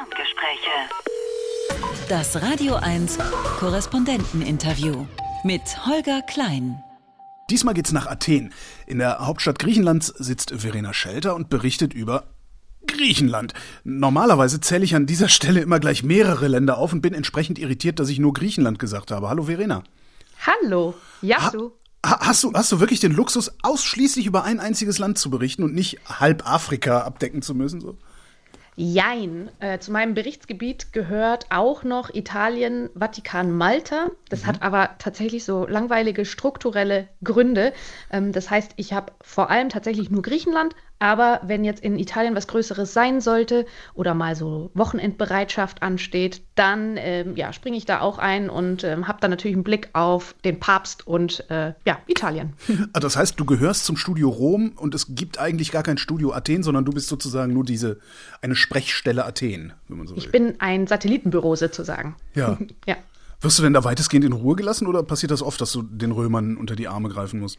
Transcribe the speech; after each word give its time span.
Ferngespräche. 0.00 0.70
Das 2.08 2.40
Radio 2.40 2.76
1 2.76 3.18
Korrespondenteninterview 3.58 5.04
mit 5.44 5.62
Holger 5.84 6.22
Klein. 6.22 6.82
Diesmal 7.50 7.74
geht's 7.74 7.92
nach 7.92 8.06
Athen. 8.06 8.54
In 8.86 8.98
der 8.98 9.26
Hauptstadt 9.26 9.58
Griechenlands 9.58 10.06
sitzt 10.06 10.52
Verena 10.56 10.94
Schelter 10.94 11.34
und 11.34 11.50
berichtet 11.50 11.92
über 11.92 12.24
Griechenland. 12.86 13.52
Normalerweise 13.84 14.60
zähle 14.60 14.84
ich 14.84 14.94
an 14.94 15.04
dieser 15.04 15.28
Stelle 15.36 15.60
immer 15.60 15.80
gleich 15.80 16.02
mehrere 16.02 16.48
Länder 16.48 16.78
auf 16.78 16.94
und 16.94 17.02
bin 17.02 17.12
entsprechend 17.12 17.58
irritiert, 17.58 17.98
dass 17.98 18.08
ich 18.08 18.18
nur 18.18 18.32
Griechenland 18.32 18.78
gesagt 18.78 19.10
habe. 19.10 19.28
Hallo 19.28 19.44
Verena. 19.44 19.82
Hallo. 20.46 20.94
Ja, 21.20 21.42
ha 21.42 21.50
du. 21.50 21.72
Hast 22.02 22.42
du, 22.44 22.54
hast 22.54 22.72
du 22.72 22.80
wirklich 22.80 23.00
den 23.00 23.12
Luxus, 23.12 23.52
ausschließlich 23.62 24.24
über 24.24 24.44
ein 24.44 24.60
einziges 24.60 24.98
Land 24.98 25.18
zu 25.18 25.28
berichten 25.28 25.62
und 25.62 25.74
nicht 25.74 25.98
halb 26.06 26.50
Afrika 26.50 27.02
abdecken 27.02 27.42
zu 27.42 27.54
müssen? 27.54 27.82
So? 27.82 27.98
Jein. 28.82 29.50
Äh, 29.60 29.78
zu 29.78 29.92
meinem 29.92 30.14
Berichtsgebiet 30.14 30.94
gehört 30.94 31.44
auch 31.50 31.84
noch 31.84 32.14
Italien, 32.14 32.88
Vatikan, 32.94 33.52
Malta. 33.52 34.06
Das 34.30 34.44
mhm. 34.44 34.46
hat 34.46 34.62
aber 34.62 34.90
tatsächlich 34.98 35.44
so 35.44 35.66
langweilige 35.66 36.24
strukturelle 36.24 37.06
Gründe. 37.22 37.74
Ähm, 38.10 38.32
das 38.32 38.48
heißt, 38.48 38.72
ich 38.76 38.94
habe 38.94 39.12
vor 39.20 39.50
allem 39.50 39.68
tatsächlich 39.68 40.08
nur 40.08 40.22
Griechenland, 40.22 40.74
aber 41.00 41.40
wenn 41.42 41.64
jetzt 41.64 41.82
in 41.82 41.98
Italien 41.98 42.36
was 42.36 42.46
Größeres 42.46 42.92
sein 42.92 43.20
sollte 43.20 43.66
oder 43.94 44.14
mal 44.14 44.36
so 44.36 44.70
Wochenendbereitschaft 44.74 45.82
ansteht, 45.82 46.42
dann 46.54 46.96
ähm, 46.98 47.36
ja, 47.36 47.52
springe 47.52 47.78
ich 47.78 47.86
da 47.86 48.00
auch 48.00 48.18
ein 48.18 48.50
und 48.50 48.84
ähm, 48.84 49.08
habe 49.08 49.18
dann 49.20 49.30
natürlich 49.30 49.56
einen 49.56 49.64
Blick 49.64 49.88
auf 49.94 50.34
den 50.44 50.60
Papst 50.60 51.06
und 51.06 51.48
äh, 51.50 51.72
ja, 51.86 51.98
Italien. 52.06 52.52
Also 52.92 53.06
das 53.06 53.16
heißt, 53.16 53.40
du 53.40 53.46
gehörst 53.46 53.86
zum 53.86 53.96
Studio 53.96 54.28
Rom 54.28 54.72
und 54.76 54.94
es 54.94 55.14
gibt 55.14 55.38
eigentlich 55.38 55.72
gar 55.72 55.82
kein 55.82 55.96
Studio 55.96 56.32
Athen, 56.32 56.62
sondern 56.62 56.84
du 56.84 56.92
bist 56.92 57.08
sozusagen 57.08 57.54
nur 57.54 57.64
diese 57.64 57.98
eine 58.42 58.54
Sprechstelle 58.54 59.24
Athen, 59.24 59.72
wenn 59.88 59.98
man 59.98 60.06
so 60.06 60.14
will. 60.14 60.22
Ich 60.22 60.30
bin 60.30 60.60
ein 60.60 60.86
Satellitenbüro 60.86 61.56
sozusagen. 61.56 62.14
Ja. 62.34 62.58
ja. 62.86 62.96
Wirst 63.40 63.58
du 63.58 63.62
denn 63.62 63.72
da 63.72 63.84
weitestgehend 63.84 64.26
in 64.26 64.32
Ruhe 64.32 64.54
gelassen 64.54 64.86
oder 64.86 65.02
passiert 65.02 65.32
das 65.32 65.40
oft, 65.40 65.60
dass 65.62 65.72
du 65.72 65.80
den 65.80 66.12
Römern 66.12 66.58
unter 66.58 66.76
die 66.76 66.88
Arme 66.88 67.08
greifen 67.08 67.40
musst? 67.40 67.58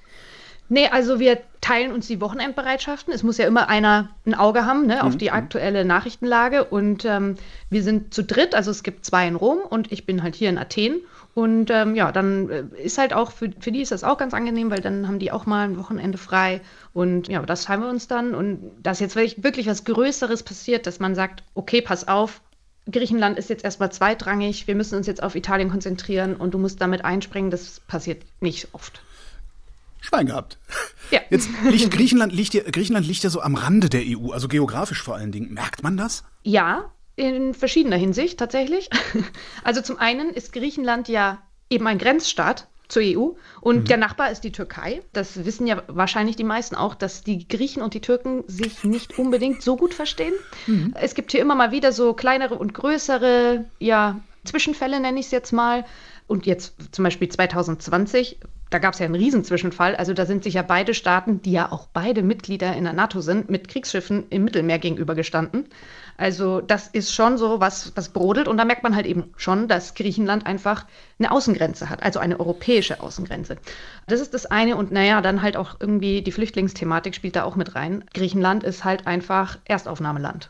Nee, 0.69 0.87
also 0.87 1.19
wir 1.19 1.39
teilen 1.59 1.91
uns 1.91 2.07
die 2.07 2.21
Wochenendbereitschaften. 2.21 3.13
Es 3.13 3.23
muss 3.23 3.37
ja 3.37 3.45
immer 3.45 3.67
einer 3.69 4.09
ein 4.25 4.33
Auge 4.33 4.65
haben 4.65 4.87
ne, 4.87 5.03
auf 5.03 5.13
mhm. 5.13 5.17
die 5.17 5.31
aktuelle 5.31 5.85
Nachrichtenlage. 5.85 6.63
Und 6.63 7.05
ähm, 7.05 7.35
wir 7.69 7.83
sind 7.83 8.13
zu 8.13 8.23
dritt, 8.23 8.55
also 8.55 8.71
es 8.71 8.81
gibt 8.83 9.05
zwei 9.05 9.27
in 9.27 9.35
Rom 9.35 9.59
und 9.59 9.91
ich 9.91 10.05
bin 10.05 10.23
halt 10.23 10.35
hier 10.35 10.49
in 10.49 10.57
Athen. 10.57 11.01
Und 11.33 11.69
ähm, 11.71 11.95
ja, 11.95 12.11
dann 12.11 12.49
äh, 12.49 12.63
ist 12.81 12.97
halt 12.97 13.13
auch, 13.13 13.31
für, 13.31 13.51
für 13.59 13.71
die 13.71 13.81
ist 13.81 13.91
das 13.91 14.03
auch 14.03 14.17
ganz 14.17 14.33
angenehm, 14.33 14.71
weil 14.71 14.81
dann 14.81 15.07
haben 15.07 15.19
die 15.19 15.31
auch 15.31 15.45
mal 15.45 15.65
ein 15.65 15.77
Wochenende 15.77 16.17
frei. 16.17 16.61
Und 16.93 17.27
ja, 17.27 17.41
das 17.41 17.65
teilen 17.65 17.81
wir 17.81 17.89
uns 17.89 18.07
dann. 18.07 18.33
Und 18.33 18.71
dass 18.81 18.99
jetzt 18.99 19.15
wirklich, 19.15 19.43
wirklich 19.43 19.67
was 19.67 19.85
Größeres 19.85 20.43
passiert, 20.43 20.87
dass 20.87 20.99
man 20.99 21.15
sagt, 21.15 21.43
okay, 21.53 21.81
pass 21.81 22.07
auf, 22.07 22.41
Griechenland 22.89 23.37
ist 23.37 23.49
jetzt 23.49 23.63
erstmal 23.63 23.91
zweitrangig, 23.91 24.67
wir 24.67 24.75
müssen 24.75 24.95
uns 24.95 25.05
jetzt 25.05 25.21
auf 25.21 25.35
Italien 25.35 25.69
konzentrieren 25.69 26.35
und 26.35 26.53
du 26.53 26.57
musst 26.57 26.81
damit 26.81 27.05
einspringen, 27.05 27.51
das 27.51 27.79
passiert 27.81 28.23
nicht 28.39 28.69
oft. 28.73 29.01
Schwein 30.01 30.25
gehabt. 30.25 30.59
Ja. 31.11 31.21
Jetzt 31.29 31.49
liegt 31.63 31.91
Griechenland 31.95 32.33
liegt 32.33 32.53
ja, 32.53 32.63
Griechenland 32.63 33.07
liegt 33.07 33.23
ja 33.23 33.29
so 33.29 33.41
am 33.41 33.55
Rande 33.55 33.87
der 33.87 34.01
EU, 34.03 34.31
also 34.31 34.47
geografisch 34.47 35.01
vor 35.01 35.15
allen 35.15 35.31
Dingen. 35.31 35.53
Merkt 35.53 35.83
man 35.83 35.95
das? 35.95 36.25
Ja, 36.43 36.91
in 37.15 37.53
verschiedener 37.53 37.97
Hinsicht 37.97 38.37
tatsächlich. 38.37 38.89
Also 39.63 39.81
zum 39.81 39.99
einen 39.99 40.31
ist 40.31 40.53
Griechenland 40.53 41.07
ja 41.07 41.37
eben 41.69 41.85
ein 41.85 41.99
Grenzstaat 41.99 42.67
zur 42.87 43.03
EU 43.03 43.29
und 43.61 43.77
mhm. 43.77 43.85
der 43.85 43.97
Nachbar 43.97 44.31
ist 44.31 44.41
die 44.41 44.51
Türkei. 44.51 45.01
Das 45.13 45.45
wissen 45.45 45.67
ja 45.67 45.83
wahrscheinlich 45.87 46.35
die 46.35 46.43
meisten 46.43 46.75
auch, 46.75 46.95
dass 46.95 47.23
die 47.23 47.47
Griechen 47.47 47.81
und 47.81 47.93
die 47.93 48.01
Türken 48.01 48.43
sich 48.47 48.83
nicht 48.83 49.17
unbedingt 49.19 49.61
so 49.61 49.77
gut 49.77 49.93
verstehen. 49.93 50.33
Mhm. 50.67 50.93
Es 50.99 51.13
gibt 51.15 51.31
hier 51.31 51.41
immer 51.41 51.55
mal 51.55 51.71
wieder 51.71 51.91
so 51.91 52.13
kleinere 52.13 52.55
und 52.55 52.73
größere, 52.73 53.65
ja, 53.79 54.19
Zwischenfälle 54.43 54.99
nenne 54.99 55.19
ich 55.19 55.27
es 55.27 55.31
jetzt 55.31 55.51
mal. 55.51 55.85
Und 56.27 56.45
jetzt 56.45 56.75
zum 56.91 57.03
Beispiel 57.03 57.29
2020 57.29 58.39
da 58.71 58.79
gab 58.79 58.93
es 58.93 58.99
ja 58.99 59.05
einen 59.05 59.15
Riesenzwischenfall. 59.15 59.95
Also 59.97 60.13
da 60.13 60.25
sind 60.25 60.43
sich 60.43 60.55
ja 60.55 60.61
beide 60.61 60.93
Staaten, 60.93 61.41
die 61.41 61.51
ja 61.51 61.71
auch 61.71 61.87
beide 61.91 62.23
Mitglieder 62.23 62.73
in 62.75 62.85
der 62.85 62.93
NATO 62.93 63.19
sind, 63.19 63.49
mit 63.49 63.67
Kriegsschiffen 63.67 64.23
im 64.29 64.45
Mittelmeer 64.45 64.79
gegenübergestanden. 64.79 65.67
Also 66.17 66.61
das 66.61 66.87
ist 66.87 67.13
schon 67.13 67.37
so 67.37 67.59
was, 67.59 67.91
was 67.95 68.09
brodelt. 68.09 68.47
Und 68.47 68.57
da 68.57 68.63
merkt 68.63 68.83
man 68.83 68.95
halt 68.95 69.05
eben 69.05 69.33
schon, 69.35 69.67
dass 69.67 69.93
Griechenland 69.93 70.45
einfach 70.45 70.85
eine 71.19 71.31
Außengrenze 71.31 71.89
hat, 71.89 72.01
also 72.01 72.19
eine 72.19 72.39
europäische 72.39 73.01
Außengrenze. 73.01 73.57
Das 74.07 74.21
ist 74.21 74.33
das 74.33 74.45
eine. 74.45 74.77
Und 74.77 74.91
naja, 74.91 75.21
dann 75.21 75.41
halt 75.41 75.57
auch 75.57 75.75
irgendwie 75.81 76.21
die 76.21 76.31
Flüchtlingsthematik 76.31 77.13
spielt 77.13 77.35
da 77.35 77.43
auch 77.43 77.57
mit 77.57 77.75
rein. 77.75 78.05
Griechenland 78.13 78.63
ist 78.63 78.85
halt 78.85 79.05
einfach 79.05 79.59
Erstaufnahmeland. 79.65 80.49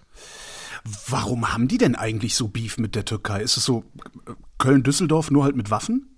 Warum 1.07 1.51
haben 1.51 1.67
die 1.67 1.79
denn 1.79 1.95
eigentlich 1.95 2.35
so 2.35 2.47
Beef 2.47 2.77
mit 2.77 2.93
der 2.93 3.05
Türkei? 3.05 3.41
Ist 3.41 3.57
es 3.57 3.65
so 3.65 3.83
äh, 4.27 4.33
Köln-Düsseldorf 4.59 5.31
nur 5.31 5.43
halt 5.43 5.55
mit 5.55 5.71
Waffen? 5.71 6.10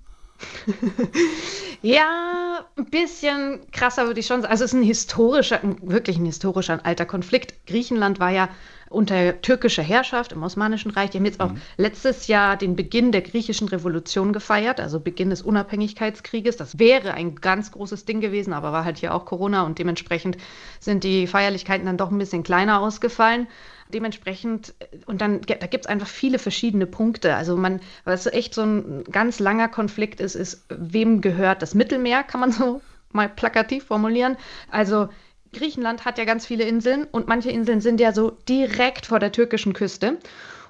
Ja, 1.86 2.66
ein 2.78 2.86
bisschen 2.86 3.60
krasser 3.74 4.08
würde 4.08 4.22
ich 4.22 4.26
schon 4.26 4.42
sagen. 4.42 4.54
Also 4.54 4.64
es 4.64 4.72
ist 4.72 4.80
ein 4.80 4.84
historischer, 4.84 5.60
wirklich 5.82 6.18
ein 6.18 6.26
historischer, 6.26 6.72
ein 6.72 6.86
alter 6.86 7.06
Konflikt. 7.06 7.68
Griechenland 7.68 8.22
war 8.22 8.30
ja 8.30 8.48
unter 8.90 9.42
türkischer 9.42 9.84
Herrschaft 9.84 10.32
im 10.32 10.44
Osmanischen 10.44 10.92
Reich. 10.92 11.10
Die 11.10 11.18
haben 11.18 11.26
jetzt 11.26 11.42
auch 11.42 11.52
mhm. 11.52 11.62
letztes 11.76 12.28
Jahr 12.28 12.56
den 12.56 12.78
Beginn 12.78 13.12
der 13.12 13.22
griechischen 13.22 13.68
Revolution 13.68 14.32
gefeiert, 14.32 14.80
also 14.80 15.02
Beginn 15.02 15.30
des 15.30 15.42
Unabhängigkeitskrieges. 15.42 16.56
Das 16.56 16.80
wäre 16.80 17.16
ein 17.16 17.36
ganz 17.36 17.74
großes 17.74 18.06
Ding 18.06 18.22
gewesen, 18.22 18.54
aber 18.54 18.72
war 18.72 18.86
halt 18.86 19.00
hier 19.00 19.14
auch 19.14 19.26
Corona 19.26 19.64
und 19.64 19.78
dementsprechend 19.78 20.38
sind 20.80 21.04
die 21.04 21.28
Feierlichkeiten 21.28 21.86
dann 21.86 21.98
doch 21.98 22.12
ein 22.12 22.18
bisschen 22.18 22.44
kleiner 22.44 22.80
ausgefallen 22.80 23.48
dementsprechend, 23.94 24.74
und 25.06 25.22
dann 25.22 25.42
da 25.42 25.68
gibt 25.68 25.86
es 25.86 25.90
einfach 25.90 26.08
viele 26.08 26.40
verschiedene 26.40 26.86
Punkte. 26.86 27.36
Also 27.36 27.56
man, 27.56 27.80
was 28.04 28.26
echt 28.26 28.54
so 28.54 28.64
ein 28.64 29.04
ganz 29.12 29.40
langer 29.40 29.68
Konflikt 29.70 30.20
ist, 30.20 30.36
ist, 30.36 30.66
wem 30.70 31.22
gehört 31.22 31.62
das 31.62 31.76
Mittelmeer, 31.76 32.24
kann 32.24 32.40
man 32.40 32.52
so 32.52 32.82
mal 33.12 33.30
plakativ 33.30 33.86
formulieren. 33.86 34.38
Also 34.70 35.10
Griechenland 35.54 36.04
hat 36.06 36.18
ja 36.18 36.26
ganz 36.26 36.46
viele 36.46 36.64
Inseln 36.64 37.06
und 37.12 37.28
manche 37.28 37.52
Inseln 37.52 37.80
sind 37.80 38.00
ja 38.00 38.12
so 38.12 38.32
direkt 38.50 39.06
vor 39.06 39.20
der 39.20 39.32
türkischen 39.32 39.74
Küste. 39.74 40.18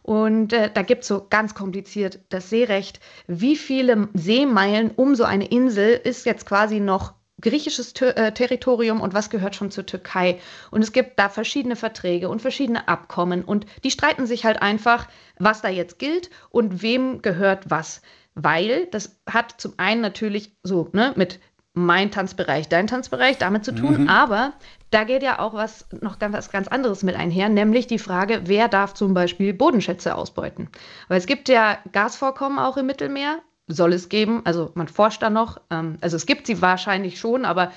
Und 0.03 0.51
äh, 0.51 0.69
da 0.71 0.81
gibt 0.81 1.03
es 1.03 1.07
so 1.07 1.25
ganz 1.29 1.55
kompliziert 1.55 2.19
das 2.29 2.49
Seerecht. 2.49 2.99
Wie 3.27 3.55
viele 3.55 4.09
Seemeilen 4.13 4.91
um 4.91 5.15
so 5.15 5.23
eine 5.23 5.47
Insel 5.47 5.99
ist 6.03 6.25
jetzt 6.25 6.45
quasi 6.45 6.81
noch 6.81 7.13
griechisches 7.43 7.93
Ter 7.93 8.17
äh, 8.17 8.33
Territorium 8.33 9.01
und 9.01 9.13
was 9.13 9.29
gehört 9.29 9.55
schon 9.55 9.69
zur 9.69 9.85
Türkei. 9.85 10.39
Und 10.71 10.81
es 10.81 10.91
gibt 10.91 11.19
da 11.19 11.29
verschiedene 11.29 11.75
Verträge 11.75 12.29
und 12.29 12.41
verschiedene 12.41 12.87
Abkommen 12.87 13.43
und 13.43 13.67
die 13.83 13.91
streiten 13.91 14.25
sich 14.25 14.45
halt 14.45 14.61
einfach, 14.61 15.07
was 15.37 15.61
da 15.61 15.69
jetzt 15.69 15.99
gilt 15.99 16.31
und 16.49 16.81
wem 16.81 17.21
gehört 17.21 17.69
was. 17.69 18.01
Weil 18.33 18.87
das 18.87 19.19
hat 19.29 19.53
zum 19.57 19.73
einen 19.77 20.01
natürlich 20.01 20.55
so 20.63 20.89
ne, 20.93 21.13
mit 21.15 21.39
mein 21.75 22.11
Tanzbereich, 22.11 22.69
dein 22.69 22.87
Tanzbereich 22.87 23.37
damit 23.37 23.65
zu 23.65 23.73
tun, 23.73 24.03
mhm. 24.03 24.09
aber 24.09 24.53
da 24.91 25.05
geht 25.05 25.23
ja 25.23 25.39
auch 25.39 25.55
was 25.55 25.87
noch 26.01 26.19
ganz, 26.19 26.35
was 26.35 26.51
ganz 26.51 26.67
anderes 26.67 27.01
mit 27.01 27.15
einher, 27.15 27.49
nämlich 27.49 27.87
die 27.87 27.97
Frage, 27.97 28.41
wer 28.45 28.67
darf 28.67 28.93
zum 28.93 29.15
Beispiel 29.15 29.53
Bodenschätze 29.53 30.15
ausbeuten. 30.15 30.69
Weil 31.07 31.17
es 31.17 31.25
gibt 31.25 31.49
ja 31.49 31.79
Gasvorkommen 31.91 32.59
auch 32.59 32.77
im 32.77 32.85
Mittelmeer, 32.85 33.39
soll 33.67 33.93
es 33.93 34.09
geben. 34.09 34.41
Also 34.45 34.71
man 34.75 34.87
forscht 34.87 35.21
da 35.21 35.29
noch. 35.29 35.61
Ähm, 35.69 35.97
also 36.01 36.15
es 36.15 36.25
gibt 36.25 36.47
sie 36.47 36.61
wahrscheinlich 36.61 37.19
schon, 37.19 37.45
aber 37.45 37.71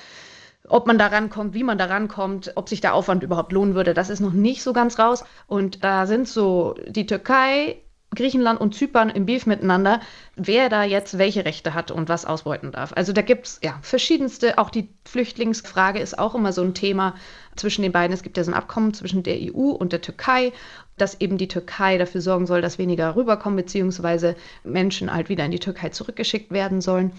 ob 0.68 0.86
man 0.86 0.98
da 0.98 1.06
rankommt, 1.06 1.54
wie 1.54 1.62
man 1.62 1.78
da 1.78 1.86
rankommt, 1.86 2.52
ob 2.56 2.68
sich 2.68 2.80
der 2.80 2.94
Aufwand 2.94 3.22
überhaupt 3.22 3.52
lohnen 3.52 3.74
würde, 3.74 3.94
das 3.94 4.10
ist 4.10 4.20
noch 4.20 4.32
nicht 4.32 4.62
so 4.62 4.72
ganz 4.72 4.98
raus. 4.98 5.24
Und 5.46 5.84
da 5.84 6.06
sind 6.06 6.28
so 6.28 6.74
die 6.88 7.06
Türkei, 7.06 7.82
Griechenland 8.16 8.60
und 8.60 8.74
Zypern 8.74 9.10
im 9.10 9.26
Beef 9.26 9.46
miteinander, 9.46 10.00
wer 10.34 10.68
da 10.68 10.82
jetzt 10.82 11.18
welche 11.18 11.44
Rechte 11.44 11.74
hat 11.74 11.90
und 11.90 12.08
was 12.08 12.24
ausbeuten 12.24 12.72
darf. 12.72 12.92
Also 12.94 13.12
da 13.12 13.22
gibt 13.22 13.46
es 13.46 13.60
ja 13.62 13.78
verschiedenste, 13.82 14.58
auch 14.58 14.70
die 14.70 14.88
Flüchtlingsfrage 15.04 16.00
ist 16.00 16.18
auch 16.18 16.34
immer 16.34 16.52
so 16.52 16.62
ein 16.62 16.74
Thema 16.74 17.14
zwischen 17.54 17.82
den 17.82 17.92
beiden. 17.92 18.12
Es 18.12 18.22
gibt 18.22 18.36
ja 18.36 18.44
so 18.44 18.50
ein 18.50 18.56
Abkommen 18.56 18.92
zwischen 18.94 19.22
der 19.22 19.36
EU 19.36 19.70
und 19.70 19.92
der 19.92 20.00
Türkei, 20.00 20.52
dass 20.96 21.20
eben 21.20 21.38
die 21.38 21.48
Türkei 21.48 21.98
dafür 21.98 22.20
sorgen 22.20 22.46
soll, 22.46 22.62
dass 22.62 22.78
weniger 22.78 23.14
rüberkommen, 23.16 23.56
beziehungsweise 23.56 24.34
Menschen 24.64 25.12
halt 25.12 25.28
wieder 25.28 25.44
in 25.44 25.50
die 25.50 25.58
Türkei 25.58 25.90
zurückgeschickt 25.90 26.50
werden 26.50 26.80
sollen. 26.80 27.12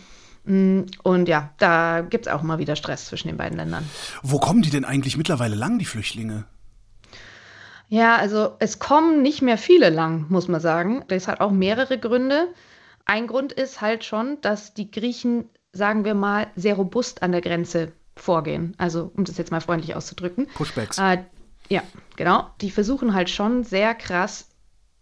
Mm, 0.45 0.83
und 1.03 1.27
ja, 1.27 1.51
da 1.57 2.01
gibt 2.01 2.27
es 2.27 2.33
auch 2.33 2.41
mal 2.41 2.57
wieder 2.57 2.75
Stress 2.75 3.05
zwischen 3.05 3.27
den 3.27 3.37
beiden 3.37 3.57
Ländern. 3.57 3.87
Wo 4.23 4.39
kommen 4.39 4.61
die 4.61 4.69
denn 4.69 4.85
eigentlich 4.85 5.17
mittlerweile 5.17 5.55
lang, 5.55 5.77
die 5.77 5.85
Flüchtlinge? 5.85 6.45
Ja, 7.89 8.17
also 8.17 8.55
es 8.59 8.79
kommen 8.79 9.21
nicht 9.21 9.41
mehr 9.41 9.57
viele 9.57 9.89
lang, 9.89 10.25
muss 10.29 10.47
man 10.47 10.59
sagen. 10.59 11.03
Das 11.07 11.27
hat 11.27 11.39
auch 11.39 11.51
mehrere 11.51 11.97
Gründe. 11.97 12.49
Ein 13.05 13.27
Grund 13.27 13.53
ist 13.53 13.79
halt 13.79 14.03
schon, 14.03 14.39
dass 14.41 14.73
die 14.73 14.91
Griechen, 14.91 15.49
sagen 15.71 16.03
wir 16.03 16.13
mal, 16.13 16.47
sehr 16.55 16.75
robust 16.75 17.23
an 17.23 17.31
der 17.31 17.41
Grenze 17.41 17.93
vorgehen. 18.17 18.73
Also, 18.77 19.11
um 19.15 19.23
das 19.23 19.37
jetzt 19.37 19.51
mal 19.51 19.61
freundlich 19.61 19.95
auszudrücken. 19.95 20.47
Pushbacks. 20.55 20.97
Äh, 20.97 21.19
ja, 21.69 21.81
genau. 22.17 22.49
Die 22.61 22.71
versuchen 22.71 23.13
halt 23.13 23.29
schon 23.29 23.63
sehr 23.63 23.95
krass, 23.95 24.49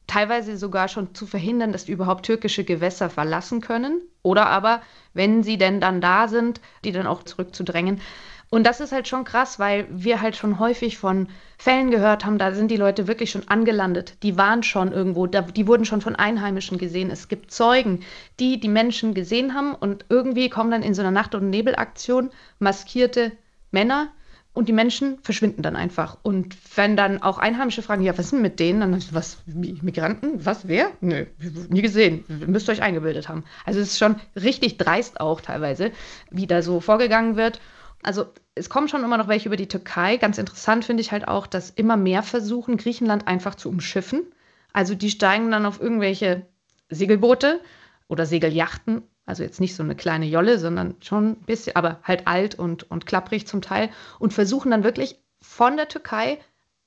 teilweise 0.07 0.57
sogar 0.57 0.87
schon 0.87 1.15
zu 1.15 1.25
verhindern, 1.25 1.71
dass 1.71 1.85
die 1.85 1.91
überhaupt 1.91 2.25
türkische 2.25 2.63
Gewässer 2.63 3.09
verlassen 3.09 3.61
können. 3.61 4.01
Oder 4.21 4.47
aber, 4.47 4.81
wenn 5.13 5.41
sie 5.43 5.57
denn 5.57 5.81
dann 5.81 6.01
da 6.01 6.27
sind, 6.27 6.61
die 6.83 6.91
dann 6.91 7.07
auch 7.07 7.23
zurückzudrängen. 7.23 8.01
Und 8.49 8.65
das 8.65 8.79
ist 8.79 8.91
halt 8.91 9.07
schon 9.07 9.23
krass, 9.23 9.59
weil 9.59 9.87
wir 9.89 10.21
halt 10.21 10.35
schon 10.35 10.59
häufig 10.59 10.97
von 10.97 11.27
Fällen 11.57 11.91
gehört 11.91 12.25
haben, 12.25 12.37
da 12.37 12.53
sind 12.53 12.69
die 12.69 12.77
Leute 12.77 13.07
wirklich 13.07 13.31
schon 13.31 13.47
angelandet. 13.47 14.21
Die 14.23 14.37
waren 14.37 14.63
schon 14.63 14.91
irgendwo, 14.91 15.27
da, 15.27 15.41
die 15.41 15.67
wurden 15.67 15.85
schon 15.85 16.01
von 16.01 16.15
Einheimischen 16.15 16.77
gesehen. 16.77 17.09
Es 17.09 17.27
gibt 17.27 17.51
Zeugen, 17.51 18.03
die 18.39 18.59
die 18.59 18.69
Menschen 18.69 19.13
gesehen 19.13 19.53
haben 19.53 19.73
und 19.73 20.05
irgendwie 20.09 20.49
kommen 20.49 20.71
dann 20.71 20.83
in 20.83 20.93
so 20.93 21.01
einer 21.01 21.11
Nacht- 21.11 21.35
und 21.35 21.49
Nebelaktion 21.49 22.29
maskierte 22.59 23.31
Männer 23.71 24.09
und 24.55 24.69
die 24.69 24.73
Menschen 24.73 25.19
verschwinden 25.21 25.61
dann 25.61 25.75
einfach. 25.75 26.17
Und 26.23 26.55
wenn 26.77 26.95
dann 26.95 27.21
auch 27.21 27.37
Einheimische 27.37 27.81
fragen, 27.81 28.03
ja, 28.03 28.17
was 28.17 28.25
ist 28.25 28.31
denn 28.31 28.41
mit 28.41 28.59
denen? 28.59 28.79
Dann 28.79 29.03
was, 29.11 29.37
Migranten? 29.45 30.45
Was, 30.45 30.67
wer? 30.67 30.91
Nö, 31.01 31.25
nie 31.69 31.81
gesehen. 31.81 32.23
Müsst 32.47 32.69
ihr 32.69 32.71
euch 32.71 32.81
eingebildet 32.81 33.27
haben. 33.27 33.43
Also 33.65 33.81
es 33.81 33.89
ist 33.89 33.99
schon 33.99 34.15
richtig 34.35 34.77
dreist 34.77 35.19
auch 35.19 35.41
teilweise, 35.41 35.91
wie 36.31 36.47
da 36.47 36.61
so 36.61 36.79
vorgegangen 36.79 37.35
wird. 37.35 37.59
Also 38.05 38.27
es 38.53 38.69
kommen 38.69 38.87
schon 38.87 39.03
immer 39.03 39.17
noch 39.17 39.27
welche 39.27 39.49
über 39.49 39.55
die 39.55 39.67
Türkei. 39.67 40.17
Ganz 40.17 40.37
interessant 40.37 40.85
finde 40.85 41.01
ich 41.01 41.11
halt 41.11 41.27
auch, 41.27 41.47
dass 41.47 41.71
immer 41.71 41.97
mehr 41.97 42.21
versuchen, 42.21 42.77
Griechenland 42.77 43.27
einfach 43.27 43.55
zu 43.55 43.67
umschiffen. 43.67 44.31
Also 44.73 44.93
die 44.93 45.09
steigen 45.09 45.49
dann 45.49 45.65
auf 45.65 45.81
irgendwelche 45.81 46.45
Segelboote 46.89 47.59
oder 48.07 48.27
Segeljachten. 48.27 49.01
Also 49.25 49.41
jetzt 49.41 49.59
nicht 49.59 49.75
so 49.75 49.81
eine 49.81 49.95
kleine 49.95 50.27
Jolle, 50.27 50.59
sondern 50.59 50.95
schon 51.01 51.31
ein 51.31 51.45
bisschen, 51.45 51.75
aber 51.75 51.99
halt 52.03 52.27
alt 52.27 52.53
und, 52.53 52.89
und 52.91 53.07
klapprig 53.07 53.47
zum 53.47 53.63
Teil. 53.63 53.89
Und 54.19 54.33
versuchen 54.33 54.69
dann 54.69 54.83
wirklich 54.83 55.19
von 55.41 55.75
der 55.75 55.87
Türkei 55.87 56.37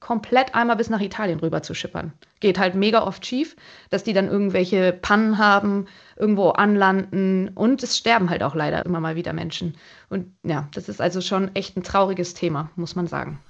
komplett 0.00 0.54
einmal 0.54 0.76
bis 0.76 0.90
nach 0.90 1.00
Italien 1.00 1.40
rüber 1.40 1.62
zu 1.62 1.74
schippern. 1.74 2.12
Geht 2.40 2.58
halt 2.58 2.74
mega 2.74 3.02
oft 3.04 3.26
schief, 3.26 3.56
dass 3.90 4.04
die 4.04 4.12
dann 4.12 4.28
irgendwelche 4.28 4.92
Pannen 4.92 5.38
haben, 5.38 5.86
irgendwo 6.16 6.50
anlanden 6.50 7.48
und 7.48 7.82
es 7.82 7.98
sterben 7.98 8.30
halt 8.30 8.42
auch 8.42 8.54
leider 8.54 8.86
immer 8.86 9.00
mal 9.00 9.16
wieder 9.16 9.32
Menschen. 9.32 9.76
Und 10.08 10.36
ja, 10.44 10.68
das 10.72 10.88
ist 10.88 11.00
also 11.00 11.20
schon 11.20 11.54
echt 11.54 11.76
ein 11.76 11.82
trauriges 11.82 12.34
Thema, 12.34 12.70
muss 12.76 12.94
man 12.94 13.06
sagen. 13.06 13.40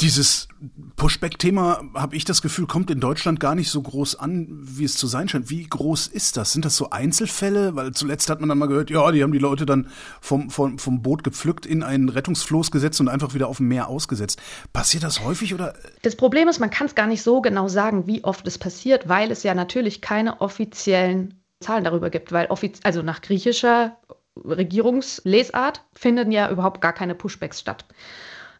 Dieses 0.00 0.48
Pushback-Thema, 0.96 1.82
habe 1.94 2.16
ich 2.16 2.24
das 2.24 2.42
Gefühl, 2.42 2.66
kommt 2.66 2.90
in 2.90 3.00
Deutschland 3.00 3.40
gar 3.40 3.54
nicht 3.54 3.70
so 3.70 3.80
groß 3.80 4.16
an, 4.16 4.48
wie 4.50 4.84
es 4.84 4.96
zu 4.96 5.06
sein 5.06 5.28
scheint. 5.28 5.50
Wie 5.50 5.64
groß 5.64 6.06
ist 6.06 6.36
das? 6.36 6.52
Sind 6.52 6.64
das 6.64 6.76
so 6.76 6.90
Einzelfälle? 6.90 7.76
Weil 7.76 7.92
zuletzt 7.92 8.28
hat 8.28 8.40
man 8.40 8.48
dann 8.48 8.58
mal 8.58 8.66
gehört, 8.66 8.90
ja, 8.90 9.10
die 9.10 9.22
haben 9.22 9.32
die 9.32 9.38
Leute 9.38 9.64
dann 9.64 9.88
vom, 10.20 10.50
vom, 10.50 10.78
vom 10.78 11.02
Boot 11.02 11.24
gepflückt, 11.24 11.66
in 11.66 11.82
einen 11.82 12.08
Rettungsfloß 12.08 12.70
gesetzt 12.70 13.00
und 13.00 13.08
einfach 13.08 13.34
wieder 13.34 13.48
auf 13.48 13.58
dem 13.58 13.68
Meer 13.68 13.88
ausgesetzt. 13.88 14.40
Passiert 14.72 15.02
das 15.02 15.24
häufig 15.24 15.54
oder? 15.54 15.74
Das 16.02 16.16
Problem 16.16 16.48
ist, 16.48 16.58
man 16.58 16.70
kann 16.70 16.86
es 16.86 16.94
gar 16.94 17.06
nicht 17.06 17.22
so 17.22 17.40
genau 17.40 17.68
sagen, 17.68 18.06
wie 18.06 18.24
oft 18.24 18.46
es 18.46 18.58
passiert, 18.58 19.08
weil 19.08 19.30
es 19.30 19.42
ja 19.42 19.54
natürlich 19.54 20.00
keine 20.00 20.40
offiziellen 20.40 21.42
Zahlen 21.60 21.84
darüber 21.84 22.10
gibt, 22.10 22.32
weil 22.32 22.46
offiz 22.46 22.80
also 22.82 23.02
nach 23.02 23.22
griechischer 23.22 23.96
Regierungslesart 24.44 25.82
finden 25.94 26.30
ja 26.30 26.50
überhaupt 26.50 26.80
gar 26.80 26.92
keine 26.92 27.14
Pushbacks 27.14 27.60
statt. 27.60 27.86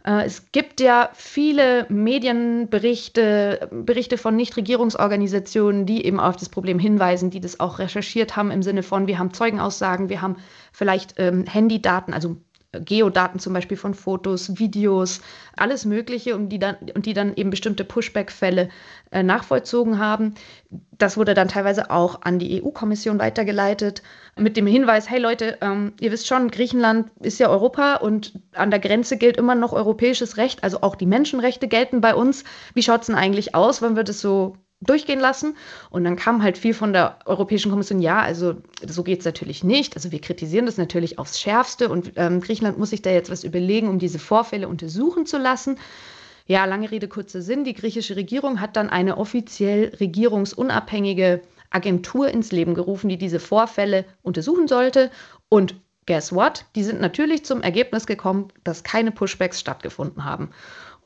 Äh, 0.06 0.24
es 0.24 0.50
gibt 0.52 0.80
ja 0.80 1.10
viele 1.12 1.86
Medienberichte, 1.88 3.68
Berichte 3.72 4.16
von 4.16 4.36
Nichtregierungsorganisationen, 4.36 5.84
die 5.84 6.06
eben 6.06 6.20
auf 6.20 6.36
das 6.36 6.48
Problem 6.48 6.78
hinweisen, 6.78 7.30
die 7.30 7.40
das 7.40 7.60
auch 7.60 7.78
recherchiert 7.78 8.36
haben 8.36 8.50
im 8.50 8.62
Sinne 8.62 8.82
von, 8.82 9.06
wir 9.06 9.18
haben 9.18 9.34
Zeugenaussagen, 9.34 10.08
wir 10.08 10.22
haben 10.22 10.36
vielleicht 10.72 11.14
ähm, 11.18 11.44
Handydaten, 11.44 12.14
also 12.14 12.36
Geodaten 12.80 13.38
zum 13.38 13.52
Beispiel 13.52 13.76
von 13.76 13.94
Fotos, 13.94 14.58
Videos, 14.58 15.20
alles 15.56 15.84
Mögliche 15.84 16.34
und 16.34 16.48
die 16.50 16.58
dann, 16.58 16.76
und 16.94 17.06
die 17.06 17.14
dann 17.14 17.34
eben 17.34 17.50
bestimmte 17.50 17.84
Pushback-Fälle 17.84 18.68
äh, 19.10 19.22
nachvollzogen 19.22 19.98
haben. 19.98 20.34
Das 20.92 21.16
wurde 21.16 21.34
dann 21.34 21.48
teilweise 21.48 21.90
auch 21.90 22.22
an 22.22 22.38
die 22.38 22.62
EU-Kommission 22.62 23.18
weitergeleitet 23.18 24.02
mit 24.38 24.56
dem 24.56 24.66
Hinweis, 24.66 25.08
hey 25.08 25.18
Leute, 25.18 25.58
ähm, 25.60 25.94
ihr 26.00 26.12
wisst 26.12 26.26
schon, 26.26 26.50
Griechenland 26.50 27.10
ist 27.20 27.38
ja 27.38 27.48
Europa 27.48 27.96
und 27.96 28.38
an 28.52 28.70
der 28.70 28.80
Grenze 28.80 29.16
gilt 29.16 29.36
immer 29.36 29.54
noch 29.54 29.72
europäisches 29.72 30.36
Recht, 30.36 30.62
also 30.62 30.82
auch 30.82 30.96
die 30.96 31.06
Menschenrechte 31.06 31.68
gelten 31.68 32.00
bei 32.00 32.14
uns. 32.14 32.44
Wie 32.74 32.82
schaut 32.82 33.02
es 33.02 33.06
denn 33.06 33.16
eigentlich 33.16 33.54
aus, 33.54 33.82
wenn 33.82 33.96
wir 33.96 34.04
das 34.04 34.20
so 34.20 34.56
durchgehen 34.80 35.20
lassen. 35.20 35.56
Und 35.90 36.04
dann 36.04 36.16
kam 36.16 36.42
halt 36.42 36.58
viel 36.58 36.74
von 36.74 36.92
der 36.92 37.18
Europäischen 37.24 37.70
Kommission, 37.70 38.00
ja, 38.00 38.20
also 38.20 38.56
so 38.86 39.02
geht 39.02 39.20
es 39.20 39.24
natürlich 39.24 39.64
nicht. 39.64 39.96
Also 39.96 40.12
wir 40.12 40.20
kritisieren 40.20 40.66
das 40.66 40.76
natürlich 40.76 41.18
aufs 41.18 41.40
Schärfste 41.40 41.88
und 41.88 42.12
ähm, 42.16 42.40
Griechenland 42.40 42.78
muss 42.78 42.90
sich 42.90 43.02
da 43.02 43.10
jetzt 43.10 43.30
was 43.30 43.44
überlegen, 43.44 43.88
um 43.88 43.98
diese 43.98 44.18
Vorfälle 44.18 44.68
untersuchen 44.68 45.26
zu 45.26 45.38
lassen. 45.38 45.78
Ja, 46.46 46.64
lange 46.64 46.90
Rede, 46.90 47.08
kurzer 47.08 47.42
Sinn. 47.42 47.64
Die 47.64 47.74
griechische 47.74 48.14
Regierung 48.16 48.60
hat 48.60 48.76
dann 48.76 48.88
eine 48.88 49.16
offiziell 49.16 49.92
regierungsunabhängige 49.98 51.42
Agentur 51.70 52.28
ins 52.28 52.52
Leben 52.52 52.74
gerufen, 52.74 53.08
die 53.08 53.18
diese 53.18 53.40
Vorfälle 53.40 54.04
untersuchen 54.22 54.68
sollte. 54.68 55.10
Und 55.48 55.74
guess 56.06 56.32
what? 56.32 56.64
Die 56.76 56.84
sind 56.84 57.00
natürlich 57.00 57.44
zum 57.44 57.62
Ergebnis 57.62 58.06
gekommen, 58.06 58.48
dass 58.62 58.84
keine 58.84 59.10
Pushbacks 59.10 59.58
stattgefunden 59.58 60.24
haben. 60.24 60.50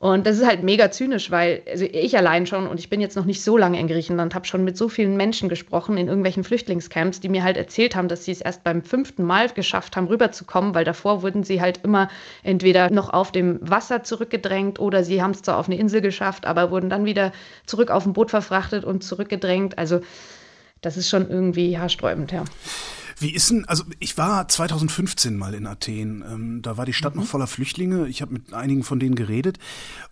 Und 0.01 0.25
das 0.25 0.39
ist 0.39 0.47
halt 0.47 0.63
mega 0.63 0.89
zynisch, 0.89 1.29
weil 1.29 1.61
also 1.69 1.85
ich 1.85 2.17
allein 2.17 2.47
schon, 2.47 2.65
und 2.65 2.79
ich 2.79 2.89
bin 2.89 3.01
jetzt 3.01 3.15
noch 3.15 3.25
nicht 3.25 3.43
so 3.43 3.55
lange 3.55 3.79
in 3.79 3.87
Griechenland, 3.87 4.33
habe 4.33 4.47
schon 4.47 4.63
mit 4.63 4.75
so 4.75 4.89
vielen 4.89 5.15
Menschen 5.15 5.47
gesprochen 5.47 5.95
in 5.95 6.07
irgendwelchen 6.07 6.43
Flüchtlingscamps, 6.43 7.19
die 7.19 7.29
mir 7.29 7.43
halt 7.43 7.55
erzählt 7.55 7.95
haben, 7.95 8.07
dass 8.07 8.25
sie 8.25 8.31
es 8.31 8.41
erst 8.41 8.63
beim 8.63 8.81
fünften 8.81 9.23
Mal 9.23 9.49
geschafft 9.49 9.95
haben, 9.95 10.07
rüberzukommen, 10.07 10.73
weil 10.73 10.85
davor 10.85 11.21
wurden 11.21 11.43
sie 11.43 11.61
halt 11.61 11.81
immer 11.83 12.09
entweder 12.41 12.89
noch 12.89 13.13
auf 13.13 13.31
dem 13.31 13.59
Wasser 13.61 14.01
zurückgedrängt 14.01 14.79
oder 14.79 15.03
sie 15.03 15.21
haben 15.21 15.31
es 15.31 15.43
zwar 15.43 15.59
auf 15.59 15.67
eine 15.67 15.77
Insel 15.77 16.01
geschafft, 16.01 16.47
aber 16.47 16.71
wurden 16.71 16.89
dann 16.89 17.05
wieder 17.05 17.31
zurück 17.67 17.91
auf 17.91 18.03
ein 18.07 18.13
Boot 18.13 18.31
verfrachtet 18.31 18.83
und 18.83 19.03
zurückgedrängt. 19.03 19.77
Also 19.77 20.01
das 20.81 20.97
ist 20.97 21.11
schon 21.11 21.29
irgendwie 21.29 21.77
haarsträubend, 21.77 22.31
ja. 22.31 22.43
Wie 23.21 23.35
ist 23.35 23.51
denn, 23.51 23.65
also 23.65 23.83
ich 23.99 24.17
war 24.17 24.47
2015 24.47 25.37
mal 25.37 25.53
in 25.53 25.67
Athen, 25.67 26.23
ähm, 26.27 26.61
da 26.63 26.77
war 26.77 26.87
die 26.87 26.93
Stadt 26.93 27.13
mhm. 27.13 27.21
noch 27.21 27.27
voller 27.27 27.45
Flüchtlinge, 27.45 28.07
ich 28.07 28.23
habe 28.23 28.33
mit 28.33 28.51
einigen 28.51 28.83
von 28.83 28.99
denen 28.99 29.13
geredet 29.13 29.59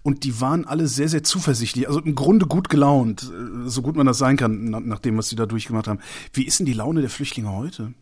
und 0.04 0.24
die 0.24 0.40
waren 0.42 0.66
alle 0.66 0.88
sehr, 0.88 1.10
sehr 1.10 1.24
zuversichtlich, 1.24 1.88
also 1.88 2.02
im 2.02 2.14
Grunde 2.14 2.46
gut 2.46 2.70
gelaunt, 2.70 3.24
äh, 3.24 3.68
so 3.68 3.82
gut 3.82 3.96
man 3.96 4.06
das 4.06 4.20
sein 4.20 4.38
kann, 4.38 4.66
nach, 4.66 4.82
nach 4.82 5.00
dem, 5.00 5.18
was 5.18 5.30
sie 5.30 5.36
da 5.36 5.48
durchgemacht 5.48 5.88
haben. 5.88 6.00
Wie 6.34 6.46
ist 6.46 6.60
denn 6.60 6.68
die 6.68 6.74
Laune 6.74 7.02
der 7.02 7.10
Flüchtlinge 7.10 7.52
heute? 7.52 7.94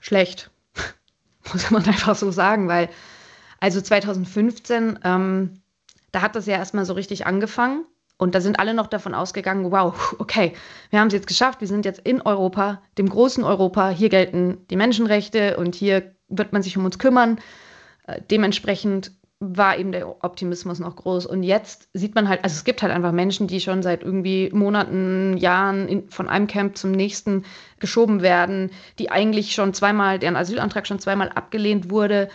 Schlecht, 0.00 0.50
muss 1.52 1.70
man 1.70 1.84
einfach 1.84 2.16
so 2.16 2.30
sagen, 2.30 2.66
weil 2.66 2.88
also 3.60 3.82
2015, 3.82 5.00
ähm, 5.04 5.60
da 6.12 6.22
hat 6.22 6.34
das 6.34 6.46
ja 6.46 6.56
erstmal 6.56 6.86
so 6.86 6.94
richtig 6.94 7.26
angefangen 7.26 7.84
und 8.20 8.34
da 8.34 8.42
sind 8.42 8.60
alle 8.60 8.74
noch 8.74 8.86
davon 8.86 9.14
ausgegangen, 9.14 9.72
wow, 9.72 10.14
okay, 10.18 10.52
wir 10.90 11.00
haben 11.00 11.06
es 11.06 11.14
jetzt 11.14 11.26
geschafft, 11.26 11.62
wir 11.62 11.68
sind 11.68 11.86
jetzt 11.86 12.00
in 12.00 12.20
Europa, 12.20 12.82
dem 12.98 13.08
großen 13.08 13.42
Europa, 13.42 13.88
hier 13.88 14.10
gelten 14.10 14.58
die 14.68 14.76
Menschenrechte 14.76 15.56
und 15.56 15.74
hier 15.74 16.14
wird 16.28 16.52
man 16.52 16.62
sich 16.62 16.76
um 16.76 16.84
uns 16.84 16.98
kümmern. 16.98 17.40
Äh, 18.06 18.20
dementsprechend 18.30 19.12
war 19.40 19.78
eben 19.78 19.92
der 19.92 20.22
Optimismus 20.22 20.80
noch 20.80 20.96
groß. 20.96 21.24
Und 21.24 21.44
jetzt 21.44 21.88
sieht 21.94 22.14
man 22.14 22.28
halt, 22.28 22.44
also 22.44 22.52
es 22.52 22.64
gibt 22.64 22.82
halt 22.82 22.92
einfach 22.92 23.12
Menschen, 23.12 23.46
die 23.46 23.58
schon 23.58 23.82
seit 23.82 24.02
irgendwie 24.02 24.50
Monaten, 24.52 25.38
Jahren 25.38 25.88
in, 25.88 26.10
von 26.10 26.28
einem 26.28 26.46
Camp 26.46 26.76
zum 26.76 26.90
nächsten 26.90 27.46
geschoben 27.78 28.20
werden, 28.20 28.70
die 28.98 29.10
eigentlich 29.10 29.54
schon 29.54 29.72
zweimal, 29.72 30.18
deren 30.18 30.36
Asylantrag 30.36 30.86
schon 30.86 30.98
zweimal 30.98 31.30
abgelehnt 31.30 31.88
wurde 31.88 32.28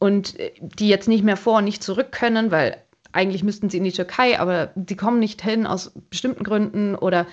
und 0.00 0.36
äh, 0.40 0.50
die 0.58 0.88
jetzt 0.88 1.06
nicht 1.06 1.22
mehr 1.22 1.36
vor 1.36 1.58
und 1.58 1.64
nicht 1.64 1.84
zurück 1.84 2.10
können, 2.10 2.50
weil 2.50 2.82
eigentlich 3.12 3.42
müssten 3.42 3.70
sie 3.70 3.78
in 3.78 3.84
die 3.84 3.92
Türkei, 3.92 4.38
aber 4.38 4.72
sie 4.86 4.96
kommen 4.96 5.18
nicht 5.18 5.42
hin 5.42 5.66
aus 5.66 5.92
bestimmten 6.10 6.44
Gründen 6.44 6.94
oder 6.94 7.26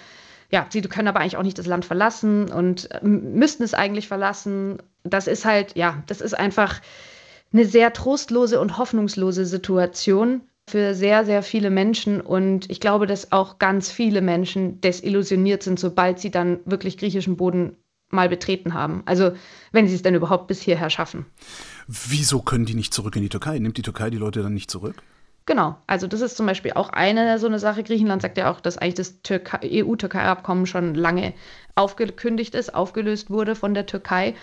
ja, 0.51 0.67
sie 0.69 0.81
können 0.81 1.07
aber 1.07 1.19
eigentlich 1.19 1.37
auch 1.37 1.43
nicht 1.43 1.57
das 1.57 1.65
Land 1.65 1.85
verlassen 1.85 2.51
und 2.51 2.91
äh, 2.91 3.03
müssten 3.03 3.63
es 3.63 3.73
eigentlich 3.73 4.07
verlassen. 4.07 4.77
Das 5.03 5.27
ist 5.27 5.45
halt, 5.45 5.75
ja, 5.75 6.03
das 6.07 6.21
ist 6.21 6.37
einfach 6.37 6.81
eine 7.51 7.65
sehr 7.65 7.93
trostlose 7.93 8.59
und 8.59 8.77
hoffnungslose 8.77 9.45
Situation 9.45 10.41
für 10.67 10.93
sehr, 10.93 11.25
sehr 11.25 11.43
viele 11.43 11.69
Menschen. 11.69 12.21
Und 12.21 12.69
ich 12.69 12.79
glaube, 12.79 13.07
dass 13.07 13.31
auch 13.31 13.59
ganz 13.59 13.91
viele 13.91 14.21
Menschen 14.21 14.81
desillusioniert 14.81 15.63
sind, 15.63 15.79
sobald 15.79 16.19
sie 16.19 16.31
dann 16.31 16.59
wirklich 16.65 16.97
griechischen 16.97 17.37
Boden 17.37 17.75
mal 18.09 18.29
betreten 18.29 18.73
haben. 18.73 19.03
Also 19.05 19.31
wenn 19.71 19.87
sie 19.87 19.95
es 19.95 20.03
denn 20.03 20.15
überhaupt 20.15 20.47
bis 20.47 20.61
hierher 20.61 20.89
schaffen. 20.89 21.25
Wieso 21.87 22.41
können 22.41 22.65
die 22.65 22.75
nicht 22.75 22.93
zurück 22.93 23.15
in 23.15 23.21
die 23.21 23.29
Türkei? 23.29 23.59
Nimmt 23.59 23.77
die 23.77 23.81
Türkei 23.81 24.09
die 24.09 24.17
Leute 24.17 24.41
dann 24.41 24.53
nicht 24.53 24.71
zurück? 24.71 24.95
Genau, 25.47 25.75
also 25.85 26.07
das 26.07 26.21
ist 26.21 26.37
zum 26.37 26.47
Beispiel 26.47 26.71
auch 26.73 26.89
eine 26.89 27.37
so 27.37 27.45
eine 27.45 27.59
Sache. 27.59 27.83
Griechenland 27.83 28.21
sagt 28.23 28.37
ja 28.37 28.51
auch, 28.51 28.59
dass 28.59 28.79
eigentlich 28.79 28.95
das 28.95 29.19
EU-Türkei-Abkommen 29.63 30.65
schon 30.65 30.95
lange 30.95 31.33
aufgekündigt 31.75 32.55
ist, 32.55 32.73
aufgelöst 32.73 33.29
wurde 33.29 33.53
von 33.55 33.75
der 33.75 33.85
Türkei. 33.85 34.33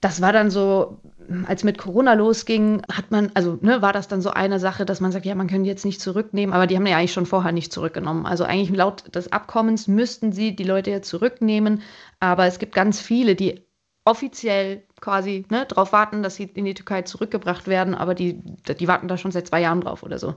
Das 0.00 0.20
war 0.22 0.32
dann 0.32 0.50
so, 0.50 1.00
als 1.46 1.64
mit 1.64 1.78
Corona 1.78 2.14
losging, 2.14 2.82
hat 2.92 3.10
man, 3.10 3.32
also 3.34 3.58
ne, 3.62 3.82
war 3.82 3.92
das 3.92 4.08
dann 4.08 4.22
so 4.22 4.30
eine 4.30 4.58
Sache, 4.60 4.84
dass 4.86 5.00
man 5.00 5.12
sagt, 5.12 5.26
ja, 5.26 5.34
man 5.34 5.48
könnte 5.48 5.68
jetzt 5.68 5.84
nicht 5.84 6.00
zurücknehmen, 6.00 6.54
aber 6.54 6.66
die 6.66 6.76
haben 6.76 6.86
ja 6.86 6.96
eigentlich 6.98 7.12
schon 7.12 7.26
vorher 7.26 7.52
nicht 7.52 7.72
zurückgenommen. 7.72 8.26
Also 8.26 8.44
eigentlich 8.44 8.74
laut 8.76 9.14
des 9.14 9.32
Abkommens 9.32 9.88
müssten 9.88 10.32
sie 10.32 10.56
die 10.56 10.64
Leute 10.64 10.90
ja 10.90 11.02
zurücknehmen, 11.02 11.82
aber 12.20 12.46
es 12.46 12.58
gibt 12.58 12.74
ganz 12.74 13.00
viele, 13.00 13.34
die 13.34 13.62
offiziell 14.04 14.84
quasi 15.04 15.44
ne, 15.50 15.66
darauf 15.66 15.92
warten, 15.92 16.22
dass 16.22 16.36
sie 16.36 16.44
in 16.44 16.64
die 16.64 16.74
Türkei 16.74 17.02
zurückgebracht 17.02 17.66
werden, 17.66 17.94
aber 17.94 18.14
die, 18.14 18.40
die 18.42 18.88
warten 18.88 19.06
da 19.06 19.18
schon 19.18 19.32
seit 19.32 19.46
zwei 19.46 19.60
Jahren 19.60 19.82
drauf 19.82 20.02
oder 20.02 20.18
so. 20.18 20.34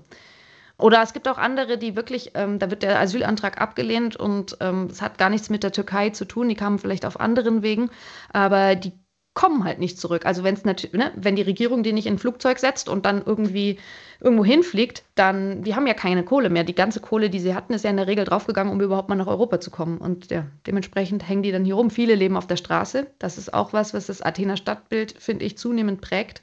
Oder 0.78 1.02
es 1.02 1.14
gibt 1.14 1.28
auch 1.28 1.38
andere, 1.38 1.78
die 1.78 1.96
wirklich, 1.96 2.32
ähm, 2.36 2.60
da 2.60 2.70
wird 2.70 2.84
der 2.84 3.00
Asylantrag 3.00 3.60
abgelehnt 3.60 4.16
und 4.16 4.58
ähm, 4.60 4.90
es 4.92 5.02
hat 5.02 5.18
gar 5.18 5.30
nichts 5.30 5.50
mit 5.50 5.64
der 5.64 5.72
Türkei 5.72 6.12
zu 6.12 6.26
tun, 6.26 6.50
die 6.50 6.56
kamen 6.56 6.80
vielleicht 6.80 7.06
auf 7.06 7.20
anderen 7.20 7.64
Wegen, 7.64 7.90
aber 8.32 8.76
die 8.76 8.94
kommen 9.38 9.66
halt 9.66 9.78
nicht 9.78 10.00
zurück. 10.00 10.26
Also 10.26 10.44
wenn's 10.44 10.66
ne, 10.66 10.76
wenn 11.16 11.36
die 11.36 11.44
Regierung 11.44 11.84
die 11.84 11.94
nicht 11.94 12.08
in 12.08 12.16
ein 12.16 12.18
Flugzeug 12.18 12.58
setzt 12.58 12.90
und 12.90 13.06
dann 13.06 13.22
irgendwie 13.24 13.78
irgendwo 14.20 14.44
hinfliegt, 14.44 15.04
dann, 15.14 15.62
die 15.62 15.76
haben 15.76 15.86
ja 15.86 15.94
keine 15.94 16.24
Kohle 16.24 16.50
mehr. 16.50 16.64
Die 16.64 16.74
ganze 16.74 17.02
Kohle, 17.02 17.30
die 17.30 17.40
sie 17.40 17.54
hatten, 17.54 17.72
ist 17.72 17.84
ja 17.84 17.92
in 17.92 17.98
der 17.98 18.08
Regel 18.08 18.26
draufgegangen, 18.26 18.74
um 18.74 18.82
überhaupt 18.82 19.10
mal 19.10 19.16
nach 19.16 19.28
Europa 19.28 19.60
zu 19.60 19.70
kommen. 19.70 20.00
Und 20.00 20.32
ja, 20.32 20.48
dementsprechend 20.66 21.30
hängen 21.30 21.44
die 21.44 21.52
dann 21.52 21.66
hier 21.66 21.76
rum. 21.76 21.92
Viele 21.92 22.16
leben 22.16 22.36
auf 22.36 22.48
der 22.48 22.56
Straße. 22.56 23.06
Das 23.20 23.38
ist 23.38 23.54
auch 23.54 23.74
was, 23.74 23.94
was 23.94 24.08
das 24.08 24.24
Athener 24.24 24.58
Stadtbild, 24.58 25.14
finde 25.20 25.46
ich, 25.46 25.56
zunehmend 25.56 26.02
prägt. 26.02 26.42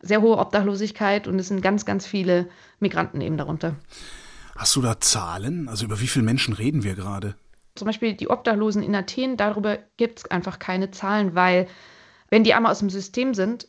Sehr 0.00 0.22
hohe 0.22 0.38
Obdachlosigkeit 0.38 1.28
und 1.28 1.38
es 1.38 1.48
sind 1.48 1.60
ganz, 1.60 1.84
ganz 1.84 2.06
viele 2.06 2.48
Migranten 2.78 3.20
eben 3.20 3.36
darunter. 3.36 3.76
Hast 4.56 4.74
du 4.76 4.80
da 4.80 4.98
Zahlen? 4.98 5.68
Also 5.68 5.84
über 5.84 6.00
wie 6.00 6.06
viele 6.06 6.24
Menschen 6.24 6.54
reden 6.54 6.84
wir 6.84 6.94
gerade? 6.94 7.34
Zum 7.74 7.84
Beispiel 7.84 8.14
die 8.14 8.30
Obdachlosen 8.30 8.82
in 8.82 8.94
Athen, 8.94 9.36
darüber 9.36 9.78
gibt 9.98 10.20
es 10.20 10.30
einfach 10.30 10.58
keine 10.58 10.90
Zahlen, 10.90 11.34
weil 11.34 11.66
wenn 12.30 12.44
die 12.44 12.54
einmal 12.54 12.72
aus 12.72 12.78
dem 12.78 12.90
System 12.90 13.34
sind, 13.34 13.68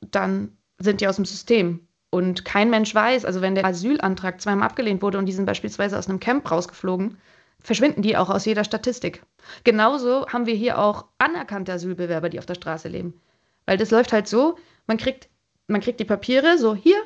dann 0.00 0.56
sind 0.78 1.00
die 1.00 1.08
aus 1.08 1.16
dem 1.16 1.24
System. 1.24 1.86
Und 2.10 2.44
kein 2.44 2.70
Mensch 2.70 2.94
weiß, 2.94 3.24
also 3.24 3.40
wenn 3.40 3.54
der 3.54 3.66
Asylantrag 3.66 4.40
zweimal 4.40 4.68
abgelehnt 4.68 5.02
wurde 5.02 5.18
und 5.18 5.26
die 5.26 5.32
sind 5.32 5.44
beispielsweise 5.44 5.98
aus 5.98 6.08
einem 6.08 6.20
Camp 6.20 6.50
rausgeflogen, 6.50 7.18
verschwinden 7.60 8.02
die 8.02 8.16
auch 8.16 8.30
aus 8.30 8.44
jeder 8.44 8.64
Statistik. 8.64 9.22
Genauso 9.64 10.26
haben 10.28 10.46
wir 10.46 10.54
hier 10.54 10.78
auch 10.78 11.06
anerkannte 11.18 11.72
Asylbewerber, 11.72 12.28
die 12.28 12.38
auf 12.38 12.46
der 12.46 12.54
Straße 12.54 12.88
leben. 12.88 13.20
Weil 13.66 13.76
das 13.76 13.90
läuft 13.90 14.12
halt 14.12 14.28
so, 14.28 14.56
man 14.86 14.98
kriegt, 14.98 15.28
man 15.66 15.80
kriegt 15.80 15.98
die 15.98 16.04
Papiere, 16.04 16.58
so 16.58 16.74
hier, 16.74 16.96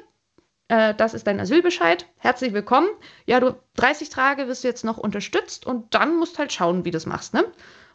äh, 0.68 0.94
das 0.94 1.14
ist 1.14 1.26
dein 1.26 1.40
Asylbescheid, 1.40 2.06
herzlich 2.18 2.52
willkommen. 2.52 2.88
Ja, 3.26 3.40
du 3.40 3.58
30 3.76 4.10
Tage 4.10 4.46
wirst 4.48 4.62
du 4.62 4.68
jetzt 4.68 4.84
noch 4.84 4.98
unterstützt 4.98 5.66
und 5.66 5.94
dann 5.94 6.16
musst 6.16 6.38
halt 6.38 6.52
schauen, 6.52 6.84
wie 6.84 6.90
du 6.90 6.96
das 6.96 7.06
machst, 7.06 7.34
ne? 7.34 7.44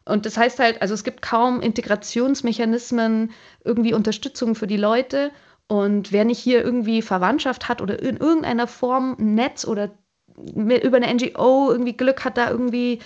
Und 0.06 0.26
das 0.26 0.38
heißt 0.38 0.60
halt, 0.60 0.82
also 0.82 0.94
es 0.94 1.04
gibt 1.04 1.22
kaum 1.22 1.62
Integrationsmechanismen, 1.62 3.32
irgendwie 3.64 3.94
Unterstützung 3.94 4.56
für 4.56 4.68
die 4.68 4.78
Leute. 4.78 5.32
Und 5.68 6.12
wer 6.12 6.26
nicht 6.26 6.40
hier 6.40 6.64
irgendwie 6.64 7.02
Verwandtschaft 7.02 7.68
hat 7.68 7.82
oder 7.82 8.00
in 8.00 8.18
irgendeiner 8.18 8.68
Form 8.68 9.16
ein 9.20 9.34
Netz 9.34 9.66
oder 9.66 9.92
über 10.38 10.98
eine 10.98 11.14
NGO 11.14 11.72
irgendwie 11.72 11.98
Glück 11.98 12.24
hat, 12.24 12.38
da 12.38 12.50
irgendwie 12.52 13.00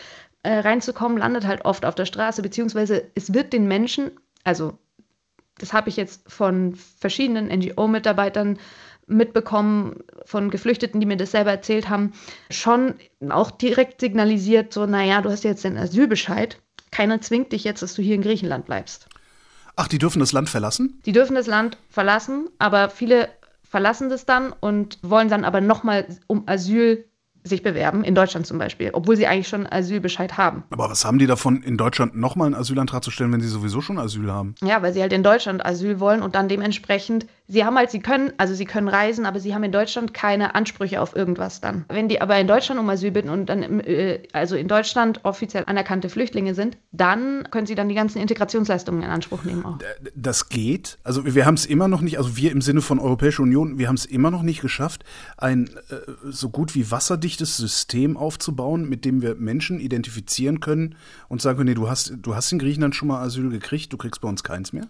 äh, 0.44 0.60
reinzukommen, 0.60 1.18
landet 1.18 1.46
halt 1.46 1.64
oft 1.66 1.86
auf 1.86 1.96
der 1.96 2.06
Straße, 2.06 2.42
beziehungsweise 2.42 3.10
es 3.16 3.34
wird 3.34 3.54
den 3.54 3.68
Menschen, 3.68 4.12
also 4.44 4.78
das 5.58 5.74
habe 5.74 5.90
ich 5.90 5.98
jetzt 5.98 6.30
von 6.32 6.76
verschiedenen 6.76 7.48
NGO-Mitarbeitern 7.48 8.58
mitbekommen, 9.06 10.04
von 10.26 10.50
Geflüchteten, 10.50 11.00
die 11.00 11.06
mir 11.06 11.18
das 11.18 11.32
selber 11.32 11.52
erzählt 11.52 11.90
haben, 11.90 12.14
schon 12.50 12.96
auch 13.30 13.52
direkt 13.52 14.02
signalisiert, 14.02 14.72
so, 14.72 14.86
naja, 14.86 15.22
du 15.22 15.30
hast 15.30 15.44
jetzt 15.44 15.64
den 15.64 15.78
Asylbescheid, 15.78 16.62
keiner 16.92 17.22
zwingt 17.22 17.52
dich 17.52 17.64
jetzt, 17.64 17.82
dass 17.82 17.94
du 17.94 18.02
hier 18.02 18.16
in 18.16 18.22
Griechenland 18.22 18.66
bleibst. 18.66 19.08
Ach, 19.76 19.88
die 19.88 19.98
dürfen 19.98 20.20
das 20.20 20.32
Land 20.32 20.50
verlassen? 20.50 21.02
Die 21.06 21.12
dürfen 21.12 21.36
das 21.36 21.48
Land 21.48 21.78
verlassen, 21.90 22.50
aber 22.60 22.90
viele 22.90 23.30
verlassen 23.64 24.10
das 24.10 24.26
dann 24.26 24.54
und 24.60 24.98
wollen 25.02 25.30
dann 25.30 25.46
aber 25.46 25.62
nochmal 25.62 26.06
um 26.28 26.44
Asyl 26.48 27.06
sich 27.44 27.64
bewerben, 27.64 28.04
in 28.04 28.16
Deutschland 28.16 28.46
zum 28.46 28.58
Beispiel, 28.58 28.90
obwohl 28.94 29.16
sie 29.16 29.28
eigentlich 29.28 29.48
schon 29.48 29.66
Asylbescheid 29.66 30.38
haben. 30.38 30.64
Aber 30.72 30.90
was 30.90 31.06
haben 31.06 31.20
die 31.20 31.28
davon, 31.28 31.64
in 31.64 31.78
Deutschland 31.78 32.16
nochmal 32.16 32.48
einen 32.48 32.56
Asylantrag 32.56 33.04
zu 33.04 33.12
stellen, 33.12 33.32
wenn 33.32 33.42
sie 33.42 33.48
sowieso 33.48 33.80
schon 33.82 33.98
Asyl 33.98 34.32
haben? 34.32 34.56
Ja, 34.62 34.82
weil 34.82 34.94
sie 34.94 35.02
halt 35.02 35.14
in 35.14 35.24
Deutschland 35.24 35.66
Asyl 35.66 36.00
wollen 36.00 36.22
und 36.22 36.36
dann 36.36 36.50
dementsprechend, 36.50 37.28
sie 37.50 37.66
haben 37.66 37.76
halt, 37.78 37.92
sie 37.92 38.00
können, 38.00 38.32
also 38.38 38.54
sie 38.54 38.66
können 38.66 38.88
reisen, 38.88 39.26
aber 39.26 39.40
sie 39.40 39.54
haben 39.54 39.64
in 39.64 39.72
Deutschland 39.72 40.14
keine 40.14 40.56
Ansprüche 40.56 41.02
auf 41.02 41.16
irgendwas 41.16 41.62
dann. 41.62 41.86
Wenn 41.90 42.08
die 42.08 42.22
aber 42.22 42.40
in 42.40 42.48
Deutschland 42.48 42.80
um 42.80 42.90
Asyl 42.90 43.12
bitten 43.12 43.30
und 43.30 43.48
dann, 43.48 43.80
äh, 43.82 44.24
also 44.34 44.56
in 44.56 44.68
Deutschland 44.68 45.22
offiziell 45.24 45.64
anerkannte 45.66 46.10
Flüchtlinge 46.10 46.56
sind, 46.56 46.78
dann 46.92 47.48
können 47.50 47.68
sie 47.68 47.76
dann 47.76 47.90
die 47.90 47.96
ganzen 47.96 48.20
Integrationsleistungen 48.20 49.04
in 49.04 49.10
Anspruch 49.10 49.44
nehmen 49.44 49.66
auch. 49.66 49.78
Das 50.16 50.50
geht. 50.50 50.98
Also 51.04 51.26
wir 51.26 51.46
haben 51.46 51.56
es 51.56 51.66
immer 51.66 51.88
noch 51.88 52.02
nicht, 52.02 52.18
also 52.18 52.38
wir 52.38 52.52
im 52.52 52.62
Sinne 52.62 52.82
von 52.82 53.00
Europäische 53.00 53.42
Union, 53.42 53.78
wir 53.78 53.88
haben 53.88 53.96
es 53.96 54.06
immer 54.06 54.30
noch 54.32 54.44
nicht 54.44 54.62
geschafft, 54.62 55.04
ein 55.38 55.70
äh, 55.90 55.96
so 56.26 56.50
gut 56.50 56.76
wie 56.76 56.92
wasserdicht 56.92 57.30
dichtes 57.30 57.58
System 57.58 58.18
aufzubauen, 58.18 58.90
mit 58.90 59.06
dem 59.06 59.22
wir 59.22 59.36
Menschen 59.36 59.80
identifizieren 59.80 60.60
können 60.60 60.96
und 61.28 61.42
sagen 61.42 61.58
können, 61.58 61.70
nee, 61.70 61.76
du 61.76 61.90
hast, 61.90 62.14
du 62.22 62.36
hast 62.36 62.52
in 62.52 62.60
Griechenland 62.60 62.96
schon 62.96 63.08
mal 63.08 63.22
Asyl 63.22 63.50
gekriegt, 63.50 63.94
du 63.94 63.98
kriegst 63.98 64.20
bei 64.22 64.28
uns 64.28 64.44
keins 64.44 64.74
mehr? 64.74 64.88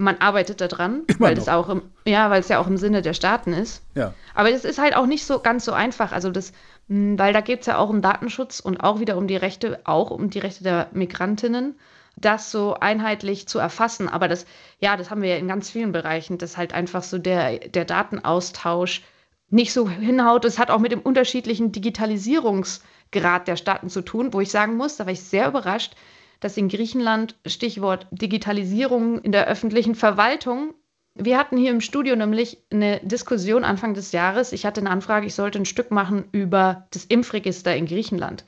Man 0.00 0.16
arbeitet 0.18 0.60
daran, 0.60 1.02
weil 1.18 1.36
es 1.36 1.48
auch 1.48 1.68
im, 1.68 1.82
ja, 2.06 2.30
weil 2.30 2.40
es 2.40 2.48
ja 2.48 2.58
auch 2.58 2.66
im 2.66 2.76
Sinne 2.76 3.02
der 3.02 3.14
Staaten 3.14 3.52
ist. 3.52 3.82
Ja. 3.94 4.14
Aber 4.34 4.50
es 4.50 4.64
ist 4.64 4.78
halt 4.78 4.96
auch 4.96 5.06
nicht 5.06 5.24
so 5.24 5.40
ganz 5.40 5.64
so 5.64 5.72
einfach. 5.72 6.12
Also 6.12 6.30
das, 6.30 6.52
hm, 6.88 7.18
weil 7.18 7.32
da 7.32 7.40
geht 7.40 7.60
es 7.60 7.66
ja 7.66 7.78
auch 7.78 7.90
um 7.90 8.02
Datenschutz 8.02 8.60
und 8.60 8.82
auch 8.82 9.00
wieder 9.00 9.16
um 9.16 9.26
die 9.26 9.36
Rechte, 9.36 9.80
auch 9.84 10.10
um 10.10 10.30
die 10.30 10.38
Rechte 10.38 10.64
der 10.64 10.88
Migrantinnen 10.92 11.74
das 12.16 12.50
so 12.50 12.74
einheitlich 12.74 13.48
zu 13.48 13.58
erfassen. 13.58 14.08
Aber 14.08 14.28
das, 14.28 14.46
ja, 14.78 14.96
das 14.96 15.10
haben 15.10 15.22
wir 15.22 15.30
ja 15.30 15.36
in 15.36 15.48
ganz 15.48 15.70
vielen 15.70 15.92
Bereichen, 15.92 16.38
dass 16.38 16.56
halt 16.56 16.74
einfach 16.74 17.02
so 17.02 17.18
der, 17.18 17.58
der 17.58 17.84
Datenaustausch 17.84 19.02
nicht 19.48 19.72
so 19.72 19.88
hinhaut. 19.88 20.44
Es 20.44 20.58
hat 20.58 20.70
auch 20.70 20.78
mit 20.78 20.92
dem 20.92 21.00
unterschiedlichen 21.00 21.72
Digitalisierungsgrad 21.72 23.48
der 23.48 23.56
Staaten 23.56 23.88
zu 23.88 24.02
tun, 24.02 24.32
wo 24.32 24.40
ich 24.40 24.50
sagen 24.50 24.76
muss, 24.76 24.96
da 24.96 25.06
war 25.06 25.12
ich 25.12 25.22
sehr 25.22 25.48
überrascht, 25.48 25.94
dass 26.40 26.56
in 26.56 26.68
Griechenland, 26.68 27.36
Stichwort 27.46 28.06
Digitalisierung 28.10 29.20
in 29.20 29.32
der 29.32 29.46
öffentlichen 29.46 29.94
Verwaltung, 29.94 30.74
wir 31.14 31.38
hatten 31.38 31.56
hier 31.56 31.70
im 31.70 31.80
Studio 31.80 32.16
nämlich 32.16 32.58
eine 32.70 33.00
Diskussion 33.00 33.64
Anfang 33.64 33.94
des 33.94 34.12
Jahres. 34.12 34.52
Ich 34.52 34.64
hatte 34.64 34.80
eine 34.80 34.90
Anfrage, 34.90 35.26
ich 35.26 35.34
sollte 35.34 35.58
ein 35.58 35.66
Stück 35.66 35.90
machen 35.90 36.24
über 36.32 36.86
das 36.92 37.04
Impfregister 37.04 37.74
in 37.74 37.86
Griechenland. 37.86 38.44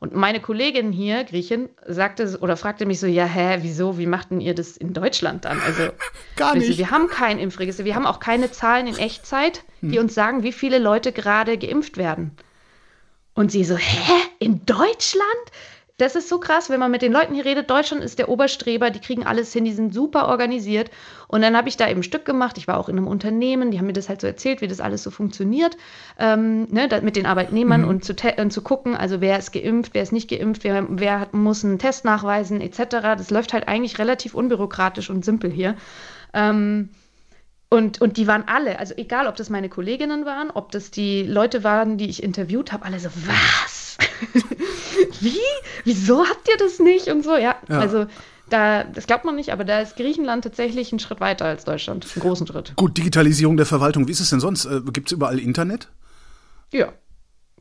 Und 0.00 0.14
meine 0.14 0.40
Kollegin 0.40 0.92
hier, 0.92 1.24
Griechin, 1.24 1.68
sagte 1.86 2.38
oder 2.40 2.56
fragte 2.56 2.86
mich 2.86 3.00
so, 3.00 3.06
ja, 3.06 3.24
hä, 3.24 3.58
wieso, 3.62 3.98
wie 3.98 4.06
machten 4.06 4.40
ihr 4.40 4.54
das 4.54 4.76
in 4.76 4.92
Deutschland 4.92 5.44
dann? 5.44 5.60
Also, 5.60 5.88
Gar 6.36 6.54
nicht. 6.54 6.68
Also, 6.68 6.78
wir 6.78 6.90
haben 6.90 7.08
kein 7.08 7.38
Impfregister, 7.38 7.84
wir 7.84 7.96
haben 7.96 8.06
auch 8.06 8.20
keine 8.20 8.50
Zahlen 8.52 8.86
in 8.86 8.96
Echtzeit, 8.96 9.64
die 9.80 9.96
hm. 9.96 10.04
uns 10.04 10.14
sagen, 10.14 10.44
wie 10.44 10.52
viele 10.52 10.78
Leute 10.78 11.10
gerade 11.12 11.58
geimpft 11.58 11.96
werden. 11.96 12.30
Und 13.34 13.50
sie 13.50 13.64
so, 13.64 13.76
hä, 13.76 14.12
in 14.38 14.64
Deutschland? 14.66 15.26
Das 15.98 16.14
ist 16.14 16.28
so 16.28 16.38
krass, 16.38 16.70
wenn 16.70 16.78
man 16.78 16.92
mit 16.92 17.02
den 17.02 17.12
Leuten 17.12 17.34
hier 17.34 17.44
redet. 17.44 17.68
Deutschland 17.68 18.04
ist 18.04 18.20
der 18.20 18.28
Oberstreber, 18.28 18.90
die 18.90 19.00
kriegen 19.00 19.26
alles 19.26 19.52
hin, 19.52 19.64
die 19.64 19.72
sind 19.72 19.92
super 19.92 20.28
organisiert. 20.28 20.92
Und 21.26 21.42
dann 21.42 21.56
habe 21.56 21.68
ich 21.68 21.76
da 21.76 21.88
eben 21.88 22.00
ein 22.00 22.04
Stück 22.04 22.24
gemacht. 22.24 22.56
Ich 22.56 22.68
war 22.68 22.78
auch 22.78 22.88
in 22.88 22.96
einem 22.96 23.08
Unternehmen, 23.08 23.72
die 23.72 23.78
haben 23.78 23.86
mir 23.88 23.94
das 23.94 24.08
halt 24.08 24.20
so 24.20 24.28
erzählt, 24.28 24.60
wie 24.60 24.68
das 24.68 24.78
alles 24.78 25.02
so 25.02 25.10
funktioniert, 25.10 25.76
ähm, 26.16 26.68
ne, 26.70 26.88
mit 27.02 27.16
den 27.16 27.26
Arbeitnehmern 27.26 27.82
mhm. 27.82 27.88
und 27.88 28.04
zu, 28.04 28.14
und 28.36 28.52
zu 28.52 28.62
gucken, 28.62 28.96
also 28.96 29.20
wer 29.20 29.40
ist 29.40 29.52
geimpft, 29.52 29.92
wer 29.94 30.04
ist 30.04 30.12
nicht 30.12 30.30
geimpft, 30.30 30.62
wer, 30.62 30.86
wer 30.88 31.18
hat, 31.18 31.34
muss 31.34 31.64
einen 31.64 31.80
Test 31.80 32.04
nachweisen, 32.04 32.60
etc. 32.60 32.78
Das 33.18 33.30
läuft 33.30 33.52
halt 33.52 33.66
eigentlich 33.66 33.98
relativ 33.98 34.34
unbürokratisch 34.34 35.10
und 35.10 35.24
simpel 35.24 35.50
hier. 35.50 35.74
Ähm, 36.32 36.90
und, 37.70 38.00
und 38.00 38.16
die 38.16 38.28
waren 38.28 38.44
alle, 38.46 38.78
also 38.78 38.94
egal, 38.96 39.26
ob 39.26 39.34
das 39.34 39.50
meine 39.50 39.68
Kolleginnen 39.68 40.24
waren, 40.24 40.50
ob 40.52 40.70
das 40.70 40.92
die 40.92 41.24
Leute 41.24 41.64
waren, 41.64 41.98
die 41.98 42.08
ich 42.08 42.22
interviewt 42.22 42.72
habe, 42.72 42.84
alle 42.84 43.00
so, 43.00 43.08
was? 43.26 43.77
Wie? 45.20 45.38
Wieso 45.84 46.26
habt 46.26 46.48
ihr 46.48 46.56
das 46.56 46.78
nicht? 46.78 47.08
Und 47.08 47.24
so, 47.24 47.36
ja. 47.36 47.56
ja. 47.68 47.78
Also 47.78 48.06
da, 48.48 48.84
das 48.84 49.06
glaubt 49.06 49.24
man 49.24 49.36
nicht, 49.36 49.52
aber 49.52 49.64
da 49.64 49.80
ist 49.80 49.96
Griechenland 49.96 50.44
tatsächlich 50.44 50.92
einen 50.92 50.98
Schritt 50.98 51.20
weiter 51.20 51.44
als 51.44 51.64
Deutschland. 51.64 52.06
Einen 52.14 52.22
großen 52.22 52.46
Schritt. 52.46 52.72
Gut, 52.76 52.96
Digitalisierung 52.96 53.56
der 53.56 53.66
Verwaltung. 53.66 54.08
Wie 54.08 54.12
ist 54.12 54.20
es 54.20 54.30
denn 54.30 54.40
sonst? 54.40 54.64
Äh, 54.64 54.80
Gibt 54.92 55.08
es 55.08 55.12
überall 55.12 55.38
Internet? 55.38 55.88
Ja, 56.72 56.92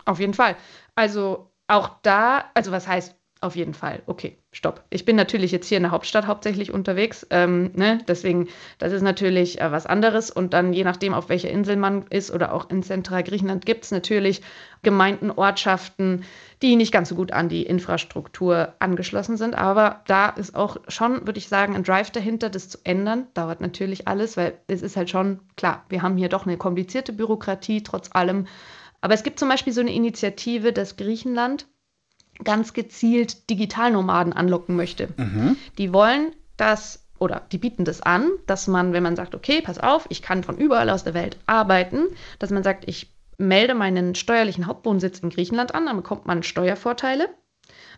auf 0.06 0.20
jeden 0.20 0.34
Fall. 0.34 0.56
Also 0.96 1.52
auch 1.68 1.98
da, 2.02 2.46
also 2.54 2.72
was 2.72 2.88
heißt 2.88 3.16
auf 3.48 3.56
jeden 3.56 3.74
Fall. 3.74 4.04
Okay, 4.06 4.38
stopp. 4.52 4.84
Ich 4.90 5.06
bin 5.06 5.16
natürlich 5.16 5.52
jetzt 5.52 5.68
hier 5.68 5.78
in 5.78 5.84
der 5.84 5.92
Hauptstadt 5.92 6.28
hauptsächlich 6.28 6.72
unterwegs. 6.72 7.26
Ähm, 7.30 7.72
ne? 7.74 8.00
Deswegen, 8.08 8.48
das 8.78 8.94
ist 8.94 9.02
natürlich 9.02 9.60
äh, 9.60 9.72
was 9.72 9.86
anderes. 9.88 10.30
Und 10.30 10.54
dann, 10.54 10.74
je 10.74 10.84
nachdem, 10.84 11.14
auf 11.14 11.30
welcher 11.30 11.50
Insel 11.50 11.78
man 11.78 12.06
ist 12.10 12.30
oder 12.30 12.54
auch 12.54 12.70
in 12.70 12.84
Zentral 12.84 13.24
Griechenland, 13.24 13.66
gibt 13.66 13.86
es 13.86 13.92
natürlich 13.92 14.42
Gemeinden, 14.84 15.32
Ortschaften, 15.32 16.24
die 16.62 16.76
nicht 16.76 16.92
ganz 16.92 17.10
so 17.10 17.16
gut 17.16 17.32
an 17.32 17.50
die 17.50 17.64
Infrastruktur 17.64 18.74
angeschlossen 18.80 19.38
sind. 19.38 19.56
Aber 19.56 20.02
da 20.06 20.30
ist 20.30 20.54
auch 20.54 20.78
schon, 20.88 21.26
würde 21.26 21.40
ich 21.40 21.48
sagen, 21.48 21.76
ein 21.76 21.84
Drive 21.84 22.12
dahinter, 22.12 22.50
das 22.50 22.70
zu 22.70 22.78
ändern. 22.84 23.28
Dauert 23.34 23.62
natürlich 23.62 24.08
alles, 24.08 24.38
weil 24.38 24.60
es 24.68 24.82
ist 24.84 24.96
halt 24.96 25.10
schon 25.10 25.40
klar, 25.56 25.86
wir 25.90 26.04
haben 26.04 26.18
hier 26.18 26.30
doch 26.30 26.46
eine 26.46 26.58
komplizierte 26.58 27.14
Bürokratie 27.14 27.82
trotz 27.82 28.10
allem. 28.12 28.46
Aber 29.02 29.14
es 29.14 29.24
gibt 29.24 29.40
zum 29.40 29.50
Beispiel 29.50 29.74
so 29.74 29.82
eine 29.82 29.94
Initiative, 29.94 30.74
dass 30.74 30.98
Griechenland 30.98 31.68
ganz 32.44 32.74
gezielt 32.74 33.50
Digitalnomaden 33.50 34.34
anlocken 34.34 34.76
möchte. 34.76 35.10
Mhm. 35.18 35.58
Die 35.78 35.94
wollen, 35.94 36.32
dass 36.58 37.04
oder 37.20 37.42
die 37.52 37.58
bieten 37.58 37.84
das 37.84 38.02
an, 38.02 38.30
dass 38.46 38.68
man, 38.68 38.94
wenn 38.94 39.04
man 39.04 39.16
sagt, 39.16 39.34
okay, 39.34 39.62
pass 39.62 39.80
auf, 39.80 40.06
ich 40.10 40.22
kann 40.22 40.44
von 40.44 40.58
überall 40.58 40.90
aus 40.90 41.04
der 41.04 41.14
Welt 41.14 41.38
arbeiten, 41.48 42.04
dass 42.40 42.52
man 42.52 42.64
sagt, 42.64 42.88
ich 42.88 43.12
melde 43.38 43.74
meinen 43.74 44.16
steuerlichen 44.16 44.68
Hauptwohnsitz 44.68 45.20
in 45.20 45.30
Griechenland 45.30 45.74
an, 45.74 45.86
dann 45.86 45.96
bekommt 45.96 46.26
man 46.26 46.44
Steuervorteile. 46.44 47.30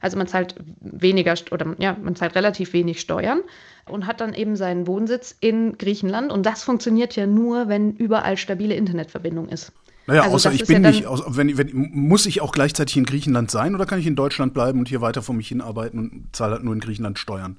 Also 0.01 0.17
man 0.17 0.27
zahlt 0.27 0.55
weniger 0.79 1.35
oder 1.51 1.75
ja, 1.77 1.95
man 2.01 2.15
zahlt 2.15 2.35
relativ 2.35 2.73
wenig 2.73 3.01
Steuern 3.01 3.41
und 3.87 4.07
hat 4.07 4.21
dann 4.21 4.33
eben 4.33 4.55
seinen 4.55 4.87
Wohnsitz 4.87 5.35
in 5.39 5.77
Griechenland. 5.77 6.31
Und 6.31 6.45
das 6.45 6.63
funktioniert 6.63 7.15
ja 7.15 7.27
nur, 7.27 7.67
wenn 7.67 7.93
überall 7.93 8.37
stabile 8.37 8.75
Internetverbindung 8.75 9.49
ist. 9.49 9.73
Naja, 10.09 10.21
also 10.23 10.35
außer 10.35 10.51
ich 10.51 10.65
bin 10.65 10.83
ja 10.83 10.91
nicht, 10.91 11.05
wenn, 11.27 11.57
wenn, 11.57 11.71
muss 11.93 12.25
ich 12.25 12.41
auch 12.41 12.51
gleichzeitig 12.51 12.97
in 12.97 13.05
Griechenland 13.05 13.49
sein 13.51 13.75
oder 13.75 13.85
kann 13.85 13.99
ich 13.99 14.07
in 14.07 14.15
Deutschland 14.15 14.53
bleiben 14.53 14.79
und 14.79 14.87
hier 14.89 15.01
weiter 15.01 15.21
vor 15.21 15.33
mich 15.35 15.47
hinarbeiten 15.47 15.99
und 15.99 16.27
zahle 16.35 16.53
halt 16.55 16.63
nur 16.63 16.73
in 16.73 16.79
Griechenland 16.79 17.17
Steuern? 17.19 17.57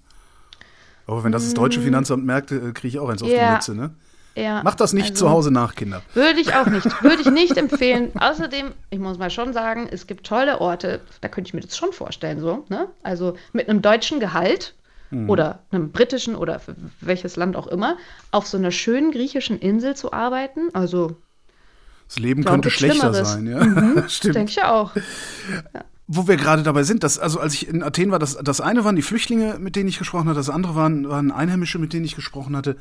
Aber 1.06 1.24
wenn 1.24 1.32
das 1.32 1.44
das 1.44 1.54
deutsche 1.54 1.80
Finanzamt 1.80 2.24
merkt, 2.24 2.52
äh, 2.52 2.72
kriege 2.72 2.88
ich 2.88 2.98
auch 2.98 3.08
eins 3.08 3.22
auf 3.22 3.28
Ja. 3.28 3.48
die 3.48 3.54
Mütze, 3.54 3.74
ne? 3.74 3.94
Ja, 4.36 4.62
Macht 4.62 4.80
das 4.80 4.92
nicht 4.92 5.10
also- 5.10 5.26
zu 5.26 5.30
Hause 5.30 5.50
nach, 5.50 5.74
Kinder. 5.74 6.02
Würde 6.14 6.38
ich 6.40 6.54
auch 6.54 6.66
nicht. 6.66 6.86
Würde 7.02 7.20
ich 7.20 7.30
nicht 7.30 7.56
empfehlen. 7.56 8.10
Außerdem, 8.14 8.68
ich 8.90 8.98
muss 9.00 9.18
mal 9.18 9.28
schon 9.30 9.52
sagen, 9.52 9.88
es 9.90 10.06
gibt 10.06 10.24
tolle 10.24 10.60
Orte, 10.60 11.00
da 11.20 11.28
könnte 11.28 11.48
ich 11.48 11.54
mir 11.54 11.60
das 11.62 11.76
schon 11.76 11.92
vorstellen, 11.92 12.38
so, 12.38 12.64
ne? 12.68 12.86
Also 13.02 13.34
mit 13.52 13.68
einem 13.68 13.82
deutschen 13.82 14.20
Gehalt 14.20 14.74
oder 15.26 15.58
einem 15.72 15.90
britischen 15.90 16.36
oder 16.36 16.60
welches 17.00 17.34
Land 17.34 17.56
auch 17.56 17.66
immer, 17.66 17.96
auf 18.30 18.46
so 18.46 18.56
einer 18.56 18.70
schönen 18.70 19.10
griechischen 19.10 19.58
Insel 19.58 19.96
zu 19.96 20.12
arbeiten. 20.12 20.68
Also, 20.72 21.16
Das 22.10 22.18
Leben 22.18 22.44
könnte 22.44 22.70
schlechter 22.70 23.14
Schlimmeres. 23.14 23.32
sein, 23.32 23.46
ja. 23.46 24.08
Stimmt. 24.08 24.34
denke 24.34 24.50
ich 24.50 24.64
auch. 24.64 24.90
Wo 26.08 26.26
wir 26.26 26.36
gerade 26.36 26.64
dabei 26.64 26.82
sind, 26.82 27.04
dass, 27.04 27.20
also 27.20 27.38
als 27.38 27.54
ich 27.54 27.68
in 27.68 27.84
Athen 27.84 28.10
war, 28.10 28.18
das, 28.18 28.36
das 28.36 28.60
eine 28.60 28.84
waren 28.84 28.96
die 28.96 29.02
Flüchtlinge, 29.02 29.60
mit 29.60 29.76
denen 29.76 29.88
ich 29.88 29.96
gesprochen 29.96 30.28
hatte, 30.28 30.40
das 30.40 30.50
andere 30.50 30.74
waren, 30.74 31.08
waren 31.08 31.30
Einheimische, 31.30 31.78
mit 31.78 31.92
denen 31.92 32.04
ich 32.04 32.16
gesprochen 32.16 32.56
hatte. 32.56 32.76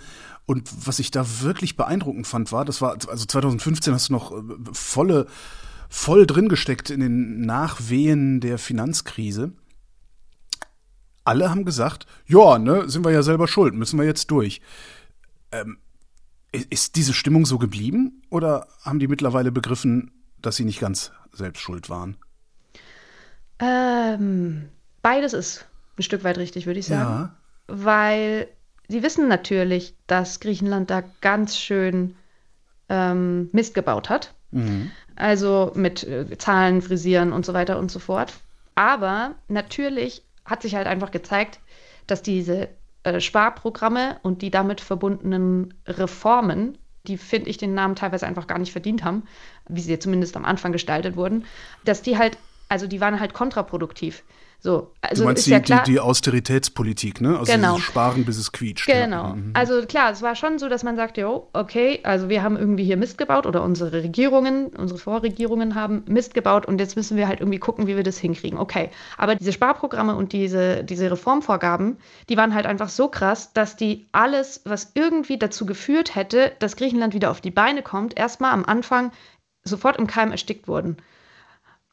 Und 0.48 0.68
was 0.88 0.98
ich 0.98 1.12
da 1.12 1.24
wirklich 1.42 1.78
beeindruckend 1.78 2.26
fand, 2.26 2.52
war, 2.52 2.66
das 2.66 2.82
war, 2.82 2.94
also 3.08 3.26
2015 3.26 3.94
hast 3.94 4.10
du 4.10 4.14
noch 4.14 4.32
äh, 4.32 4.42
volle, 4.74 5.28
voll 5.90 6.26
drin 6.26 6.50
gesteckt 6.50 6.90
in 6.90 7.00
den 7.00 7.42
Nachwehen 7.42 8.40
der 8.40 8.58
Finanzkrise. 8.58 9.52
Alle 11.24 11.52
haben 11.52 11.66
gesagt, 11.66 12.08
ja, 12.26 12.58
ne, 12.58 12.90
sind 12.90 13.06
wir 13.06 13.12
ja 13.12 13.22
selber 13.22 13.48
schuld, 13.48 13.76
müssen 13.76 14.00
wir 14.00 14.08
jetzt 14.08 14.32
durch. 14.32 14.60
Ähm, 15.52 15.78
ist 16.52 16.96
diese 16.96 17.14
Stimmung 17.14 17.46
so 17.46 17.58
geblieben 17.58 18.22
oder 18.30 18.68
haben 18.84 19.00
die 19.00 19.08
mittlerweile 19.08 19.52
begriffen, 19.52 20.12
dass 20.42 20.56
sie 20.56 20.66
nicht 20.66 20.80
ganz 20.80 21.12
selbst 21.32 21.62
schuld 21.62 21.90
waren? 21.90 22.18
Ähm, 23.60 24.70
beides 25.02 25.34
ist 25.34 25.66
ein 25.98 26.04
Stück 26.04 26.24
weit 26.24 26.38
richtig, 26.38 26.66
würde 26.66 26.80
ich 26.80 26.88
sagen. 26.88 27.10
Ja. 27.10 27.36
Weil 27.68 28.48
sie 28.88 29.04
wissen 29.04 29.28
natürlich, 29.28 29.96
dass 30.08 30.40
Griechenland 30.40 30.90
da 30.90 31.04
ganz 31.22 31.58
schön 31.58 32.16
ähm, 32.88 33.50
Mist 33.52 33.74
gebaut 33.74 34.10
hat. 34.10 34.34
Also 35.16 35.72
mit 35.76 36.04
äh, 36.04 36.38
Zahlen 36.38 36.82
frisieren 36.82 37.34
und 37.34 37.46
so 37.46 37.54
weiter 37.54 37.78
und 37.78 37.92
so 37.92 38.00
fort. 38.00 38.34
Aber 38.76 39.36
natürlich 39.48 40.24
hat 40.46 40.62
sich 40.64 40.76
halt 40.76 40.88
einfach 40.88 41.12
gezeigt, 41.12 41.60
dass 42.08 42.24
diese 42.24 42.70
äh, 43.04 43.20
Sparprogramme 43.20 44.20
und 44.24 44.42
die 44.42 44.52
damit 44.52 44.82
verbundenen 44.82 45.74
Reformen, 45.88 46.78
die 47.08 47.18
finde 47.18 47.50
ich 47.50 47.58
den 47.58 47.74
Namen 47.74 47.96
teilweise 47.96 48.28
einfach 48.28 48.48
gar 48.48 48.60
nicht 48.60 48.72
verdient 48.72 49.04
haben, 49.04 49.24
wie 49.68 49.82
sie 49.82 50.00
zumindest 50.00 50.36
am 50.36 50.46
Anfang 50.46 50.72
gestaltet 50.72 51.16
wurden, 51.16 51.46
dass 51.86 52.02
die 52.02 52.18
halt, 52.18 52.38
also 52.68 52.88
die 52.88 53.02
waren 53.02 53.20
halt 53.20 53.34
kontraproduktiv. 53.34 54.24
So, 54.62 54.92
also 55.00 55.24
du 55.24 55.28
meinst 55.28 55.40
ist 55.40 55.46
die, 55.48 55.52
ja 55.52 55.62
klar. 55.62 55.84
die, 55.86 55.92
die 55.94 56.00
Austeritätspolitik, 56.02 57.22
ne? 57.22 57.40
Also 57.40 57.54
Genau. 57.54 57.78
Sparen, 57.78 58.26
bis 58.26 58.38
es 58.38 58.52
quietscht. 58.52 58.88
Genau. 58.88 59.28
Ja. 59.30 59.36
Mhm. 59.36 59.52
Also 59.54 59.86
klar, 59.86 60.12
es 60.12 60.22
war 60.22 60.36
schon 60.36 60.60
so, 60.60 60.68
dass 60.68 60.84
man 60.84 60.98
sagt, 60.98 61.18
jo, 61.18 61.48
okay, 61.54 62.02
also 62.04 62.28
wir 62.28 62.44
haben 62.44 62.58
irgendwie 62.58 62.84
hier 62.84 62.98
Mist 62.98 63.18
gebaut 63.18 63.46
oder 63.46 63.64
unsere 63.64 63.94
Regierungen, 63.94 64.68
unsere 64.68 65.00
Vorregierungen 65.00 65.76
haben 65.76 66.04
Mist 66.08 66.34
gebaut 66.34 66.66
und 66.66 66.80
jetzt 66.82 66.98
müssen 66.98 67.16
wir 67.16 67.30
halt 67.30 67.40
irgendwie 67.40 67.60
gucken, 67.60 67.88
wie 67.88 67.96
wir 67.96 68.04
das 68.04 68.18
hinkriegen. 68.18 68.60
Okay. 68.60 68.90
Aber 69.18 69.36
diese 69.36 69.54
Sparprogramme 69.54 70.16
und 70.16 70.34
diese, 70.34 70.84
diese 70.84 71.10
Reformvorgaben, 71.10 71.98
die 72.28 72.36
waren 72.36 72.54
halt 72.54 72.66
einfach 72.66 72.90
so 72.90 73.08
krass, 73.08 73.54
dass 73.54 73.78
die 73.78 74.08
alles, 74.12 74.62
was 74.66 74.92
irgendwie 74.94 75.40
dazu 75.40 75.66
geführt 75.66 76.16
hätte, 76.16 76.52
dass 76.60 76.76
Griechenland 76.76 77.14
wieder 77.14 77.32
auf 77.32 77.40
die 77.40 77.52
Beine 77.52 77.82
kommt, 77.82 78.20
erstmal 78.20 78.52
am 78.52 78.66
Anfang 78.66 79.12
sofort 79.64 79.98
im 79.98 80.08
Keim 80.08 80.32
erstickt 80.32 80.68
wurden. 80.68 80.98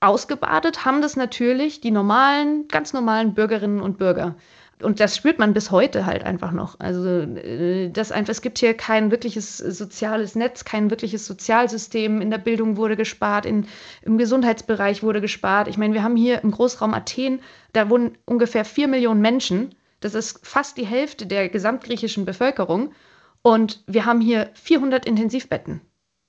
Ausgebadet 0.00 0.85
haben 0.85 1.00
das 1.00 1.17
natürlich 1.17 1.81
die 1.81 1.91
normalen, 1.91 2.69
ganz 2.69 2.93
normalen 2.93 3.35
Bürgerinnen 3.35 3.81
und 3.81 3.99
Bürger. 3.99 4.37
Und 4.83 5.00
das 5.00 5.17
spürt 5.17 5.38
man 5.38 5.55
bis 5.55 5.71
heute 5.71 6.05
halt 6.05 6.23
einfach 6.23 6.53
noch. 6.53 6.79
Also 6.79 7.09
äh, 7.09 7.88
das 7.88 8.12
einfach, 8.12 8.33
es 8.33 8.43
gibt 8.43 8.59
hier 8.59 8.75
kein 8.75 9.11
wirkliches 9.11 9.57
soziales 9.57 10.35
Netz, 10.35 10.65
kein 10.67 10.91
wirkliches 10.91 11.26
Sozialsystem. 11.26 12.21
In 12.21 12.31
der 12.31 12.38
Bildung 12.38 12.76
wurde 12.76 12.95
gespart, 12.95 13.47
in, 13.47 13.67
im 14.03 14.19
Gesundheitsbereich 14.19 15.03
wurde 15.03 15.23
gespart. 15.23 15.69
Ich 15.69 15.79
meine, 15.79 15.95
wir 15.95 16.03
haben 16.03 16.17
hier 16.17 16.43
im 16.43 16.50
Großraum 16.50 16.93
Athen, 16.93 17.41
da 17.73 17.88
wohnen 17.88 18.19
ungefähr 18.26 18.67
vier 18.67 18.87
Millionen 18.88 19.23
Menschen. 19.23 19.75
Das 20.00 20.15
ist 20.15 20.47
fast 20.47 20.77
die 20.77 20.87
Hälfte 20.87 21.27
der 21.27 21.49
gesamtgriechischen 21.49 22.27
Bevölkerung. 22.27 22.92
Und 23.40 23.83
wir 23.87 24.05
haben 24.05 24.20
hier 24.20 24.51
400 24.55 25.07
Intensivbetten. 25.07 25.81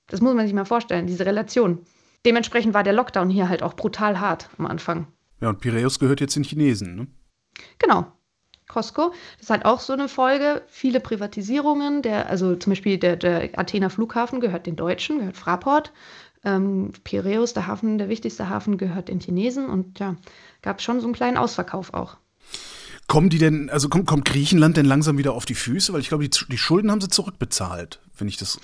Das 0.06 0.22
muss 0.22 0.34
man 0.34 0.46
sich 0.46 0.54
mal 0.54 0.64
vorstellen, 0.64 1.06
diese 1.06 1.26
Relation. 1.26 1.84
Dementsprechend 2.26 2.74
war 2.74 2.82
der 2.82 2.92
Lockdown 2.92 3.30
hier 3.30 3.48
halt 3.48 3.62
auch 3.62 3.74
brutal 3.74 4.20
hart 4.20 4.50
am 4.58 4.66
Anfang. 4.66 5.06
Ja, 5.40 5.50
und 5.50 5.60
Piräus 5.60 5.98
gehört 5.98 6.20
jetzt 6.20 6.36
den 6.36 6.44
Chinesen, 6.44 6.96
ne? 6.96 7.06
Genau. 7.78 8.12
Costco, 8.68 9.12
das 9.36 9.44
ist 9.44 9.50
halt 9.50 9.64
auch 9.64 9.80
so 9.80 9.94
eine 9.94 10.08
Folge. 10.08 10.62
Viele 10.68 11.00
Privatisierungen, 11.00 12.02
der, 12.02 12.28
also 12.28 12.54
zum 12.54 12.72
Beispiel 12.72 12.98
der, 12.98 13.16
der 13.16 13.58
Athener 13.58 13.88
Flughafen 13.88 14.40
gehört 14.40 14.66
den 14.66 14.76
Deutschen, 14.76 15.18
gehört 15.18 15.38
Fraport. 15.38 15.92
Ähm, 16.44 16.92
Piräus, 17.02 17.54
der 17.54 17.66
Hafen, 17.66 17.98
der 17.98 18.10
wichtigste 18.10 18.48
Hafen, 18.48 18.76
gehört 18.76 19.08
den 19.08 19.20
Chinesen 19.20 19.68
und 19.70 19.98
ja, 19.98 20.16
gab 20.60 20.82
schon 20.82 21.00
so 21.00 21.06
einen 21.06 21.14
kleinen 21.14 21.38
Ausverkauf 21.38 21.94
auch. 21.94 22.18
Kommen 23.08 23.30
die 23.30 23.38
denn, 23.38 23.70
also 23.70 23.88
kommt, 23.88 24.06
kommt 24.06 24.26
Griechenland 24.26 24.76
denn 24.76 24.84
langsam 24.84 25.16
wieder 25.16 25.32
auf 25.32 25.46
die 25.46 25.54
Füße? 25.54 25.94
Weil 25.94 26.00
ich 26.00 26.08
glaube, 26.08 26.28
die, 26.28 26.46
die 26.48 26.58
Schulden 26.58 26.90
haben 26.90 27.00
sie 27.00 27.08
zurückbezahlt, 27.08 28.00
wenn 28.18 28.28
ich 28.28 28.36
das 28.36 28.60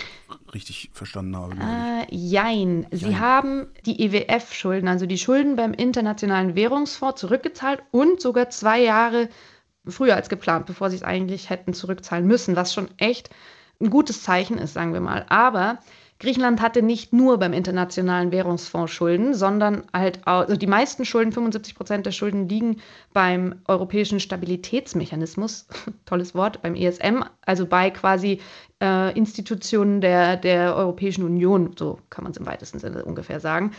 richtig 0.53 0.91
verstanden 0.93 1.35
habe. 1.35 1.57
Äh, 1.59 2.15
jein. 2.15 2.87
Sie 2.91 3.17
haben 3.17 3.69
die 3.87 4.05
EWF-Schulden, 4.05 4.87
also 4.87 5.07
die 5.07 5.17
Schulden 5.17 5.57
beim 5.57 5.73
Internationalen 5.73 6.55
Währungsfonds, 6.55 7.23
zurückgezahlt 7.23 7.83
und 7.91 8.21
sogar 8.21 8.51
zwei 8.51 8.83
Jahre 8.83 9.31
früher 9.87 10.15
als 10.15 10.29
geplant, 10.29 10.67
bevor 10.67 10.91
sie 10.91 10.97
es 10.97 11.03
eigentlich 11.03 11.49
hätten 11.49 11.73
zurückzahlen 11.73 12.27
müssen, 12.27 12.55
was 12.55 12.75
schon 12.75 12.89
echt 12.99 13.31
ein 13.81 13.89
gutes 13.89 14.23
Zeichen 14.23 14.59
ist, 14.59 14.75
sagen 14.75 14.93
wir 14.93 15.01
mal. 15.01 15.25
Aber 15.31 15.79
Griechenland 16.25 16.63
hatte 16.63 16.81
nicht 16.81 17.13
nur 17.13 17.39
beim 17.39 17.53
Internationalen 17.53 18.33
Währungsfonds 18.33 18.91
Schulden, 18.91 19.35
sondern 19.35 19.85
halt 19.93 20.27
auch, 20.27 20.41
also 20.41 20.57
die 20.57 20.67
meisten 20.67 21.05
Schulden, 21.05 21.33
75 21.33 21.75
Prozent 21.75 22.07
der 22.07 22.13
Schulden 22.13 22.49
liegen 22.49 22.81
beim 23.13 23.61
Europäischen 23.69 24.21
Stabilitätsmechanismus, 24.21 25.67
tolles 26.07 26.35
Wort, 26.35 26.63
beim 26.63 26.75
ESM, 26.75 27.25
also 27.43 27.67
bei 27.67 27.91
quasi 27.91 28.41
äh, 28.83 29.17
Institutionen 29.17 30.01
der, 30.01 30.39
der 30.39 30.75
Europäischen 30.75 31.25
Union, 31.25 31.75
so 31.79 31.99
kann 32.09 32.25
man 32.25 32.33
es 32.33 32.39
im 32.39 32.47
weitesten 32.47 32.79
Sinne 32.79 33.05
ungefähr 33.05 33.39
sagen, 33.39 33.73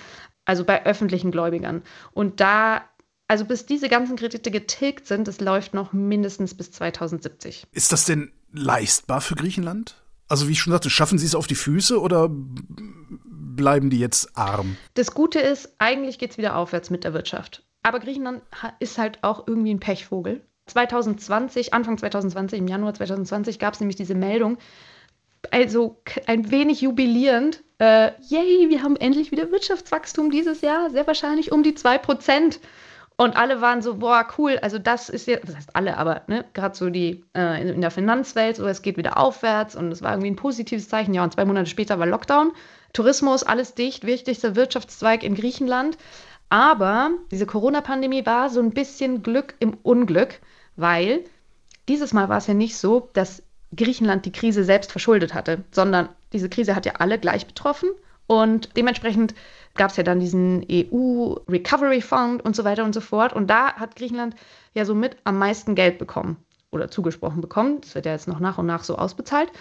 also 0.45 0.63
bei 0.63 0.85
öffentlichen 0.85 1.31
Gläubigern. 1.31 1.81
Und 2.11 2.41
da, 2.41 2.83
also 3.27 3.45
bis 3.45 3.65
diese 3.65 3.89
ganzen 3.89 4.17
Kredite 4.17 4.51
getilgt 4.51 5.07
sind, 5.07 5.27
das 5.27 5.41
läuft 5.41 5.73
noch 5.73 5.93
mindestens 5.93 6.53
bis 6.53 6.71
2070. 6.71 7.65
Ist 7.71 7.91
das 7.91 8.05
denn 8.05 8.31
leistbar 8.51 9.21
für 9.21 9.33
Griechenland? 9.33 10.04
Also 10.27 10.47
wie 10.47 10.53
ich 10.53 10.59
schon 10.59 10.71
sagte, 10.71 10.89
schaffen 10.89 11.17
sie 11.17 11.25
es 11.25 11.35
auf 11.35 11.47
die 11.47 11.55
Füße 11.55 11.99
oder 11.99 12.29
bleiben 12.29 13.89
die 13.89 13.99
jetzt 13.99 14.37
arm? 14.37 14.77
Das 14.95 15.13
Gute 15.13 15.39
ist, 15.39 15.75
eigentlich 15.77 16.17
geht 16.19 16.31
es 16.31 16.37
wieder 16.37 16.55
aufwärts 16.55 16.89
mit 16.89 17.03
der 17.03 17.13
Wirtschaft. 17.13 17.63
Aber 17.83 17.99
Griechenland 17.99 18.41
ist 18.79 18.97
halt 18.97 19.23
auch 19.23 19.47
irgendwie 19.47 19.73
ein 19.73 19.79
Pechvogel. 19.79 20.41
2020, 20.67 21.73
Anfang 21.73 21.97
2020, 21.97 22.59
im 22.59 22.67
Januar 22.67 22.95
2020 22.95 23.59
gab 23.59 23.75
es 23.75 23.79
nämlich 23.79 23.95
diese 23.95 24.15
Meldung, 24.15 24.57
also 25.51 26.01
ein 26.25 26.49
wenig 26.49 26.81
jubilierend, 26.81 27.63
äh, 27.77 28.11
yay, 28.27 28.69
wir 28.69 28.81
haben 28.81 28.95
endlich 28.95 29.31
wieder 29.31 29.51
Wirtschaftswachstum 29.51 30.31
dieses 30.31 30.61
Jahr, 30.61 30.89
sehr 30.89 31.05
wahrscheinlich 31.05 31.51
um 31.51 31.61
die 31.61 31.73
2%. 31.73 32.59
Und 33.17 33.37
alle 33.37 33.61
waren 33.61 33.81
so, 33.81 33.95
boah, 33.95 34.27
cool, 34.37 34.59
also 34.61 34.77
das 34.77 35.07
ist 35.07 35.27
ja, 35.27 35.37
das 35.37 35.55
heißt 35.55 35.75
alle, 35.75 35.97
aber 35.97 36.23
ne, 36.27 36.43
gerade 36.53 36.75
so 36.75 36.89
die 36.89 37.23
äh, 37.33 37.61
in, 37.61 37.69
in 37.69 37.81
der 37.81 37.91
Finanzwelt, 37.91 38.57
so 38.57 38.65
es 38.65 38.81
geht 38.81 38.97
wieder 38.97 39.17
aufwärts 39.17 39.75
und 39.75 39.91
es 39.91 40.01
war 40.01 40.11
irgendwie 40.11 40.31
ein 40.31 40.35
positives 40.35 40.89
Zeichen. 40.89 41.13
Ja, 41.13 41.23
und 41.23 41.33
zwei 41.33 41.45
Monate 41.45 41.69
später 41.69 41.97
war 41.97 42.07
Lockdown. 42.07 42.51
Tourismus, 42.91 43.43
alles 43.43 43.73
dicht, 43.73 44.05
wichtigster 44.05 44.55
Wirtschaftszweig 44.55 45.23
in 45.23 45.35
Griechenland. 45.35 45.97
Aber 46.49 47.11
diese 47.31 47.45
Corona-Pandemie 47.45 48.25
war 48.25 48.49
so 48.49 48.59
ein 48.59 48.71
bisschen 48.71 49.23
Glück 49.23 49.55
im 49.59 49.77
Unglück, 49.81 50.41
weil 50.75 51.23
dieses 51.87 52.13
Mal 52.13 52.29
war 52.29 52.37
es 52.37 52.47
ja 52.47 52.53
nicht 52.53 52.77
so, 52.77 53.09
dass 53.13 53.43
Griechenland 53.75 54.25
die 54.25 54.31
Krise 54.31 54.63
selbst 54.63 54.91
verschuldet 54.91 55.33
hatte, 55.33 55.63
sondern 55.71 56.09
diese 56.33 56.49
Krise 56.49 56.75
hat 56.75 56.85
ja 56.85 56.93
alle 56.99 57.17
gleich 57.17 57.47
betroffen 57.47 57.89
und 58.27 58.75
dementsprechend 58.75 59.35
gab 59.75 59.91
es 59.91 59.97
ja 59.97 60.03
dann 60.03 60.19
diesen 60.19 60.65
EU 60.71 61.35
Recovery 61.49 62.01
Fund 62.01 62.43
und 62.43 62.55
so 62.55 62.63
weiter 62.63 62.83
und 62.83 62.93
so 62.93 63.01
fort. 63.01 63.33
Und 63.33 63.47
da 63.49 63.73
hat 63.73 63.95
Griechenland 63.95 64.35
ja 64.73 64.85
somit 64.85 65.17
am 65.25 65.37
meisten 65.37 65.75
Geld 65.75 65.99
bekommen 65.99 66.37
oder 66.71 66.89
zugesprochen 66.89 67.41
bekommen. 67.41 67.81
Das 67.81 67.93
wird 67.93 68.05
ja 68.05 68.13
jetzt 68.13 68.27
noch 68.27 68.39
nach 68.39 68.57
und 68.57 68.65
nach 68.65 68.83
so 68.83 68.95
ausbezahlt. 68.95 69.51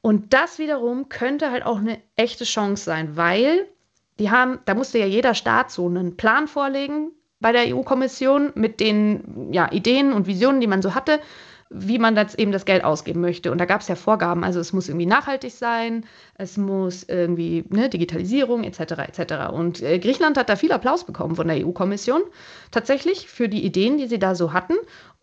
Und 0.00 0.32
das 0.32 0.58
wiederum 0.58 1.08
könnte 1.08 1.50
halt 1.50 1.64
auch 1.64 1.78
eine 1.78 1.98
echte 2.16 2.44
Chance 2.44 2.84
sein, 2.84 3.16
weil 3.16 3.68
die 4.18 4.30
haben, 4.30 4.58
da 4.64 4.74
musste 4.74 4.98
ja 4.98 5.06
jeder 5.06 5.34
Staat 5.34 5.70
so 5.70 5.86
einen 5.86 6.16
Plan 6.16 6.48
vorlegen 6.48 7.12
bei 7.40 7.52
der 7.52 7.74
EU-Kommission 7.74 8.52
mit 8.54 8.80
den 8.80 9.52
ja, 9.52 9.70
Ideen 9.70 10.12
und 10.12 10.26
Visionen, 10.26 10.60
die 10.60 10.66
man 10.66 10.82
so 10.82 10.94
hatte. 10.94 11.20
Wie 11.74 11.98
man 11.98 12.16
jetzt 12.16 12.38
eben 12.38 12.52
das 12.52 12.64
Geld 12.64 12.84
ausgeben 12.84 13.20
möchte. 13.20 13.50
Und 13.50 13.58
da 13.58 13.64
gab 13.64 13.80
es 13.80 13.88
ja 13.88 13.94
Vorgaben. 13.94 14.44
Also 14.44 14.60
es 14.60 14.72
muss 14.72 14.88
irgendwie 14.88 15.06
nachhaltig 15.06 15.52
sein, 15.52 16.04
es 16.36 16.56
muss 16.56 17.04
irgendwie 17.04 17.64
ne, 17.68 17.88
Digitalisierung 17.88 18.64
etc. 18.64 18.80
etc. 18.80 19.52
Und 19.52 19.82
äh, 19.82 19.98
Griechenland 19.98 20.36
hat 20.36 20.48
da 20.48 20.56
viel 20.56 20.72
Applaus 20.72 21.04
bekommen 21.04 21.36
von 21.36 21.48
der 21.48 21.66
EU-Kommission 21.66 22.22
tatsächlich 22.70 23.28
für 23.28 23.48
die 23.48 23.64
Ideen, 23.64 23.98
die 23.98 24.06
sie 24.06 24.18
da 24.18 24.34
so 24.34 24.52
hatten. 24.52 24.74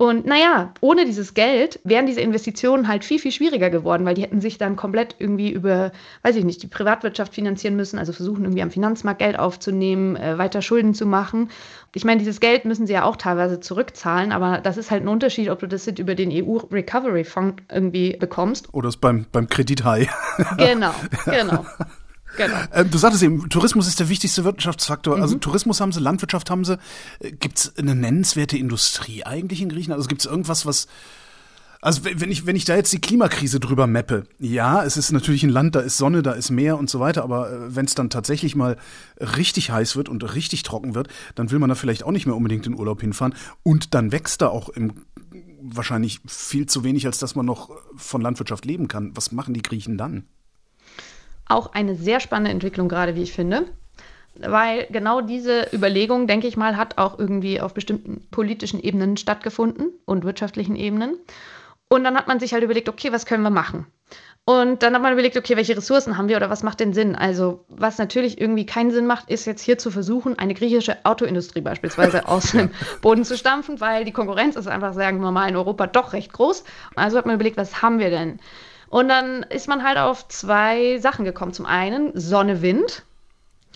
Und 0.02 0.26
naja, 0.26 0.74
ohne 0.80 1.04
dieses 1.04 1.34
Geld 1.34 1.82
wären 1.84 2.06
diese 2.06 2.22
Investitionen 2.22 2.88
halt 2.88 3.04
viel, 3.04 3.20
viel 3.20 3.34
schwieriger 3.34 3.70
geworden, 3.70 4.06
weil 4.06 4.16
die 4.16 4.22
hätten 4.22 4.40
sich 4.40 4.58
dann 4.58 4.78
komplett 4.78 5.18
irgendwie 5.20 5.52
über, 5.52 5.92
weiß 6.24 6.38
ich 6.38 6.46
nicht, 6.46 6.64
die 6.64 6.68
Privatwirtschaft 6.68 7.34
finanzieren 7.34 7.76
müssen, 7.76 8.00
also 8.00 8.14
versuchen 8.14 8.46
irgendwie 8.46 8.62
am 8.62 8.72
Finanzmarkt 8.72 9.20
Geld 9.20 9.38
aufzunehmen, 9.38 10.16
äh, 10.16 10.38
weiter 10.38 10.62
Schulden 10.62 10.94
zu 10.94 11.06
machen. 11.06 11.50
Ich 11.94 12.06
meine, 12.06 12.20
dieses 12.20 12.40
Geld 12.40 12.66
müssen 12.66 12.86
sie 12.86 12.94
ja 12.94 13.04
auch 13.04 13.16
teilweise 13.16 13.60
zurückzahlen, 13.60 14.32
aber 14.32 14.60
das 14.60 14.78
ist 14.78 14.92
halt 14.92 15.04
ein 15.04 15.08
Unterschied, 15.08 15.50
ob 15.50 15.60
du 15.60 15.68
das 15.68 15.88
über 15.88 16.16
den 16.16 16.32
EU-Recovery-Fund 16.32 17.64
irgendwie 17.72 18.16
bekommst. 18.18 18.74
Oder 18.74 18.90
es 18.90 18.98
beim, 18.98 19.26
beim 19.32 19.48
Kredithai. 19.48 20.10
Genau, 20.58 20.94
genau. 21.26 21.66
Genau. 22.38 22.58
Ähm, 22.74 22.92
du 22.92 22.98
sagtest 22.98 23.24
eben, 23.24 23.50
Tourismus 23.50 23.88
ist 23.88 24.00
der 24.00 24.08
wichtigste 24.08 24.44
Wirtschaftsfaktor. 24.44 25.14
Also 25.14 25.20
mhm. 25.20 25.24
Also 25.24 25.38
Tourismus 25.40 25.82
haben 25.82 25.92
sie, 25.92 26.00
Landwirtschaft 26.00 26.50
haben 26.50 26.64
sie. 26.64 26.78
Äh, 27.20 27.32
gibt 27.32 27.58
es 27.58 27.78
eine 27.78 27.96
nennenswerte 27.96 28.58
Industrie 28.58 29.24
eigentlich 29.24 29.62
in 29.62 29.70
Griechenland? 29.70 30.00
Also 30.00 30.08
gibt 30.08 30.22
es 30.22 30.28
irgendwas, 30.28 30.66
was 30.66 30.88
also 31.82 32.02
wenn 32.04 32.30
ich, 32.30 32.46
wenn 32.46 32.58
ich 32.58 32.66
da 32.66 32.76
jetzt 32.76 32.92
die 32.92 33.00
Klimakrise 33.00 33.60
drüber 33.60 33.88
mappe, 33.88 34.26
ja, 34.38 34.84
es 34.84 34.98
ist 34.98 35.12
natürlich 35.12 35.44
ein 35.44 35.50
Land, 35.50 35.76
da 35.76 35.80
ist 35.80 35.98
Sonne, 35.98 36.22
da 36.22 36.34
ist 36.34 36.50
Meer 36.50 36.78
und 36.78 36.90
so 36.90 37.00
weiter, 37.00 37.24
aber 37.24 37.52
äh, 37.52 37.76
wenn 37.76 37.86
es 37.86 37.96
dann 37.96 38.10
tatsächlich 38.10 38.56
mal 38.56 38.76
richtig 39.20 39.72
heiß 39.72 39.96
wird 39.96 40.10
und 40.10 40.34
richtig 40.36 40.64
trocken 40.64 40.94
wird, 40.94 41.08
dann 41.36 41.52
will 41.52 41.60
man 41.60 41.70
da 41.70 41.76
vielleicht 41.76 42.04
auch 42.04 42.12
nicht 42.12 42.26
mehr 42.26 42.36
unbedingt 42.36 42.68
in 42.68 42.78
Urlaub 42.78 43.00
hinfahren. 43.00 43.34
Und 43.64 43.94
dann 43.94 44.12
wächst 44.12 44.42
da 44.42 44.50
auch 44.50 44.68
im, 44.68 44.94
wahrscheinlich 45.62 46.20
viel 46.28 46.66
zu 46.66 46.84
wenig, 46.84 47.06
als 47.06 47.18
dass 47.18 47.36
man 47.36 47.46
noch 47.46 47.70
von 47.96 48.22
Landwirtschaft 48.22 48.66
leben 48.66 48.90
kann. 48.90 49.16
Was 49.16 49.32
machen 49.32 49.54
die 49.54 49.62
Griechen 49.62 49.98
dann? 49.98 50.26
Auch 51.46 51.74
eine 51.74 51.96
sehr 51.96 52.20
spannende 52.20 52.52
Entwicklung 52.52 52.90
gerade, 52.90 53.16
wie 53.16 53.24
ich 53.24 53.32
finde 53.32 53.66
weil 54.42 54.88
genau 54.90 55.20
diese 55.20 55.68
Überlegung, 55.74 56.28
denke 56.28 56.48
ich 56.48 56.56
mal, 56.56 56.78
hat 56.78 56.98
auch 56.98 57.20
irgendwie 57.20 57.60
auf 57.60 57.74
bestimmten 57.74 58.26
politischen 58.32 58.80
Ebenen 58.80 59.18
stattgefunden 59.18 59.92
und 60.06 60.24
wirtschaftlichen 60.24 60.76
Ebenen. 60.76 61.18
Und 61.90 62.04
dann 62.04 62.16
hat 62.16 62.28
man 62.28 62.40
sich 62.40 62.54
halt 62.54 62.64
überlegt, 62.64 62.88
okay, 62.88 63.12
was 63.12 63.26
können 63.26 63.44
wir 63.44 63.50
machen? 63.50 63.88
Und 64.46 64.82
dann 64.82 64.96
hat 64.96 65.02
man 65.02 65.14
überlegt, 65.14 65.38
okay, 65.38 65.58
welche 65.58 65.78
Ressourcen 65.78 66.18
haben 66.18 66.28
wir 66.28 66.38
oder 66.38 66.50
was 66.50 66.64
macht 66.64 66.80
denn 66.80 66.94
Sinn? 66.94 67.16
Also, 67.16 67.66
was 67.68 67.98
natürlich 67.98 68.40
irgendwie 68.40 68.66
keinen 68.66 68.90
Sinn 68.90 69.06
macht, 69.06 69.30
ist 69.30 69.46
jetzt 69.46 69.62
hier 69.62 69.78
zu 69.78 69.92
versuchen, 69.92 70.40
eine 70.40 70.54
griechische 70.56 70.98
Autoindustrie 71.04 71.62
beispielsweise 71.62 72.28
aus 72.28 72.52
dem 72.52 72.72
Boden 73.02 73.26
zu 73.26 73.38
stampfen, 73.38 73.80
weil 73.80 74.06
die 74.06 74.12
Konkurrenz 74.12 74.56
ist 74.56 74.68
einfach, 74.68 74.94
sagen 74.94 75.20
wir 75.22 75.32
mal, 75.32 75.50
in 75.50 75.56
Europa 75.56 75.88
doch 75.88 76.14
recht 76.14 76.34
groß. 76.34 76.64
Also 76.96 77.18
hat 77.18 77.26
man 77.26 77.36
überlegt, 77.36 77.58
was 77.58 77.82
haben 77.82 78.00
wir 78.00 78.10
denn? 78.10 78.40
Und 78.90 79.08
dann 79.08 79.44
ist 79.44 79.68
man 79.68 79.84
halt 79.84 79.98
auf 79.98 80.28
zwei 80.30 80.98
Sachen 80.98 81.26
gekommen. 81.26 81.54
Zum 81.54 81.68
einen 81.68 82.12
Sonne, 82.20 82.62
Wind. 82.62 83.04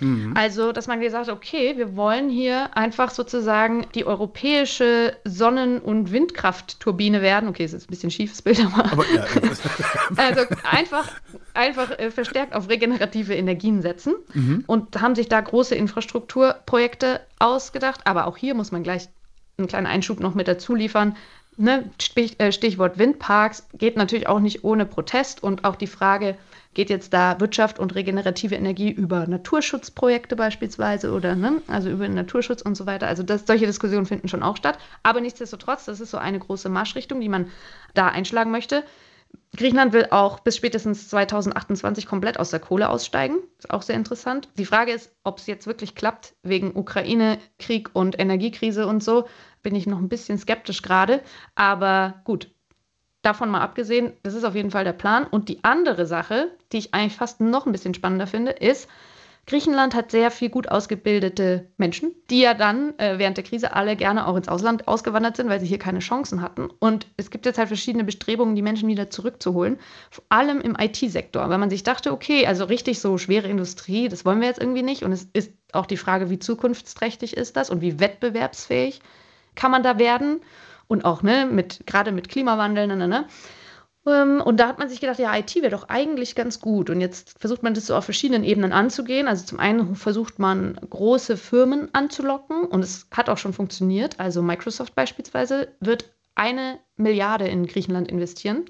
Mhm. 0.04 0.34
Also, 0.36 0.72
dass 0.72 0.88
man 0.88 1.00
gesagt 1.00 1.28
hat, 1.28 1.36
okay, 1.36 1.78
wir 1.78 1.96
wollen 1.96 2.30
hier 2.30 2.76
einfach 2.76 3.12
sozusagen 3.12 3.88
die 3.96 4.06
europäische 4.06 5.16
Sonnen- 5.24 5.80
und 5.80 6.12
Windkraftturbine 6.12 7.22
werden. 7.22 7.50
Okay, 7.50 7.64
das 7.64 7.74
ist 7.74 7.88
ein 7.88 7.92
bisschen 7.92 8.12
schiefes 8.12 8.42
Bild, 8.42 8.60
aber. 8.66 8.92
aber 8.92 9.06
ja, 9.14 9.24
also 10.18 10.42
einfach, 10.70 11.10
einfach 11.54 11.98
äh, 12.00 12.12
verstärkt 12.12 12.54
auf 12.54 12.70
regenerative 12.70 13.34
Energien 13.36 13.82
setzen 13.82 14.16
mhm. 14.34 14.64
und 14.68 15.02
haben 15.02 15.16
sich 15.16 15.30
da 15.30 15.42
große 15.42 15.76
Infrastrukturprojekte 15.76 17.22
ausgedacht. 17.40 18.02
Aber 18.06 18.28
auch 18.28 18.38
hier 18.38 18.56
muss 18.56 18.72
man 18.72 18.84
gleich 18.84 19.08
einen 19.58 19.68
kleinen 19.68 19.88
Einschub 19.88 20.20
noch 20.20 20.36
mit 20.36 20.48
dazu 20.48 20.76
liefern. 20.76 21.16
Ne? 21.58 21.92
Äh, 22.16 22.52
Stichwort 22.52 22.98
Windparks 22.98 23.68
geht 23.74 23.96
natürlich 23.96 24.28
auch 24.28 24.40
nicht 24.40 24.64
ohne 24.64 24.86
Protest 24.86 25.44
und 25.44 25.64
auch 25.66 25.76
die 25.76 25.88
Frage, 25.88 26.36
geht 26.74 26.90
jetzt 26.90 27.14
da 27.14 27.40
Wirtschaft 27.40 27.80
und 27.80 27.96
regenerative 27.96 28.56
Energie 28.56 28.92
über 28.92 29.28
Naturschutzprojekte 29.28 30.36
beispielsweise 30.36 31.12
oder 31.12 31.36
ne, 31.36 31.62
also 31.68 31.90
über 31.90 32.08
Naturschutz 32.08 32.62
und 32.62 32.76
so 32.76 32.86
weiter. 32.86 33.08
Also 33.08 33.24
das, 33.24 33.46
solche 33.46 33.66
Diskussionen 33.66 34.06
finden 34.06 34.28
schon 34.28 34.44
auch 34.44 34.58
statt. 34.58 34.78
Aber 35.04 35.22
nichtsdestotrotz, 35.22 35.86
das 35.86 36.00
ist 36.00 36.12
so 36.12 36.18
eine 36.18 36.40
große 36.40 36.70
Marschrichtung, 36.70 37.22
die 37.22 37.30
man 37.30 37.50
da 37.94 38.08
einschlagen 38.08 38.52
möchte. 38.52 38.84
Griechenland 39.56 39.94
will 39.94 40.08
auch 40.10 40.40
bis 40.40 40.58
spätestens 40.58 41.10
2028 41.10 42.08
komplett 42.08 42.40
aus 42.40 42.50
der 42.50 42.60
Kohle 42.60 42.90
aussteigen. 42.90 43.38
Ist 43.60 43.70
auch 43.70 43.84
sehr 43.84 43.96
interessant. 43.96 44.50
Die 44.58 44.66
Frage 44.66 44.92
ist, 44.92 45.12
ob 45.24 45.38
es 45.38 45.48
jetzt 45.48 45.68
wirklich 45.68 45.96
klappt, 45.96 46.36
wegen 46.42 46.76
Ukraine-Krieg 46.76 47.92
und 47.94 48.20
Energiekrise 48.20 48.88
und 48.88 49.04
so. 49.04 49.28
Bin 49.62 49.76
ich 49.76 49.86
noch 49.86 50.00
ein 50.00 50.10
bisschen 50.10 50.38
skeptisch 50.38 50.82
gerade. 50.82 51.22
Aber 51.56 52.22
gut, 52.26 52.50
davon 53.24 53.50
mal 53.50 53.62
abgesehen, 53.62 54.14
das 54.22 54.36
ist 54.36 54.44
auf 54.44 54.54
jeden 54.54 54.70
Fall 54.70 54.84
der 54.84 54.94
Plan. 54.94 55.26
Und 55.26 55.50
die 55.50 55.64
andere 55.64 56.06
Sache, 56.06 56.52
die 56.72 56.78
ich 56.78 56.94
eigentlich 56.94 57.16
fast 57.18 57.42
noch 57.42 57.66
ein 57.66 57.72
bisschen 57.72 57.96
spannender 57.96 58.28
finde, 58.28 58.52
ist, 58.52 58.88
Griechenland 59.46 59.94
hat 59.94 60.10
sehr 60.10 60.32
viel 60.32 60.50
gut 60.50 60.70
ausgebildete 60.70 61.68
Menschen, 61.76 62.16
die 62.30 62.40
ja 62.40 62.54
dann 62.54 62.98
äh, 62.98 63.18
während 63.18 63.36
der 63.36 63.44
Krise 63.44 63.74
alle 63.74 63.98
gerne 63.98 64.26
auch 64.26 64.38
ins 64.38 64.48
Ausland 64.48 64.88
ausgewandert 64.88 65.36
sind, 65.36 65.50
weil 65.50 65.60
sie 65.60 65.66
hier 65.66 65.80
keine 65.80 66.00
Chancen 66.00 66.42
hatten. 66.42 66.70
Und 66.80 67.08
es 67.18 67.30
gibt 67.30 67.46
jetzt 67.46 67.58
halt 67.58 67.68
verschiedene 67.68 68.06
Bestrebungen, 68.06 68.56
die 68.56 68.62
Menschen 68.62 68.88
wieder 68.88 69.10
zurückzuholen, 69.10 69.80
vor 70.12 70.24
allem 70.30 70.62
im 70.62 70.78
IT-Sektor, 70.80 71.50
weil 71.50 71.58
man 71.58 71.70
sich 71.70 71.84
dachte, 71.84 72.14
okay, 72.14 72.48
also 72.48 72.64
richtig 72.64 73.02
so 73.02 73.18
schwere 73.18 73.50
Industrie, 73.50 74.08
das 74.08 74.24
wollen 74.24 74.40
wir 74.40 74.48
jetzt 74.48 74.62
irgendwie 74.62 74.84
nicht. 74.84 75.04
Und 75.04 75.12
es 75.12 75.28
ist 75.34 75.52
auch 75.74 75.88
die 75.88 75.98
Frage, 75.98 76.30
wie 76.30 76.40
zukunftsträchtig 76.40 77.36
ist 77.36 77.58
das 77.58 77.70
und 77.70 77.82
wie 77.82 78.00
wettbewerbsfähig 78.00 79.02
kann 79.56 79.72
man 79.72 79.84
da 79.84 80.00
werden 80.00 80.40
und 80.88 81.06
auch 81.06 81.24
ne, 81.24 81.46
mit, 81.46 81.86
gerade 81.86 82.12
mit 82.12 82.30
Klimawandel. 82.30 82.88
Ne, 82.88 82.96
ne, 82.96 83.08
ne. 83.08 83.28
Ähm, 84.06 84.42
und 84.42 84.60
da 84.60 84.68
hat 84.68 84.80
man 84.80 84.90
sich 84.90 85.00
gedacht, 85.00 85.20
ja, 85.20 85.36
IT 85.36 85.56
wäre 85.56 85.70
doch 85.70 85.90
eigentlich 85.90 86.36
ganz 86.36 86.60
gut. 86.60 86.90
Und 86.90 87.02
jetzt 87.02 87.40
versucht 87.40 87.64
man 87.64 87.74
das 87.74 87.88
so 87.88 87.96
auf 87.96 88.06
verschiedenen 88.06 88.44
Ebenen 88.44 88.74
anzugehen. 88.74 89.28
Also 89.28 89.46
zum 89.46 89.60
einen 89.60 89.96
versucht 89.96 90.40
man 90.40 90.76
große 90.90 91.38
Firmen 91.38 91.90
anzulocken 91.94 92.64
und 92.64 92.84
es 92.84 93.08
hat 93.12 93.30
auch 93.30 93.38
schon 93.38 93.54
funktioniert. 93.54 94.20
Also 94.20 94.42
Microsoft 94.42 94.96
beispielsweise 94.96 95.70
wird 95.80 96.14
eine 96.36 96.80
Milliarde 96.98 97.48
in 97.48 97.66
Griechenland 97.66 98.10
investieren. 98.10 98.66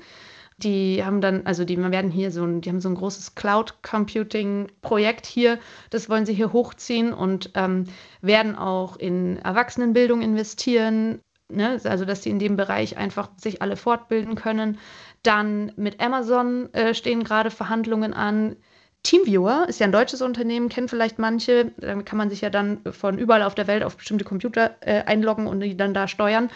Die 0.58 1.04
haben 1.04 1.20
dann, 1.20 1.46
also 1.46 1.66
die 1.66 1.78
werden 1.78 2.12
hier 2.12 2.30
so 2.30 2.46
ein, 2.46 2.62
die 2.62 2.70
haben 2.70 2.80
so 2.80 2.90
ein 2.90 2.96
großes 2.96 3.34
Cloud 3.34 3.82
Computing 3.82 4.68
Projekt 4.82 5.26
hier. 5.26 5.58
Das 5.90 6.10
wollen 6.10 6.28
sie 6.28 6.34
hier 6.34 6.54
hochziehen 6.54 7.12
und 7.12 7.52
ähm, 7.56 7.86
werden 8.22 8.56
auch 8.56 8.98
in 8.98 9.38
Erwachsenenbildung 9.40 10.22
investieren, 10.22 11.22
Ne? 11.56 11.80
Also, 11.84 12.06
dass 12.06 12.22
die 12.22 12.30
in 12.30 12.40
dem 12.40 12.56
Bereich 12.56 12.98
einfach 12.98 13.30
sich 13.38 13.62
alle 13.62 13.78
fortbilden 13.78 14.36
können. 14.36 14.80
Dann 15.24 15.72
mit 15.76 16.02
Amazon 16.02 16.74
äh, 16.74 16.94
stehen 16.94 17.24
gerade 17.24 17.52
Verhandlungen 17.52 18.14
an. 18.14 18.56
Teamviewer 19.04 19.66
ist 19.68 19.80
ja 19.80 19.86
ein 19.86 19.92
deutsches 19.92 20.22
Unternehmen, 20.22 20.70
kennen 20.70 20.88
vielleicht 20.88 21.20
manche. 21.20 21.72
Damit 21.78 22.06
kann 22.06 22.18
man 22.18 22.30
sich 22.30 22.42
ja 22.42 22.50
dann 22.50 22.82
von 22.92 23.18
überall 23.18 23.44
auf 23.44 23.56
der 23.56 23.68
Welt 23.68 23.84
auf 23.84 23.98
bestimmte 23.98 24.24
Computer 24.24 24.76
äh, 24.82 25.04
einloggen 25.04 25.48
und 25.48 25.60
die 25.60 25.76
dann 25.76 25.94
da 25.94 26.08
steuern. 26.08 26.50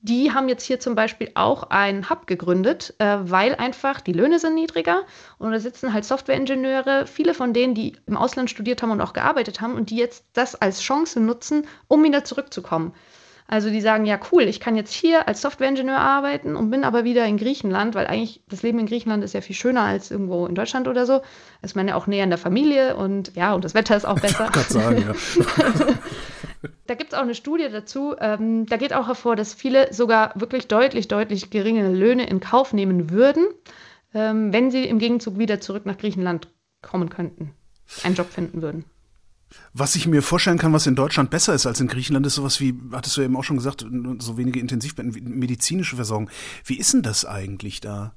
Die 0.00 0.32
haben 0.32 0.48
jetzt 0.48 0.62
hier 0.62 0.78
zum 0.78 0.94
Beispiel 0.94 1.32
auch 1.34 1.70
einen 1.70 2.08
Hub 2.08 2.28
gegründet, 2.28 2.94
äh, 2.98 3.16
weil 3.20 3.56
einfach 3.56 4.00
die 4.00 4.12
Löhne 4.12 4.38
sind 4.38 4.54
niedriger 4.54 5.02
und 5.38 5.50
da 5.50 5.58
sitzen 5.58 5.92
halt 5.92 6.04
Softwareingenieure, 6.04 7.08
viele 7.08 7.34
von 7.34 7.52
denen, 7.52 7.74
die 7.74 7.96
im 8.06 8.16
Ausland 8.16 8.48
studiert 8.48 8.80
haben 8.80 8.92
und 8.92 9.00
auch 9.00 9.12
gearbeitet 9.12 9.60
haben 9.60 9.74
und 9.74 9.90
die 9.90 9.96
jetzt 9.96 10.24
das 10.34 10.54
als 10.54 10.82
Chance 10.82 11.18
nutzen, 11.18 11.66
um 11.88 12.04
wieder 12.04 12.22
zurückzukommen. 12.22 12.94
Also 13.50 13.70
die 13.70 13.80
sagen, 13.80 14.04
ja 14.04 14.20
cool, 14.30 14.42
ich 14.42 14.60
kann 14.60 14.76
jetzt 14.76 14.92
hier 14.92 15.26
als 15.26 15.40
Softwareingenieur 15.40 15.96
arbeiten 15.96 16.54
und 16.54 16.70
bin 16.70 16.84
aber 16.84 17.04
wieder 17.04 17.24
in 17.24 17.38
Griechenland, 17.38 17.94
weil 17.94 18.06
eigentlich 18.06 18.42
das 18.46 18.62
Leben 18.62 18.78
in 18.78 18.84
Griechenland 18.84 19.24
ist 19.24 19.32
ja 19.32 19.40
viel 19.40 19.56
schöner 19.56 19.80
als 19.80 20.10
irgendwo 20.10 20.44
in 20.44 20.54
Deutschland 20.54 20.86
oder 20.86 21.06
so. 21.06 21.22
Ist 21.62 21.74
man 21.74 21.88
ja 21.88 21.94
auch 21.94 22.06
näher 22.06 22.24
an 22.24 22.28
der 22.28 22.38
Familie 22.38 22.94
und 22.94 23.34
ja, 23.36 23.54
und 23.54 23.64
das 23.64 23.72
Wetter 23.72 23.96
ist 23.96 24.04
auch 24.04 24.20
besser. 24.20 24.50
Ich 24.54 24.62
sagen, 24.64 24.98
ja. 25.00 25.14
da 26.86 26.94
gibt 26.94 27.14
es 27.14 27.18
auch 27.18 27.22
eine 27.22 27.34
Studie 27.34 27.68
dazu, 27.72 28.14
ähm, 28.20 28.66
da 28.66 28.76
geht 28.76 28.92
auch 28.92 29.06
hervor, 29.06 29.34
dass 29.34 29.54
viele 29.54 29.94
sogar 29.94 30.32
wirklich 30.34 30.68
deutlich, 30.68 31.08
deutlich 31.08 31.48
geringere 31.48 31.92
Löhne 31.92 32.28
in 32.28 32.40
Kauf 32.40 32.74
nehmen 32.74 33.08
würden, 33.08 33.46
ähm, 34.12 34.52
wenn 34.52 34.70
sie 34.70 34.84
im 34.84 34.98
Gegenzug 34.98 35.38
wieder 35.38 35.58
zurück 35.58 35.86
nach 35.86 35.96
Griechenland 35.96 36.48
kommen 36.82 37.08
könnten, 37.08 37.54
einen 38.04 38.14
Job 38.14 38.28
finden 38.28 38.60
würden. 38.60 38.84
Was 39.72 39.94
ich 39.94 40.06
mir 40.06 40.22
vorstellen 40.22 40.58
kann, 40.58 40.72
was 40.72 40.86
in 40.86 40.94
Deutschland 40.94 41.30
besser 41.30 41.54
ist 41.54 41.66
als 41.66 41.80
in 41.80 41.88
Griechenland, 41.88 42.26
ist 42.26 42.34
sowas 42.34 42.60
wie, 42.60 42.74
hattest 42.92 43.16
du 43.16 43.22
eben 43.22 43.36
auch 43.36 43.44
schon 43.44 43.56
gesagt, 43.56 43.84
so 44.18 44.36
wenige 44.36 44.60
Intensivbetten, 44.60 45.12
medizinische 45.38 45.96
Versorgung. 45.96 46.30
Wie 46.64 46.78
ist 46.78 46.92
denn 46.92 47.02
das 47.02 47.24
eigentlich 47.24 47.80
da? 47.80 48.12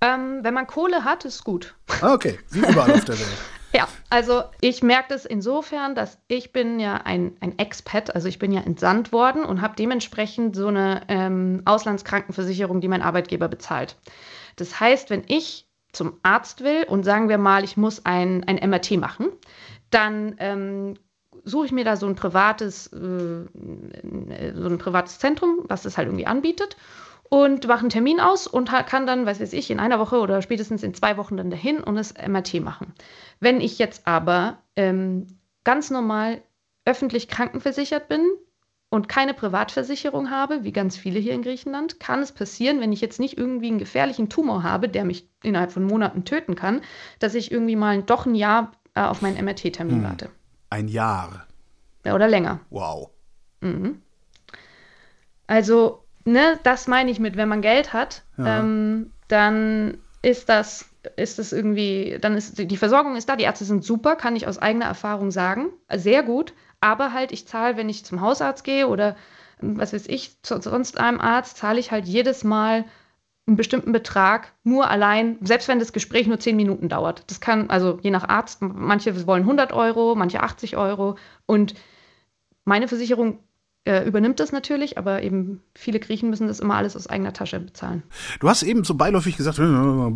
Ähm, 0.00 0.40
wenn 0.42 0.54
man 0.54 0.66
Kohle 0.66 1.04
hat, 1.04 1.24
ist 1.24 1.44
gut. 1.44 1.74
Ah, 2.00 2.14
okay, 2.14 2.38
wie 2.50 2.60
überall 2.60 2.92
auf 2.92 3.04
der 3.04 3.18
Welt. 3.18 3.28
Ja, 3.72 3.86
also 4.08 4.42
ich 4.60 4.82
merke 4.82 5.10
das 5.10 5.24
insofern, 5.24 5.94
dass 5.94 6.18
ich 6.26 6.52
bin 6.52 6.80
ja 6.80 6.96
ein, 6.96 7.36
ein 7.38 7.56
Expat, 7.56 8.12
also 8.16 8.26
ich 8.26 8.40
bin 8.40 8.50
ja 8.50 8.62
entsandt 8.62 9.12
worden 9.12 9.44
und 9.44 9.62
habe 9.62 9.76
dementsprechend 9.76 10.56
so 10.56 10.66
eine 10.66 11.02
ähm, 11.06 11.62
Auslandskrankenversicherung, 11.66 12.80
die 12.80 12.88
mein 12.88 13.02
Arbeitgeber 13.02 13.46
bezahlt. 13.46 13.96
Das 14.56 14.80
heißt, 14.80 15.08
wenn 15.10 15.22
ich 15.28 15.68
zum 15.92 16.18
Arzt 16.22 16.62
will 16.62 16.84
und 16.84 17.04
sagen 17.04 17.28
wir 17.28 17.38
mal, 17.38 17.62
ich 17.62 17.76
muss 17.76 18.04
ein, 18.04 18.44
ein 18.44 18.56
MRT 18.56 18.92
machen, 18.92 19.28
dann 19.90 20.34
ähm, 20.38 20.94
suche 21.44 21.66
ich 21.66 21.72
mir 21.72 21.84
da 21.84 21.96
so 21.96 22.06
ein 22.06 22.14
privates, 22.16 22.88
äh, 22.88 23.44
so 24.54 24.68
ein 24.68 24.78
privates 24.78 25.18
Zentrum, 25.18 25.60
was 25.68 25.82
das 25.82 25.96
halt 25.96 26.08
irgendwie 26.08 26.26
anbietet. 26.26 26.76
und 27.30 27.68
mache 27.68 27.80
einen 27.80 27.90
Termin 27.90 28.18
aus 28.18 28.48
und 28.48 28.70
kann 28.86 29.06
dann, 29.06 29.24
was 29.24 29.40
weiß 29.40 29.52
ich, 29.52 29.70
in 29.70 29.78
einer 29.78 30.00
Woche 30.00 30.18
oder 30.18 30.42
spätestens 30.42 30.82
in 30.82 30.94
zwei 30.94 31.16
Wochen 31.16 31.36
dann 31.36 31.50
dahin 31.50 31.80
und 31.80 31.94
das 31.94 32.12
MRT 32.14 32.60
machen. 32.60 32.92
Wenn 33.38 33.60
ich 33.60 33.78
jetzt 33.78 34.06
aber 34.08 34.58
ähm, 34.74 35.38
ganz 35.62 35.90
normal 35.90 36.42
öffentlich 36.84 37.28
krankenversichert 37.28 38.08
bin 38.08 38.26
und 38.88 39.08
keine 39.08 39.32
Privatversicherung 39.32 40.30
habe, 40.30 40.64
wie 40.64 40.72
ganz 40.72 40.96
viele 40.96 41.20
hier 41.20 41.32
in 41.32 41.42
Griechenland, 41.42 42.00
kann 42.00 42.20
es 42.20 42.32
passieren, 42.32 42.80
wenn 42.80 42.92
ich 42.92 43.00
jetzt 43.00 43.20
nicht 43.20 43.38
irgendwie 43.38 43.68
einen 43.68 43.78
gefährlichen 43.78 44.28
Tumor 44.28 44.64
habe, 44.64 44.88
der 44.88 45.04
mich 45.04 45.28
innerhalb 45.44 45.70
von 45.70 45.84
Monaten 45.84 46.24
töten 46.24 46.56
kann, 46.56 46.80
dass 47.20 47.36
ich 47.36 47.52
irgendwie 47.52 47.76
mal 47.76 48.02
doch 48.02 48.26
ein 48.26 48.34
Jahr 48.34 48.72
äh, 48.94 49.00
auf 49.00 49.22
meinen 49.22 49.42
MRT-Termin 49.44 49.96
hm. 49.96 50.04
warte. 50.04 50.30
Ein 50.70 50.88
Jahr. 50.88 51.46
Ja, 52.04 52.14
oder 52.14 52.28
länger. 52.28 52.60
Wow. 52.70 53.10
Mhm. 53.60 54.02
Also, 55.46 56.04
ne, 56.24 56.58
das 56.62 56.86
meine 56.86 57.10
ich 57.10 57.18
mit, 57.18 57.36
wenn 57.36 57.48
man 57.48 57.60
Geld 57.60 57.92
hat, 57.92 58.22
ja. 58.38 58.60
ähm, 58.60 59.12
dann 59.28 59.98
ist 60.22 60.48
das, 60.48 60.88
ist 61.16 61.38
das 61.38 61.52
irgendwie, 61.52 62.18
dann 62.20 62.36
ist 62.36 62.58
die 62.58 62.76
Versorgung 62.76 63.16
ist 63.16 63.28
da, 63.28 63.36
die 63.36 63.44
Ärzte 63.44 63.64
sind 63.64 63.84
super, 63.84 64.16
kann 64.16 64.36
ich 64.36 64.46
aus 64.46 64.58
eigener 64.58 64.86
Erfahrung 64.86 65.30
sagen, 65.30 65.70
sehr 65.92 66.22
gut, 66.22 66.52
aber 66.80 67.12
halt, 67.12 67.32
ich 67.32 67.46
zahle, 67.46 67.76
wenn 67.76 67.88
ich 67.88 68.04
zum 68.04 68.20
Hausarzt 68.20 68.64
gehe 68.64 68.86
oder 68.86 69.16
was 69.60 69.92
weiß 69.92 70.06
ich, 70.06 70.40
zu, 70.42 70.60
sonst 70.60 70.98
einem 70.98 71.20
Arzt, 71.20 71.58
zahle 71.58 71.80
ich 71.80 71.90
halt 71.90 72.06
jedes 72.06 72.44
Mal 72.44 72.84
einen 73.50 73.56
bestimmten 73.56 73.92
Betrag 73.92 74.54
nur 74.64 74.88
allein, 74.88 75.38
selbst 75.42 75.68
wenn 75.68 75.78
das 75.78 75.92
Gespräch 75.92 76.26
nur 76.26 76.40
zehn 76.40 76.56
Minuten 76.56 76.88
dauert. 76.88 77.24
Das 77.28 77.40
kann, 77.40 77.68
also 77.68 77.98
je 78.02 78.10
nach 78.10 78.28
Arzt, 78.28 78.62
manche 78.62 79.26
wollen 79.26 79.42
100 79.42 79.72
Euro, 79.72 80.14
manche 80.14 80.42
80 80.42 80.76
Euro. 80.76 81.16
Und 81.46 81.74
meine 82.64 82.88
Versicherung 82.88 83.40
äh, 83.84 84.06
übernimmt 84.06 84.40
das 84.40 84.52
natürlich, 84.52 84.96
aber 84.96 85.22
eben 85.22 85.62
viele 85.74 86.00
Griechen 86.00 86.30
müssen 86.30 86.46
das 86.46 86.60
immer 86.60 86.76
alles 86.76 86.96
aus 86.96 87.06
eigener 87.06 87.32
Tasche 87.32 87.60
bezahlen. 87.60 88.02
Du 88.40 88.48
hast 88.48 88.62
eben 88.62 88.84
so 88.84 88.94
beiläufig 88.94 89.36
gesagt, 89.36 89.58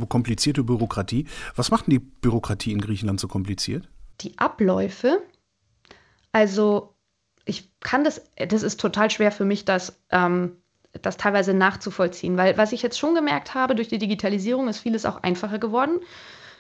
komplizierte 0.08 0.64
Bürokratie. 0.64 1.26
Was 1.56 1.70
macht 1.70 1.86
denn 1.86 1.92
die 1.92 1.98
Bürokratie 1.98 2.72
in 2.72 2.80
Griechenland 2.80 3.20
so 3.20 3.28
kompliziert? 3.28 3.88
Die 4.20 4.38
Abläufe 4.38 5.20
also 6.34 6.96
ich 7.44 7.70
kann 7.78 8.02
das, 8.02 8.20
das 8.36 8.64
ist 8.64 8.80
total 8.80 9.08
schwer 9.08 9.30
für 9.30 9.44
mich, 9.44 9.64
das, 9.64 10.00
ähm, 10.10 10.56
das 11.02 11.16
teilweise 11.16 11.54
nachzuvollziehen, 11.54 12.37
weil 12.37 12.57
was 12.57 12.72
ich 12.72 12.83
jetzt 12.83 12.98
schon 12.98 13.14
gemerkt 13.14 13.54
habe, 13.54 13.74
durch 13.74 13.88
die 13.88 13.98
Digitalisierung 13.98 14.68
ist 14.68 14.80
vieles 14.80 15.07
auch 15.07 15.22
einfacher 15.22 15.59
geworden. 15.59 16.00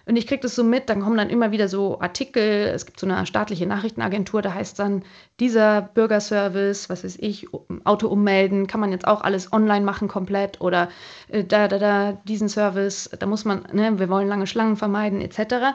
Und 0.06 0.16
ich 0.16 0.26
kriege 0.26 0.42
das 0.42 0.54
so 0.54 0.62
mit, 0.64 0.90
dann 0.90 1.00
kommen 1.00 1.16
dann 1.16 1.30
immer 1.30 1.50
wieder 1.50 1.66
so 1.66 1.98
Artikel, 2.00 2.42
es 2.42 2.84
gibt 2.84 3.00
so 3.00 3.06
eine 3.06 3.24
staatliche 3.24 3.66
Nachrichtenagentur, 3.66 4.42
da 4.42 4.52
heißt 4.52 4.78
dann, 4.78 5.02
dieser 5.40 5.80
Bürgerservice, 5.80 6.90
was 6.90 7.04
weiß 7.04 7.16
ich, 7.20 7.48
Auto 7.84 8.08
ummelden, 8.08 8.66
kann 8.66 8.80
man 8.80 8.92
jetzt 8.92 9.06
auch 9.06 9.22
alles 9.22 9.52
online 9.52 9.84
machen 9.84 10.08
komplett 10.08 10.60
oder 10.60 10.90
äh, 11.28 11.42
da, 11.44 11.68
da, 11.68 11.78
da, 11.78 12.12
diesen 12.24 12.50
Service, 12.50 13.08
da 13.18 13.24
muss 13.24 13.46
man, 13.46 13.66
ne, 13.72 13.98
wir 13.98 14.10
wollen 14.10 14.28
lange 14.28 14.46
Schlangen 14.46 14.76
vermeiden, 14.76 15.22
etc. 15.22 15.74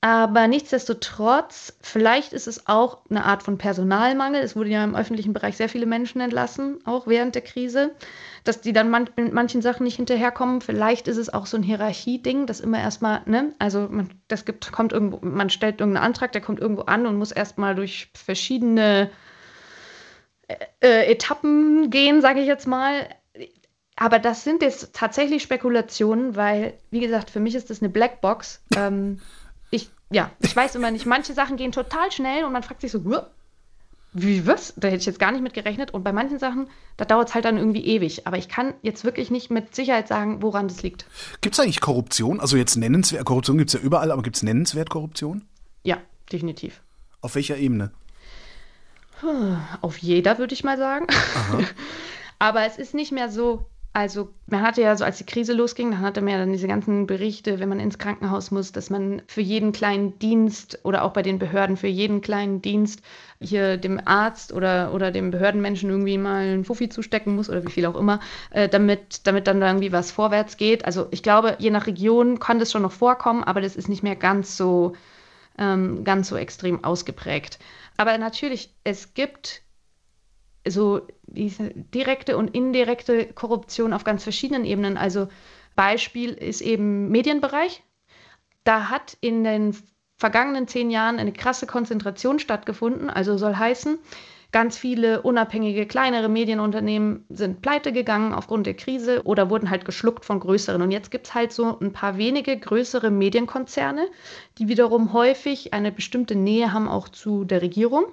Aber 0.00 0.46
nichtsdestotrotz, 0.46 1.76
vielleicht 1.80 2.32
ist 2.32 2.46
es 2.46 2.68
auch 2.68 2.98
eine 3.10 3.24
Art 3.24 3.42
von 3.42 3.58
Personalmangel. 3.58 4.40
Es 4.40 4.54
wurden 4.54 4.70
ja 4.70 4.84
im 4.84 4.94
öffentlichen 4.94 5.32
Bereich 5.32 5.56
sehr 5.56 5.68
viele 5.68 5.86
Menschen 5.86 6.20
entlassen, 6.20 6.78
auch 6.84 7.08
während 7.08 7.34
der 7.34 7.42
Krise, 7.42 7.96
dass 8.44 8.60
die 8.60 8.72
dann 8.72 8.90
man 8.90 9.10
mit 9.16 9.32
manchen 9.32 9.60
Sachen 9.60 9.82
nicht 9.82 9.96
hinterherkommen. 9.96 10.60
Vielleicht 10.60 11.08
ist 11.08 11.16
es 11.16 11.34
auch 11.34 11.46
so 11.46 11.56
ein 11.56 11.64
Hierarchieding, 11.64 12.46
das 12.46 12.60
immer 12.60 12.78
erstmal, 12.78 13.22
ne, 13.26 13.52
also 13.58 13.88
man, 13.90 14.10
das 14.28 14.44
gibt, 14.44 14.70
kommt 14.70 14.92
irgendwo, 14.92 15.18
man 15.20 15.50
stellt 15.50 15.80
irgendeinen 15.80 16.06
Antrag, 16.06 16.30
der 16.30 16.42
kommt 16.42 16.60
irgendwo 16.60 16.82
an 16.82 17.04
und 17.04 17.16
muss 17.16 17.32
erstmal 17.32 17.74
durch 17.74 18.08
verschiedene 18.14 19.10
äh, 20.46 20.54
äh 20.80 21.10
Etappen 21.10 21.90
gehen, 21.90 22.20
sage 22.20 22.40
ich 22.40 22.46
jetzt 22.46 22.68
mal. 22.68 23.08
Aber 23.96 24.20
das 24.20 24.44
sind 24.44 24.62
jetzt 24.62 24.94
tatsächlich 24.94 25.42
Spekulationen, 25.42 26.36
weil, 26.36 26.74
wie 26.92 27.00
gesagt, 27.00 27.30
für 27.30 27.40
mich 27.40 27.56
ist 27.56 27.68
das 27.68 27.82
eine 27.82 27.88
Blackbox. 27.88 28.62
Ähm, 28.76 29.18
ja, 30.10 30.30
ich 30.40 30.54
weiß 30.54 30.74
immer 30.74 30.90
nicht, 30.90 31.06
manche 31.06 31.34
Sachen 31.34 31.56
gehen 31.56 31.72
total 31.72 32.10
schnell 32.12 32.44
und 32.44 32.52
man 32.52 32.62
fragt 32.62 32.80
sich 32.80 32.92
so, 32.92 33.04
wie 34.14 34.46
was? 34.46 34.72
Da 34.76 34.88
hätte 34.88 34.98
ich 34.98 35.06
jetzt 35.06 35.18
gar 35.18 35.32
nicht 35.32 35.42
mit 35.42 35.52
gerechnet. 35.52 35.92
Und 35.92 36.02
bei 36.02 36.12
manchen 36.12 36.38
Sachen, 36.38 36.68
da 36.96 37.04
dauert 37.04 37.28
es 37.28 37.34
halt 37.34 37.44
dann 37.44 37.58
irgendwie 37.58 37.84
ewig. 37.84 38.26
Aber 38.26 38.38
ich 38.38 38.48
kann 38.48 38.74
jetzt 38.82 39.04
wirklich 39.04 39.30
nicht 39.30 39.50
mit 39.50 39.74
Sicherheit 39.74 40.08
sagen, 40.08 40.42
woran 40.42 40.68
das 40.68 40.82
liegt. 40.82 41.06
Gibt 41.42 41.54
es 41.54 41.60
eigentlich 41.60 41.80
Korruption? 41.80 42.40
Also 42.40 42.56
jetzt 42.56 42.76
nennenswert, 42.76 43.24
Korruption 43.26 43.58
gibt 43.58 43.68
es 43.68 43.74
ja 43.74 43.80
überall, 43.80 44.10
aber 44.10 44.22
gibt 44.22 44.36
es 44.36 44.42
nennenswert 44.42 44.88
Korruption? 44.88 45.44
Ja, 45.82 45.98
definitiv. 46.32 46.80
Auf 47.20 47.34
welcher 47.34 47.58
Ebene? 47.58 47.90
Auf 49.80 49.98
jeder, 49.98 50.38
würde 50.38 50.54
ich 50.54 50.64
mal 50.64 50.78
sagen. 50.78 51.06
aber 52.38 52.64
es 52.64 52.78
ist 52.78 52.94
nicht 52.94 53.12
mehr 53.12 53.30
so 53.30 53.66
also 53.98 54.32
man 54.46 54.62
hatte 54.62 54.80
ja 54.80 54.96
so, 54.96 55.04
als 55.04 55.18
die 55.18 55.26
Krise 55.26 55.52
losging, 55.52 55.90
dann 55.90 56.02
hatte 56.02 56.20
man 56.20 56.32
ja 56.32 56.38
dann 56.38 56.52
diese 56.52 56.68
ganzen 56.68 57.08
Berichte, 57.08 57.58
wenn 57.58 57.68
man 57.68 57.80
ins 57.80 57.98
Krankenhaus 57.98 58.52
muss, 58.52 58.70
dass 58.70 58.90
man 58.90 59.22
für 59.26 59.40
jeden 59.40 59.72
kleinen 59.72 60.16
Dienst 60.20 60.78
oder 60.84 61.02
auch 61.02 61.12
bei 61.12 61.22
den 61.22 61.40
Behörden 61.40 61.76
für 61.76 61.88
jeden 61.88 62.20
kleinen 62.20 62.62
Dienst 62.62 63.02
hier 63.40 63.76
dem 63.76 64.00
Arzt 64.04 64.52
oder, 64.52 64.94
oder 64.94 65.10
dem 65.10 65.32
Behördenmenschen 65.32 65.90
irgendwie 65.90 66.16
mal 66.16 66.44
einen 66.44 66.64
Fuffi 66.64 66.88
zustecken 66.88 67.34
muss 67.34 67.50
oder 67.50 67.64
wie 67.66 67.72
viel 67.72 67.86
auch 67.86 67.96
immer, 67.96 68.20
äh, 68.50 68.68
damit, 68.68 69.26
damit 69.26 69.48
dann 69.48 69.60
irgendwie 69.60 69.90
was 69.90 70.12
vorwärts 70.12 70.56
geht. 70.56 70.84
Also 70.84 71.08
ich 71.10 71.24
glaube, 71.24 71.56
je 71.58 71.70
nach 71.70 71.88
Region 71.88 72.38
kann 72.38 72.60
das 72.60 72.70
schon 72.70 72.82
noch 72.82 72.92
vorkommen, 72.92 73.42
aber 73.42 73.60
das 73.60 73.74
ist 73.74 73.88
nicht 73.88 74.04
mehr 74.04 74.16
ganz 74.16 74.56
so, 74.56 74.94
ähm, 75.58 76.04
ganz 76.04 76.28
so 76.28 76.36
extrem 76.36 76.84
ausgeprägt. 76.84 77.58
Aber 77.96 78.16
natürlich, 78.16 78.72
es 78.84 79.14
gibt 79.14 79.62
so 80.70 81.02
diese 81.22 81.70
direkte 81.70 82.36
und 82.36 82.54
indirekte 82.54 83.26
Korruption 83.26 83.92
auf 83.92 84.04
ganz 84.04 84.22
verschiedenen 84.22 84.64
Ebenen. 84.64 84.96
Also 84.96 85.28
Beispiel 85.76 86.32
ist 86.32 86.60
eben 86.60 87.08
Medienbereich. 87.10 87.82
Da 88.64 88.90
hat 88.90 89.16
in 89.20 89.44
den 89.44 89.76
vergangenen 90.16 90.66
zehn 90.66 90.90
Jahren 90.90 91.18
eine 91.18 91.32
krasse 91.32 91.66
Konzentration 91.66 92.38
stattgefunden. 92.38 93.08
Also 93.08 93.38
soll 93.38 93.54
heißen, 93.54 93.98
ganz 94.50 94.76
viele 94.78 95.22
unabhängige 95.22 95.86
kleinere 95.86 96.28
Medienunternehmen 96.28 97.24
sind 97.28 97.62
pleite 97.62 97.92
gegangen 97.92 98.32
aufgrund 98.32 98.66
der 98.66 98.74
Krise 98.74 99.22
oder 99.24 99.50
wurden 99.50 99.70
halt 99.70 99.84
geschluckt 99.84 100.24
von 100.24 100.40
größeren. 100.40 100.82
Und 100.82 100.90
jetzt 100.90 101.10
gibt 101.10 101.28
es 101.28 101.34
halt 101.34 101.52
so 101.52 101.78
ein 101.78 101.92
paar 101.92 102.16
wenige 102.16 102.58
größere 102.58 103.10
Medienkonzerne, 103.10 104.08
die 104.58 104.68
wiederum 104.68 105.12
häufig 105.12 105.72
eine 105.74 105.92
bestimmte 105.92 106.34
Nähe 106.34 106.72
haben 106.72 106.88
auch 106.88 107.08
zu 107.08 107.44
der 107.44 107.62
Regierung. 107.62 108.06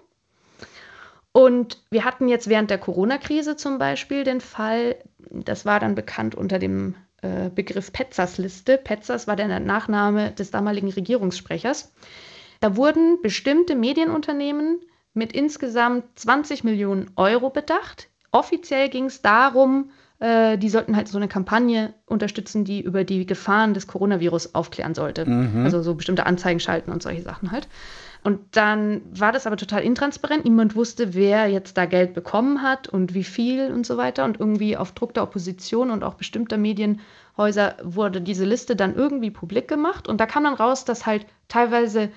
Und 1.36 1.84
wir 1.92 2.06
hatten 2.06 2.30
jetzt 2.30 2.48
während 2.48 2.70
der 2.70 2.78
Corona-Krise 2.78 3.58
zum 3.58 3.78
Beispiel 3.78 4.24
den 4.24 4.40
Fall, 4.40 4.96
das 5.30 5.66
war 5.66 5.82
dann 5.82 5.94
bekannt 5.94 6.34
unter 6.34 6.60
dem 6.60 6.96
äh, 7.22 7.50
Begriff 7.50 7.92
Petzers-Liste. 7.92 8.78
Petzers 8.78 9.28
war 9.28 9.36
der 9.36 9.60
Nachname 9.60 10.32
des 10.32 10.52
damaligen 10.52 10.90
Regierungssprechers. 10.90 11.92
Da 12.62 12.78
wurden 12.78 13.22
bestimmte 13.22 13.76
Medienunternehmen 13.76 14.80
mit 15.14 15.34
insgesamt 15.34 16.06
20 16.18 16.64
Millionen 16.64 17.12
Euro 17.18 17.50
bedacht. 17.50 18.08
Offiziell 18.32 18.88
ging 18.88 19.08
es 19.08 19.22
darum, 19.22 19.90
äh, 20.20 20.58
die 20.58 20.70
sollten 20.70 20.96
halt 20.96 21.10
so 21.10 21.18
eine 21.18 21.28
Kampagne 21.28 21.94
unterstützen, 22.06 22.64
die 22.64 22.80
über 22.80 23.04
die 23.04 23.26
Gefahren 23.26 23.74
des 23.74 23.88
Coronavirus 23.88 24.56
aufklären 24.56 24.96
sollte. 24.96 25.30
Mhm. 25.30 25.66
Also 25.66 25.82
so 25.82 25.96
bestimmte 25.96 26.28
Anzeigen 26.28 26.62
schalten 26.62 26.94
und 26.94 27.04
solche 27.04 27.24
Sachen 27.24 27.52
halt. 27.52 27.68
Und 28.26 28.40
dann 28.58 29.04
war 29.12 29.32
das 29.32 29.46
aber 29.46 29.56
total 29.56 29.84
intransparent. 29.84 30.46
Niemand 30.46 30.76
wusste, 30.76 31.14
wer 31.14 31.48
jetzt 31.48 31.78
da 31.78 31.86
Geld 31.86 32.16
bekommen 32.16 32.64
hat 32.64 32.90
und 32.90 33.14
wie 33.14 33.24
viel 33.24 33.72
und 33.72 33.86
so 33.86 33.98
weiter. 33.98 34.26
Und 34.26 34.40
irgendwie 34.40 34.76
auf 34.76 34.94
Druck 34.94 35.14
der 35.14 35.22
Opposition 35.22 35.92
und 35.92 36.04
auch 36.04 36.16
bestimmter 36.16 36.58
Medienhäuser 36.58 37.76
wurde 37.84 38.22
diese 38.22 38.44
Liste 38.44 38.76
dann 38.76 38.96
irgendwie 38.96 39.30
publik 39.30 39.68
gemacht. 39.68 40.08
Und 40.08 40.20
da 40.20 40.26
kam 40.26 40.44
dann 40.44 40.56
raus, 40.56 40.86
dass 40.86 41.06
halt 41.06 41.28
teilweise 41.50 42.10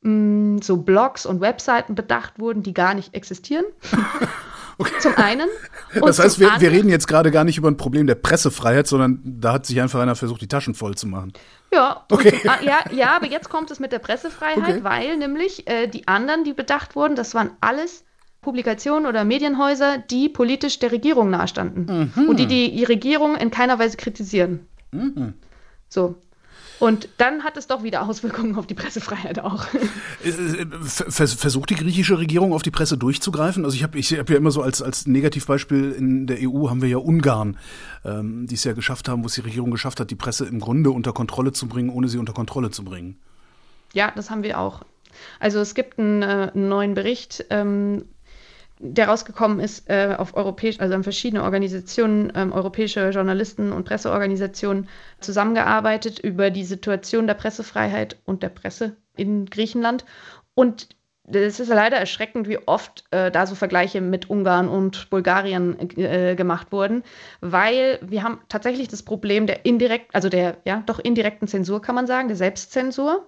mh, 0.00 0.10
mm, 0.56 0.58
so 0.60 0.78
Blogs 0.78 1.24
und 1.24 1.40
Webseiten 1.40 1.94
bedacht 1.94 2.40
wurden, 2.40 2.64
die 2.64 2.74
gar 2.74 2.94
nicht 2.94 3.14
existieren. 3.14 3.64
Okay. 4.78 4.92
Zum 5.00 5.16
einen. 5.16 5.48
das 6.00 6.18
heißt, 6.18 6.40
wir, 6.40 6.50
wir, 6.58 6.70
reden 6.70 6.88
jetzt 6.88 7.06
gerade 7.06 7.30
gar 7.30 7.44
nicht 7.44 7.58
über 7.58 7.68
ein 7.68 7.76
Problem 7.76 8.06
der 8.06 8.16
Pressefreiheit, 8.16 8.86
sondern 8.86 9.20
da 9.24 9.52
hat 9.52 9.66
sich 9.66 9.80
einfach 9.80 10.00
einer 10.00 10.16
versucht, 10.16 10.40
die 10.40 10.48
Taschen 10.48 10.74
voll 10.74 10.94
zu 10.94 11.06
machen. 11.06 11.32
Ja, 11.72 12.04
okay. 12.10 12.40
Ah, 12.48 12.58
ja, 12.62 12.84
ja, 12.92 13.16
aber 13.16 13.26
jetzt 13.26 13.48
kommt 13.48 13.70
es 13.70 13.80
mit 13.80 13.92
der 13.92 13.98
Pressefreiheit, 13.98 14.58
okay. 14.58 14.84
weil 14.84 15.16
nämlich 15.16 15.68
äh, 15.68 15.86
die 15.86 16.08
anderen, 16.08 16.44
die 16.44 16.52
bedacht 16.52 16.96
wurden, 16.96 17.16
das 17.16 17.34
waren 17.34 17.50
alles 17.60 18.04
Publikationen 18.40 19.06
oder 19.06 19.24
Medienhäuser, 19.24 19.98
die 19.98 20.28
politisch 20.28 20.78
der 20.78 20.92
Regierung 20.92 21.30
nahestanden 21.30 22.12
mhm. 22.14 22.28
und 22.28 22.38
die, 22.38 22.46
die 22.46 22.76
die 22.76 22.84
Regierung 22.84 23.36
in 23.36 23.50
keiner 23.50 23.78
Weise 23.78 23.96
kritisieren. 23.96 24.66
Mhm. 24.92 25.34
So. 25.88 26.16
Und 26.80 27.08
dann 27.18 27.44
hat 27.44 27.56
es 27.56 27.66
doch 27.66 27.82
wieder 27.82 28.06
Auswirkungen 28.08 28.56
auf 28.56 28.66
die 28.66 28.74
Pressefreiheit 28.74 29.38
auch. 29.38 29.66
Äh, 30.24 30.28
äh, 30.28 30.66
versucht 31.08 31.70
die 31.70 31.76
griechische 31.76 32.18
Regierung 32.18 32.52
auf 32.52 32.62
die 32.62 32.70
Presse 32.70 32.98
durchzugreifen? 32.98 33.64
Also 33.64 33.76
ich 33.76 33.82
habe 33.82 33.98
ich 33.98 34.12
hab 34.18 34.28
ja 34.28 34.36
immer 34.36 34.50
so 34.50 34.62
als, 34.62 34.82
als 34.82 35.06
Negativbeispiel 35.06 35.92
in 35.92 36.26
der 36.26 36.38
EU 36.40 36.68
haben 36.68 36.82
wir 36.82 36.88
ja 36.88 36.98
Ungarn, 36.98 37.58
ähm, 38.04 38.46
die 38.46 38.54
es 38.54 38.64
ja 38.64 38.72
geschafft 38.72 39.08
haben, 39.08 39.22
wo 39.22 39.26
es 39.26 39.34
die 39.34 39.42
Regierung 39.42 39.70
geschafft 39.70 40.00
hat, 40.00 40.10
die 40.10 40.16
Presse 40.16 40.46
im 40.46 40.60
Grunde 40.60 40.90
unter 40.90 41.12
Kontrolle 41.12 41.52
zu 41.52 41.68
bringen, 41.68 41.90
ohne 41.90 42.08
sie 42.08 42.18
unter 42.18 42.32
Kontrolle 42.32 42.70
zu 42.70 42.84
bringen. 42.84 43.18
Ja, 43.92 44.12
das 44.14 44.30
haben 44.30 44.42
wir 44.42 44.58
auch. 44.58 44.82
Also 45.38 45.60
es 45.60 45.74
gibt 45.74 45.98
einen, 45.98 46.22
äh, 46.22 46.50
einen 46.54 46.68
neuen 46.68 46.94
Bericht, 46.94 47.44
ähm, 47.50 48.04
der 48.78 49.08
rausgekommen 49.08 49.60
ist 49.60 49.88
äh, 49.88 50.14
auf 50.18 50.34
europäisch, 50.36 50.80
also 50.80 50.94
an 50.94 51.04
verschiedene 51.04 51.42
Organisationen, 51.42 52.32
ähm, 52.34 52.52
europäische 52.52 53.10
Journalisten 53.10 53.72
und 53.72 53.84
Presseorganisationen 53.84 54.88
zusammengearbeitet 55.20 56.18
über 56.18 56.50
die 56.50 56.64
Situation 56.64 57.26
der 57.26 57.34
Pressefreiheit 57.34 58.18
und 58.24 58.42
der 58.42 58.48
Presse 58.48 58.96
in 59.16 59.46
Griechenland. 59.46 60.04
Und 60.54 60.88
es 61.26 61.58
ist 61.58 61.68
leider 61.68 61.96
erschreckend, 61.96 62.48
wie 62.48 62.58
oft 62.66 63.04
äh, 63.10 63.30
da 63.30 63.46
so 63.46 63.54
Vergleiche 63.54 64.00
mit 64.00 64.28
Ungarn 64.28 64.68
und 64.68 65.08
Bulgarien 65.08 65.78
äh, 65.96 66.34
gemacht 66.34 66.70
wurden, 66.70 67.02
weil 67.40 67.98
wir 68.02 68.22
haben 68.22 68.40
tatsächlich 68.48 68.88
das 68.88 69.02
Problem 69.02 69.46
der 69.46 69.64
indirekt, 69.64 70.14
also 70.14 70.28
der 70.28 70.58
ja 70.64 70.82
doch 70.84 70.98
indirekten 70.98 71.48
Zensur, 71.48 71.80
kann 71.80 71.94
man 71.94 72.06
sagen, 72.06 72.28
der 72.28 72.36
Selbstzensur. 72.36 73.26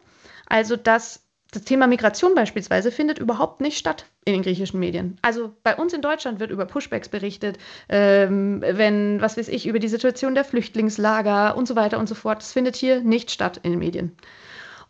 Also 0.49 0.77
dass 0.77 1.26
das 1.57 1.65
Thema 1.65 1.87
Migration 1.87 2.35
beispielsweise 2.35 2.93
findet 2.93 3.19
überhaupt 3.19 3.63
nicht 3.63 3.79
statt 3.79 4.05
in 4.27 4.35
den 4.35 4.43
griechischen 4.43 4.79
Medien. 4.79 5.19
Also 5.23 5.55
bei 5.63 5.75
uns 5.75 5.95
in 5.95 6.03
Deutschland 6.03 6.39
wird 6.39 6.51
über 6.51 6.67
Pushbacks 6.67 7.09
berichtet, 7.09 7.57
ähm, 7.89 8.61
wenn, 8.61 9.23
was 9.23 9.39
weiß 9.39 9.49
ich, 9.49 9.67
über 9.67 9.79
die 9.79 9.89
Situation 9.89 10.35
der 10.35 10.45
Flüchtlingslager 10.45 11.57
und 11.57 11.67
so 11.67 11.75
weiter 11.75 11.99
und 11.99 12.09
so 12.09 12.15
fort. 12.15 12.43
Das 12.43 12.53
findet 12.53 12.77
hier 12.77 13.01
nicht 13.01 13.31
statt 13.31 13.59
in 13.63 13.71
den 13.71 13.79
Medien. 13.79 14.15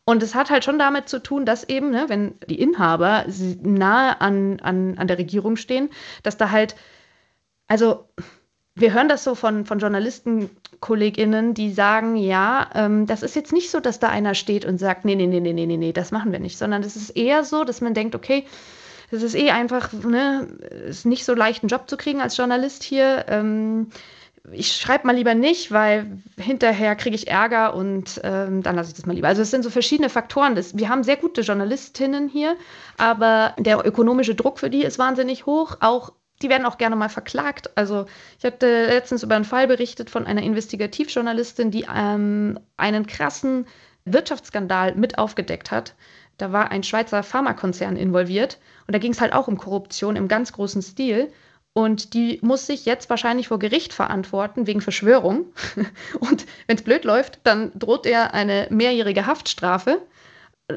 Und 0.04 0.24
es 0.24 0.34
hat 0.34 0.50
halt 0.50 0.64
schon 0.64 0.78
damit 0.78 1.08
zu 1.08 1.22
tun, 1.22 1.46
dass 1.46 1.68
eben, 1.68 1.90
ne, 1.90 2.06
wenn 2.08 2.34
die 2.48 2.60
Inhaber 2.60 3.26
nahe 3.62 4.20
an, 4.20 4.58
an, 4.60 4.98
an 4.98 5.06
der 5.06 5.18
Regierung 5.18 5.54
stehen, 5.56 5.88
dass 6.24 6.36
da 6.36 6.50
halt, 6.50 6.74
also 7.68 8.08
wir 8.74 8.92
hören 8.92 9.08
das 9.08 9.22
so 9.22 9.36
von, 9.36 9.66
von 9.66 9.78
JournalistenkollegInnen, 10.76 11.54
die 11.54 11.72
sagen, 11.72 12.16
ja, 12.16 12.68
ähm, 12.74 13.06
das 13.06 13.22
ist 13.22 13.36
jetzt 13.36 13.52
nicht 13.52 13.70
so, 13.70 13.80
dass 13.80 13.98
da 13.98 14.08
einer 14.08 14.34
steht 14.34 14.64
und 14.64 14.78
sagt, 14.78 15.04
nee, 15.04 15.14
nee, 15.14 15.26
nee, 15.26 15.40
nee, 15.40 15.52
nee, 15.52 15.66
nee, 15.66 15.76
nee, 15.76 15.92
das 15.92 16.10
machen 16.10 16.32
wir 16.32 16.38
nicht, 16.38 16.58
sondern 16.58 16.82
es 16.82 16.96
ist 16.96 17.10
eher 17.10 17.44
so, 17.44 17.64
dass 17.64 17.80
man 17.80 17.94
denkt, 17.94 18.14
okay, 18.14 18.44
es 19.10 19.22
ist 19.22 19.34
eh 19.34 19.50
einfach, 19.50 19.92
ne, 19.92 20.48
ist 20.88 21.06
nicht 21.06 21.24
so 21.24 21.34
leicht, 21.34 21.62
einen 21.62 21.68
Job 21.68 21.88
zu 21.88 21.96
kriegen 21.96 22.20
als 22.20 22.36
Journalist 22.36 22.82
hier. 22.82 23.26
Ähm, 23.28 23.88
ich 24.52 24.72
schreibe 24.72 25.06
mal 25.06 25.16
lieber 25.16 25.34
nicht, 25.34 25.72
weil 25.72 26.18
hinterher 26.38 26.94
kriege 26.94 27.16
ich 27.16 27.28
Ärger 27.28 27.74
und 27.74 28.20
ähm, 28.22 28.62
dann 28.62 28.76
lasse 28.76 28.90
ich 28.90 28.96
das 28.96 29.06
mal 29.06 29.14
lieber. 29.14 29.28
Also 29.28 29.42
es 29.42 29.50
sind 29.50 29.64
so 29.64 29.70
verschiedene 29.70 30.08
Faktoren. 30.08 30.54
Das, 30.54 30.76
wir 30.76 30.88
haben 30.88 31.02
sehr 31.02 31.16
gute 31.16 31.40
Journalistinnen 31.40 32.28
hier, 32.28 32.56
aber 32.96 33.54
der 33.58 33.84
ökonomische 33.84 34.36
Druck 34.36 34.60
für 34.60 34.70
die 34.70 34.84
ist 34.84 34.98
wahnsinnig 34.98 35.46
hoch. 35.46 35.78
Auch 35.80 36.12
die 36.42 36.48
werden 36.48 36.66
auch 36.66 36.78
gerne 36.78 36.96
mal 36.96 37.08
verklagt. 37.08 37.70
Also 37.76 38.06
ich 38.38 38.44
hatte 38.44 38.86
letztens 38.86 39.22
über 39.22 39.36
einen 39.36 39.44
Fall 39.44 39.66
berichtet 39.66 40.10
von 40.10 40.26
einer 40.26 40.42
Investigativjournalistin, 40.42 41.70
die 41.70 41.86
ähm, 41.92 42.58
einen 42.76 43.06
krassen 43.06 43.66
Wirtschaftsskandal 44.04 44.94
mit 44.94 45.18
aufgedeckt 45.18 45.70
hat. 45.70 45.94
Da 46.38 46.52
war 46.52 46.70
ein 46.70 46.82
Schweizer 46.82 47.22
Pharmakonzern 47.22 47.96
involviert 47.96 48.58
und 48.86 48.94
da 48.94 48.98
ging 48.98 49.12
es 49.12 49.20
halt 49.20 49.32
auch 49.32 49.48
um 49.48 49.56
Korruption 49.56 50.16
im 50.16 50.28
ganz 50.28 50.52
großen 50.52 50.82
Stil. 50.82 51.32
Und 51.72 52.14
die 52.14 52.38
muss 52.40 52.66
sich 52.66 52.86
jetzt 52.86 53.10
wahrscheinlich 53.10 53.48
vor 53.48 53.58
Gericht 53.58 53.92
verantworten 53.92 54.66
wegen 54.66 54.80
Verschwörung. 54.80 55.52
Und 56.20 56.46
wenn 56.66 56.76
es 56.76 56.82
blöd 56.82 57.04
läuft, 57.04 57.40
dann 57.44 57.70
droht 57.78 58.06
er 58.06 58.32
eine 58.32 58.66
mehrjährige 58.70 59.26
Haftstrafe, 59.26 60.00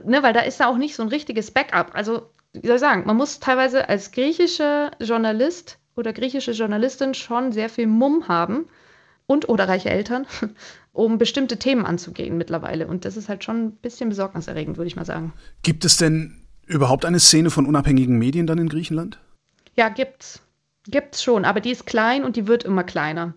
ne, 0.03 0.23
weil 0.23 0.33
da 0.33 0.41
ist 0.41 0.59
ja 0.59 0.67
auch 0.67 0.75
nicht 0.75 0.95
so 0.97 1.03
ein 1.03 1.07
richtiges 1.07 1.51
Backup. 1.51 1.91
Also 1.95 2.29
wie 2.53 2.67
soll 2.67 2.75
ich 2.75 2.81
sagen, 2.81 3.03
man 3.05 3.17
muss 3.17 3.39
teilweise 3.39 3.89
als 3.89 4.11
griechischer 4.11 4.91
Journalist 4.99 5.77
oder 5.95 6.13
griechische 6.13 6.51
Journalistin 6.51 7.13
schon 7.13 7.51
sehr 7.51 7.69
viel 7.69 7.87
Mumm 7.87 8.27
haben 8.27 8.67
und 9.27 9.47
oder 9.47 9.67
reiche 9.67 9.89
Eltern, 9.89 10.25
um 10.91 11.17
bestimmte 11.17 11.57
Themen 11.57 11.85
anzugehen 11.85 12.37
mittlerweile. 12.37 12.87
Und 12.87 13.05
das 13.05 13.17
ist 13.17 13.29
halt 13.29 13.43
schon 13.43 13.65
ein 13.65 13.71
bisschen 13.73 14.09
besorgniserregend, 14.09 14.77
würde 14.77 14.87
ich 14.87 14.95
mal 14.95 15.05
sagen. 15.05 15.33
Gibt 15.61 15.85
es 15.85 15.97
denn 15.97 16.47
überhaupt 16.65 17.05
eine 17.05 17.19
Szene 17.19 17.49
von 17.49 17.65
unabhängigen 17.65 18.17
Medien 18.17 18.47
dann 18.47 18.57
in 18.57 18.69
Griechenland? 18.69 19.19
Ja, 19.75 19.89
gibt's. 19.89 20.41
Gibt's 20.87 21.21
schon, 21.21 21.45
aber 21.45 21.59
die 21.59 21.71
ist 21.71 21.85
klein 21.85 22.23
und 22.23 22.35
die 22.35 22.47
wird 22.47 22.63
immer 22.63 22.83
kleiner. 22.83 23.33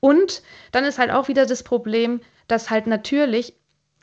Und 0.00 0.42
dann 0.72 0.84
ist 0.84 0.98
halt 0.98 1.10
auch 1.12 1.28
wieder 1.28 1.46
das 1.46 1.62
Problem, 1.62 2.20
dass 2.48 2.70
halt 2.70 2.86
natürlich 2.88 3.54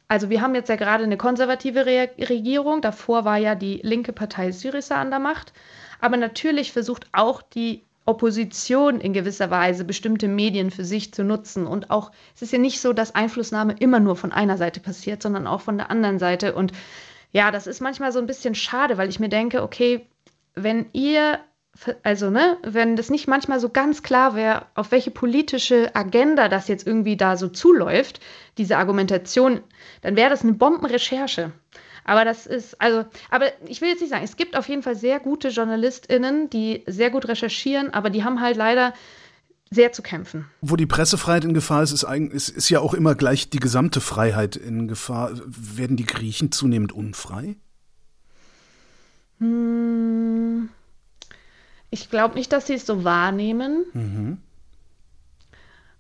also 0.08 0.30
wir 0.30 0.42
haben 0.42 0.56
jetzt 0.56 0.70
ja 0.70 0.76
gerade 0.76 1.04
eine 1.04 1.18
konservative 1.18 1.86
Re 1.86 2.10
Regierung, 2.20 2.82
davor 2.82 3.26
war 3.26 3.38
ja 3.38 3.56
die 3.56 3.80
linke 3.84 4.14
Partei 4.14 4.52
Syriza 4.52 5.00
an 5.00 5.10
der 5.10 5.20
Macht, 5.20 5.54
aber 6.00 6.18
natürlich 6.18 6.72
versucht 6.72 7.08
auch 7.12 7.42
die 7.42 7.84
Opposition 8.06 9.00
in 9.00 9.14
gewisser 9.14 9.50
Weise 9.50 9.86
bestimmte 9.86 10.28
Medien 10.28 10.72
für 10.72 10.84
sich 10.84 11.14
zu 11.14 11.24
nutzen. 11.24 11.66
Und 11.66 11.90
auch, 11.90 12.12
es 12.36 12.42
ist 12.42 12.52
ja 12.52 12.60
nicht 12.60 12.82
so, 12.82 12.92
dass 12.92 13.16
Einflussnahme 13.16 13.76
immer 13.80 14.00
nur 14.00 14.18
von 14.18 14.34
einer 14.34 14.58
Seite 14.58 14.82
passiert, 14.82 15.24
sondern 15.24 15.48
auch 15.48 15.62
von 15.62 15.78
der 15.78 15.90
anderen 15.90 16.20
Seite. 16.20 16.54
Und 16.54 16.74
ja, 17.32 17.50
das 17.50 17.66
ist 17.66 17.80
manchmal 17.80 18.12
so 18.12 18.20
ein 18.20 18.28
bisschen 18.28 18.56
schade, 18.56 18.98
weil 18.98 19.10
ich 19.10 19.20
mir 19.20 19.30
denke, 19.30 19.64
okay, 19.64 20.06
wenn 20.54 20.88
ihr 20.92 21.40
also, 22.04 22.30
ne, 22.30 22.58
wenn 22.64 22.96
das 22.96 23.10
nicht 23.10 23.28
manchmal 23.28 23.60
so 23.60 23.70
ganz 23.70 24.04
klar 24.04 24.36
wäre, 24.36 24.68
auf 24.76 24.92
welche 24.92 25.12
politische 25.12 25.96
Agenda 25.96 26.48
das 26.48 26.68
jetzt 26.68 26.86
irgendwie 26.86 27.18
da 27.18 27.36
so 27.36 27.48
zuläuft, 27.48 28.20
diese 28.58 28.78
Argumentation, 28.78 29.60
dann 30.02 30.16
wäre 30.16 30.30
das 30.30 30.44
eine 30.44 30.54
Bombenrecherche. 30.54 31.52
Aber 32.06 32.26
das 32.26 32.46
ist, 32.46 32.80
also, 32.82 33.06
aber 33.32 33.48
ich 33.68 33.82
will 33.82 33.90
jetzt 33.90 34.02
nicht 34.02 34.12
sagen, 34.12 34.24
es 34.24 34.36
gibt 34.36 34.56
auf 34.56 34.68
jeden 34.68 34.84
Fall 34.84 34.96
sehr 34.96 35.20
gute 35.20 35.50
JournalistInnen, 35.50 36.50
die 36.50 36.84
sehr 36.86 37.10
gut 37.10 37.28
recherchieren, 37.28 37.94
aber 37.94 38.10
die 38.10 38.24
haben 38.24 38.42
halt 38.42 38.58
leider 38.58 38.94
sehr 39.72 39.92
zu 39.94 40.04
kämpfen. 40.04 40.46
Wo 40.62 40.76
die 40.76 40.86
Pressefreiheit 40.86 41.46
in 41.46 41.54
Gefahr 41.54 41.82
ist, 41.82 41.92
ist, 41.92 42.04
ist, 42.04 42.50
ist 42.50 42.70
ja 42.70 42.82
auch 42.82 42.94
immer 42.94 43.16
gleich 43.16 43.50
die 43.50 43.60
gesamte 43.60 44.02
Freiheit 44.02 44.56
in 44.56 44.88
Gefahr. 44.88 45.32
Werden 45.46 45.98
die 45.98 46.06
Griechen 46.06 46.52
zunehmend 46.52 46.92
unfrei? 46.92 47.56
Hm. 49.40 50.43
Ich 51.94 52.10
glaube 52.10 52.34
nicht, 52.34 52.52
dass 52.52 52.66
sie 52.66 52.74
es 52.74 52.88
so 52.88 53.04
wahrnehmen. 53.04 53.86
Mhm. 53.94 54.38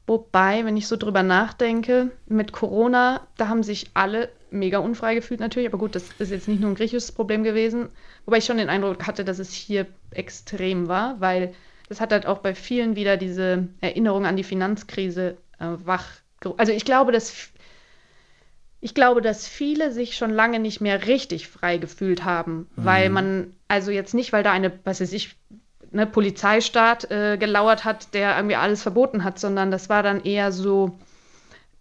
Wobei, 0.08 0.66
wenn 0.66 0.76
ich 0.76 0.88
so 0.88 0.98
drüber 0.98 1.22
nachdenke, 1.22 2.10
mit 2.26 2.52
Corona, 2.52 3.28
da 3.38 3.48
haben 3.48 3.62
sich 3.62 3.92
alle 3.94 4.30
mega 4.50 4.80
unfrei 4.80 5.14
gefühlt 5.14 5.40
natürlich. 5.40 5.70
Aber 5.70 5.78
gut, 5.78 5.94
das 5.94 6.10
ist 6.18 6.32
jetzt 6.32 6.48
nicht 6.48 6.62
nur 6.62 6.72
ein 6.72 6.76
griechisches 6.76 7.12
Problem 7.12 7.44
gewesen. 7.44 7.90
Wobei 8.26 8.40
ich 8.40 8.46
schon 8.46 8.58
den 8.58 8.70
Eindruck 8.70 9.06
hatte, 9.06 9.24
dass 9.24 9.38
es 9.38 9.54
hier 9.54 9.86
extrem 10.10 10.88
war, 10.88 11.22
weil 11.22 11.54
das 11.90 12.02
hat 12.02 12.12
halt 12.12 12.26
auch 12.26 12.40
bei 12.40 12.56
vielen 12.56 12.96
wieder 12.96 13.16
diese 13.16 13.68
Erinnerung 13.80 14.26
an 14.26 14.36
die 14.36 14.44
Finanzkrise 14.44 15.38
äh, 15.60 15.66
wach. 15.86 16.08
Also 16.58 16.72
ich 16.72 16.86
glaube, 16.86 17.12
dass 17.12 17.52
ich 18.82 18.96
glaube, 18.96 19.22
dass 19.22 19.48
viele 19.48 19.92
sich 19.94 20.18
schon 20.18 20.32
lange 20.32 20.60
nicht 20.60 20.82
mehr 20.82 21.06
richtig 21.06 21.48
frei 21.48 21.78
gefühlt 21.78 22.26
haben, 22.26 22.68
mhm. 22.76 22.84
weil 22.84 23.10
man, 23.12 23.54
also 23.68 23.92
jetzt 23.92 24.16
nicht, 24.16 24.34
weil 24.34 24.44
da 24.44 24.52
eine, 24.52 24.78
was 24.84 25.00
weiß 25.00 25.14
ich, 25.14 25.38
ne, 25.94 26.06
Polizeistaat 26.06 27.10
äh, 27.12 27.38
gelauert 27.38 27.86
hat, 27.86 28.14
der 28.14 28.36
irgendwie 28.36 28.56
alles 28.56 28.82
verboten 28.82 29.24
hat, 29.24 29.40
sondern 29.40 29.72
das 29.72 29.90
war 29.90 30.04
dann 30.04 30.24
eher 30.24 30.52
so, 30.52 30.98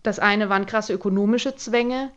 das 0.03 0.19
eine 0.19 0.49
waren 0.49 0.67
krasse 0.67 0.93
ökonomische 0.93 1.57
Zwänge. 1.57 2.11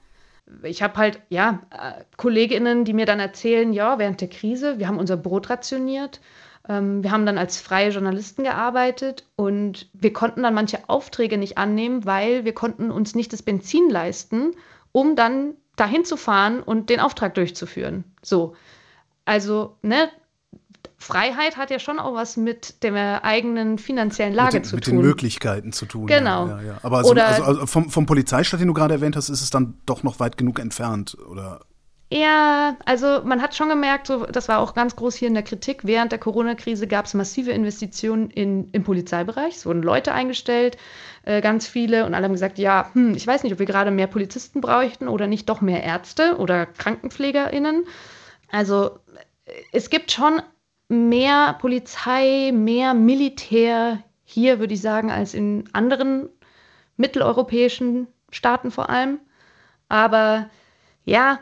Ich 0.62 0.84
habe 0.84 0.97
halt, 0.97 1.21
ja, 1.29 1.62
äh, 1.71 2.03
Kolleginnen, 2.17 2.86
die 2.86 2.93
mir 2.93 3.05
dann 3.05 3.19
erzählen, 3.19 3.73
ja, 3.73 3.97
während 3.97 4.21
der 4.21 4.29
Krise, 4.29 4.77
wir 4.77 4.88
haben 4.88 4.99
unser 4.99 5.17
Brot 5.17 5.49
rationiert. 5.49 6.21
Ähm, 6.67 7.03
wir 7.03 7.12
haben 7.12 7.25
dann 7.25 7.38
als 7.38 7.60
freie 7.60 7.89
Journalisten 7.89 8.43
gearbeitet 8.43 9.25
und 9.36 9.89
wir 9.93 10.13
konnten 10.13 10.43
dann 10.43 10.53
manche 10.53 10.88
Aufträge 10.88 11.38
nicht 11.38 11.58
annehmen, 11.58 12.05
weil 12.05 12.45
wir 12.45 12.53
konnten 12.53 12.91
uns 12.91 13.15
nicht 13.15 13.34
das 13.34 13.41
Benzin 13.41 13.89
leisten, 13.89 14.51
um 14.91 15.15
dann 15.15 15.55
dahin 15.75 16.05
zu 16.05 16.17
fahren 16.17 16.62
und 16.62 16.89
den 16.89 16.99
Auftrag 16.99 17.34
durchzuführen. 17.34 18.03
So. 18.21 18.55
Also, 19.25 19.77
ne, 19.81 20.10
Freiheit 21.05 21.55
hat 21.55 21.69
ja 21.69 21.77
schon 21.77 21.99
auch 21.99 22.15
was 22.15 22.35
mit 22.35 22.81
der 22.83 23.23
eigenen 23.23 23.77
finanziellen 23.77 24.33
Lage 24.33 24.53
den, 24.53 24.63
zu 24.63 24.75
mit 24.75 24.85
tun. 24.85 24.95
Mit 24.95 25.03
den 25.03 25.07
Möglichkeiten 25.07 25.71
zu 25.71 25.85
tun. 25.85 26.07
Genau. 26.07 26.47
Ja, 26.47 26.61
ja, 26.61 26.77
Aber 26.81 26.97
also, 26.97 27.13
also, 27.13 27.43
also 27.43 27.65
vom, 27.67 27.89
vom 27.89 28.07
Polizeistaat, 28.07 28.59
den 28.59 28.67
du 28.67 28.73
gerade 28.73 28.95
erwähnt 28.95 29.15
hast, 29.15 29.29
ist 29.29 29.41
es 29.41 29.51
dann 29.51 29.75
doch 29.85 30.01
noch 30.01 30.19
weit 30.19 30.37
genug 30.37 30.59
entfernt, 30.59 31.15
oder? 31.29 31.61
Ja, 32.11 32.77
also 32.85 33.21
man 33.23 33.41
hat 33.41 33.55
schon 33.55 33.69
gemerkt, 33.69 34.07
so, 34.07 34.25
das 34.25 34.47
war 34.47 34.59
auch 34.59 34.73
ganz 34.73 34.95
groß 34.95 35.15
hier 35.15 35.27
in 35.27 35.33
der 35.35 35.43
Kritik, 35.43 35.85
während 35.85 36.11
der 36.11 36.19
Corona-Krise 36.19 36.87
gab 36.87 37.05
es 37.05 37.13
massive 37.13 37.51
Investitionen 37.51 38.29
in, 38.31 38.69
im 38.71 38.83
Polizeibereich. 38.83 39.57
Es 39.57 39.65
wurden 39.65 39.83
Leute 39.83 40.11
eingestellt, 40.11 40.77
äh, 41.23 41.41
ganz 41.41 41.67
viele, 41.67 42.05
und 42.05 42.15
alle 42.15 42.25
haben 42.25 42.33
gesagt, 42.33 42.57
ja, 42.57 42.89
hm, 42.93 43.13
ich 43.15 43.25
weiß 43.27 43.43
nicht, 43.43 43.53
ob 43.53 43.59
wir 43.59 43.65
gerade 43.65 43.91
mehr 43.91 44.07
Polizisten 44.07 44.61
bräuchten 44.61 45.07
oder 45.07 45.27
nicht 45.27 45.49
doch 45.49 45.61
mehr 45.61 45.83
Ärzte 45.83 46.37
oder 46.37 46.65
KrankenpflegerInnen. 46.65 47.85
Also 48.51 48.99
es 49.71 49.89
gibt 49.89 50.11
schon 50.11 50.41
mehr 50.87 51.53
Polizei, 51.59 52.51
mehr 52.53 52.93
Militär 52.93 54.03
hier, 54.23 54.59
würde 54.59 54.73
ich 54.73 54.81
sagen, 54.81 55.11
als 55.11 55.33
in 55.33 55.69
anderen 55.73 56.29
mitteleuropäischen 56.97 58.07
Staaten 58.31 58.71
vor 58.71 58.89
allem. 58.89 59.19
Aber 59.87 60.49
ja, 61.05 61.39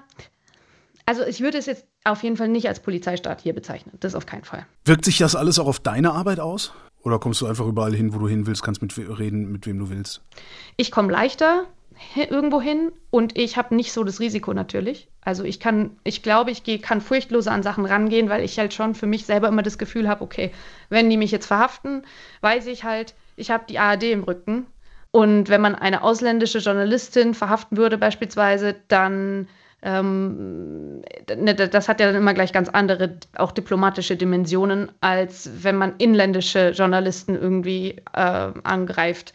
also 1.05 1.23
ich 1.23 1.41
würde 1.41 1.57
es 1.57 1.65
jetzt 1.65 1.87
auf 2.03 2.23
jeden 2.23 2.37
Fall 2.37 2.49
nicht 2.49 2.67
als 2.67 2.81
Polizeistaat 2.81 3.41
hier 3.41 3.53
bezeichnen. 3.53 3.97
Das 3.99 4.15
auf 4.15 4.25
keinen 4.25 4.43
Fall. 4.43 4.65
Wirkt 4.85 5.05
sich 5.05 5.17
das 5.17 5.35
alles 5.35 5.59
auch 5.59 5.67
auf 5.67 5.79
deine 5.79 6.11
Arbeit 6.11 6.39
aus? 6.39 6.73
Oder 7.01 7.19
kommst 7.19 7.41
du 7.41 7.47
einfach 7.47 7.65
überall 7.65 7.93
hin, 7.93 8.13
wo 8.13 8.19
du 8.19 8.27
hin 8.27 8.47
willst, 8.47 8.63
kannst 8.63 8.81
mit 8.81 8.97
reden, 8.97 9.51
mit 9.51 9.65
wem 9.65 9.79
du 9.79 9.89
willst? 9.89 10.21
Ich 10.77 10.91
komme 10.91 11.11
leichter 11.11 11.65
irgendwo 12.29 12.61
hin 12.61 12.91
und 13.09 13.37
ich 13.37 13.57
habe 13.57 13.75
nicht 13.75 13.93
so 13.93 14.03
das 14.03 14.19
Risiko 14.19 14.53
natürlich. 14.53 15.07
Also 15.21 15.43
ich 15.43 15.59
kann, 15.59 15.97
ich 16.03 16.23
glaube, 16.23 16.51
ich 16.51 16.63
geh, 16.63 16.77
kann 16.77 17.01
furchtloser 17.01 17.51
an 17.51 17.63
Sachen 17.63 17.85
rangehen, 17.85 18.29
weil 18.29 18.43
ich 18.43 18.59
halt 18.59 18.73
schon 18.73 18.95
für 18.95 19.07
mich 19.07 19.25
selber 19.25 19.47
immer 19.47 19.63
das 19.63 19.77
Gefühl 19.77 20.07
habe, 20.07 20.23
okay, 20.23 20.51
wenn 20.89 21.09
die 21.09 21.17
mich 21.17 21.31
jetzt 21.31 21.47
verhaften, 21.47 22.03
weiß 22.41 22.67
ich 22.67 22.83
halt, 22.83 23.15
ich 23.35 23.51
habe 23.51 23.65
die 23.67 23.79
ARD 23.79 24.03
im 24.03 24.23
Rücken. 24.23 24.67
Und 25.11 25.49
wenn 25.49 25.61
man 25.61 25.75
eine 25.75 26.03
ausländische 26.03 26.57
Journalistin 26.57 27.35
verhaften 27.35 27.77
würde 27.77 27.97
beispielsweise, 27.97 28.75
dann 28.87 29.47
ähm, 29.83 31.01
ne, 31.35 31.53
das 31.55 31.89
hat 31.89 31.99
ja 31.99 32.07
dann 32.07 32.15
immer 32.15 32.33
gleich 32.33 32.53
ganz 32.53 32.69
andere, 32.69 33.17
auch 33.35 33.51
diplomatische 33.51 34.15
Dimensionen, 34.15 34.91
als 35.01 35.49
wenn 35.61 35.75
man 35.75 35.95
inländische 35.97 36.69
Journalisten 36.69 37.35
irgendwie 37.35 38.01
äh, 38.13 38.51
angreift. 38.63 39.33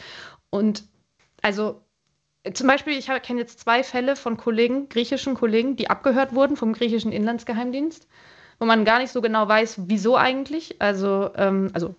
Und 0.50 0.84
also 1.42 1.82
zum 2.54 2.66
Beispiel, 2.66 2.94
ich 2.94 3.06
kenne 3.22 3.40
jetzt 3.40 3.60
zwei 3.60 3.82
Fälle 3.82 4.16
von 4.16 4.36
Kollegen, 4.36 4.88
griechischen 4.88 5.34
Kollegen, 5.34 5.76
die 5.76 5.90
abgehört 5.90 6.34
wurden 6.34 6.56
vom 6.56 6.72
griechischen 6.72 7.12
Inlandsgeheimdienst, 7.12 8.06
wo 8.58 8.66
man 8.66 8.84
gar 8.84 8.98
nicht 8.98 9.12
so 9.12 9.20
genau 9.20 9.48
weiß, 9.48 9.82
wieso 9.86 10.16
eigentlich. 10.16 10.80
Also, 10.80 11.30
ähm, 11.36 11.70
also 11.72 11.94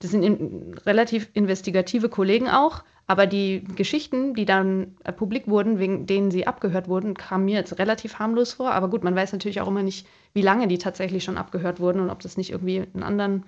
das 0.00 0.10
sind 0.10 0.22
in, 0.22 0.74
relativ 0.86 1.28
investigative 1.34 2.08
Kollegen 2.08 2.48
auch, 2.48 2.82
aber 3.06 3.26
die 3.26 3.64
Geschichten, 3.76 4.34
die 4.34 4.46
dann 4.46 4.96
äh, 5.04 5.12
publik 5.12 5.46
wurden, 5.46 5.78
wegen 5.78 6.06
denen 6.06 6.30
sie 6.30 6.46
abgehört 6.46 6.88
wurden, 6.88 7.14
kamen 7.14 7.44
mir 7.44 7.56
jetzt 7.56 7.78
relativ 7.78 8.18
harmlos 8.18 8.54
vor. 8.54 8.72
Aber 8.72 8.88
gut, 8.88 9.04
man 9.04 9.14
weiß 9.14 9.32
natürlich 9.32 9.60
auch 9.60 9.68
immer 9.68 9.82
nicht, 9.82 10.06
wie 10.32 10.42
lange 10.42 10.68
die 10.68 10.78
tatsächlich 10.78 11.24
schon 11.24 11.36
abgehört 11.36 11.80
wurden 11.80 12.00
und 12.00 12.10
ob 12.10 12.20
das 12.20 12.36
nicht 12.36 12.50
irgendwie 12.50 12.84
einen 12.94 13.02
anderen 13.02 13.44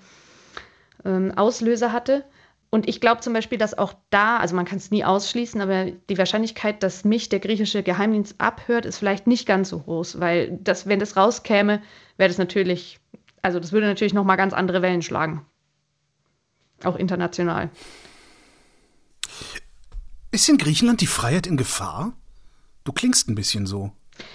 ähm, 1.05 1.33
Auslöser 1.37 1.93
hatte. 1.93 2.25
Und 2.71 2.89
ich 2.89 3.01
glaube 3.01 3.21
zum 3.21 3.33
Beispiel, 3.33 3.59
dass 3.59 3.79
auch 3.79 3.95
da, 4.11 4.39
also 4.39 4.57
man 4.57 4.65
kann 4.65 4.79
es 4.79 4.91
nie 4.91 5.05
ausschließen, 5.05 5.61
aber 5.61 5.87
die 5.87 6.19
Wahrscheinlichkeit, 6.19 6.83
dass 6.83 7.05
mich 7.05 7.29
der 7.29 7.39
griechische 7.39 7.83
Geheimdienst 7.83 8.35
abhört, 8.39 8.85
ist 8.85 8.99
vielleicht 8.99 9.27
nicht 9.27 9.47
ganz 9.47 9.69
so 9.69 9.79
groß, 9.79 10.21
weil 10.21 10.59
das, 10.63 10.87
wenn 10.87 10.99
das 10.99 11.17
rauskäme, 11.17 11.81
wäre 12.17 12.29
das 12.29 12.39
natürlich, 12.39 12.99
also 13.41 13.61
das 13.61 13.73
würde 13.73 13.87
natürlich 13.87 14.15
nochmal 14.15 14.37
ganz 14.37 14.53
andere 14.53 14.83
Wellen 14.83 15.03
schlagen. 15.03 15.47
Auch 16.83 16.97
international. 16.97 17.71
Ist 20.33 20.49
in 20.49 20.59
Griechenland 20.59 21.01
die 21.01 21.07
Freiheit 21.07 21.47
in 21.47 21.57
Gefahr? 21.57 22.13
Du 22.85 22.93
klingst 22.93 23.29
ein 23.29 23.35
bisschen 23.35 23.67
so. 23.67 23.93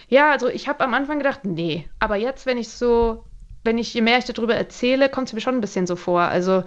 Ja, 0.07 0.31
also 0.31 0.47
ich 0.47 0.67
habe 0.67 0.83
am 0.83 0.93
Anfang 0.93 1.17
gedacht, 1.17 1.45
nee. 1.45 1.87
Aber 1.99 2.15
jetzt, 2.15 2.45
wenn 2.45 2.57
ich 2.57 2.69
so, 2.69 3.25
wenn 3.63 3.77
ich, 3.77 3.93
je 3.93 4.01
mehr 4.01 4.17
ich 4.17 4.25
darüber 4.25 4.55
erzähle, 4.55 5.09
kommt 5.09 5.27
es 5.27 5.33
mir 5.33 5.41
schon 5.41 5.55
ein 5.55 5.61
bisschen 5.61 5.85
so 5.85 5.95
vor. 5.95 6.21
Also 6.21 6.63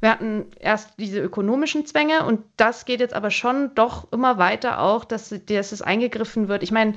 wir 0.00 0.10
hatten 0.10 0.46
erst 0.60 0.92
diese 0.98 1.18
ökonomischen 1.20 1.84
Zwänge 1.86 2.24
und 2.24 2.44
das 2.56 2.84
geht 2.84 3.00
jetzt 3.00 3.14
aber 3.14 3.30
schon 3.30 3.74
doch 3.74 4.10
immer 4.12 4.38
weiter 4.38 4.80
auch, 4.80 5.04
dass, 5.04 5.34
dass 5.46 5.72
es 5.72 5.82
eingegriffen 5.82 6.48
wird. 6.48 6.62
Ich 6.62 6.70
meine, 6.70 6.94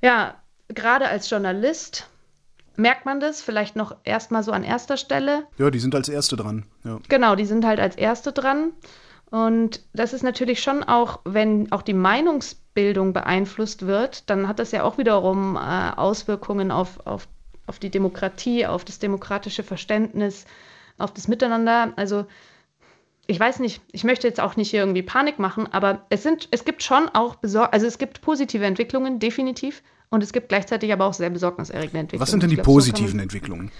ja, 0.00 0.34
gerade 0.68 1.08
als 1.08 1.28
Journalist 1.28 2.08
merkt 2.76 3.04
man 3.04 3.20
das 3.20 3.42
vielleicht 3.42 3.76
noch 3.76 3.96
erstmal 4.04 4.42
so 4.42 4.52
an 4.52 4.64
erster 4.64 4.96
Stelle. 4.96 5.46
Ja, 5.58 5.70
die 5.70 5.80
sind 5.80 5.94
als 5.94 6.08
Erste 6.08 6.36
dran. 6.36 6.64
Ja. 6.84 6.98
Genau, 7.08 7.34
die 7.34 7.44
sind 7.44 7.64
halt 7.64 7.80
als 7.80 7.96
Erste 7.96 8.32
dran. 8.32 8.72
Und 9.30 9.82
das 9.92 10.14
ist 10.14 10.22
natürlich 10.22 10.62
schon 10.62 10.82
auch, 10.84 11.20
wenn 11.24 11.70
auch 11.72 11.82
die 11.82 11.92
Meinungsbildung 11.92 13.12
beeinflusst 13.12 13.86
wird, 13.86 14.30
dann 14.30 14.48
hat 14.48 14.58
das 14.58 14.72
ja 14.72 14.84
auch 14.84 14.96
wiederum 14.96 15.56
äh, 15.56 15.58
Auswirkungen 15.58 16.70
auf, 16.70 17.06
auf, 17.06 17.28
auf 17.66 17.78
die 17.78 17.90
Demokratie, 17.90 18.64
auf 18.64 18.86
das 18.86 18.98
demokratische 18.98 19.64
Verständnis 19.64 20.46
auf 20.98 21.12
das 21.14 21.28
Miteinander. 21.28 21.92
Also 21.96 22.26
ich 23.26 23.38
weiß 23.38 23.60
nicht, 23.60 23.82
ich 23.92 24.04
möchte 24.04 24.26
jetzt 24.26 24.40
auch 24.40 24.56
nicht 24.56 24.70
hier 24.70 24.80
irgendwie 24.80 25.02
Panik 25.02 25.38
machen, 25.38 25.66
aber 25.70 26.06
es 26.10 26.22
sind, 26.22 26.48
es 26.50 26.64
gibt 26.64 26.82
schon 26.82 27.08
auch 27.10 27.36
Besor 27.36 27.72
also 27.72 27.86
es 27.86 27.98
gibt 27.98 28.20
positive 28.20 28.64
Entwicklungen, 28.64 29.18
definitiv. 29.18 29.82
Und 30.10 30.22
es 30.22 30.32
gibt 30.32 30.48
gleichzeitig 30.48 30.92
aber 30.92 31.04
auch 31.04 31.12
sehr 31.12 31.28
besorgniserregende 31.28 31.98
Entwicklungen. 31.98 32.22
Was 32.22 32.30
sind 32.30 32.42
denn 32.42 32.50
die 32.50 32.56
glaub, 32.56 32.64
positiven 32.64 33.18
so 33.18 33.22
Entwicklungen? 33.22 33.70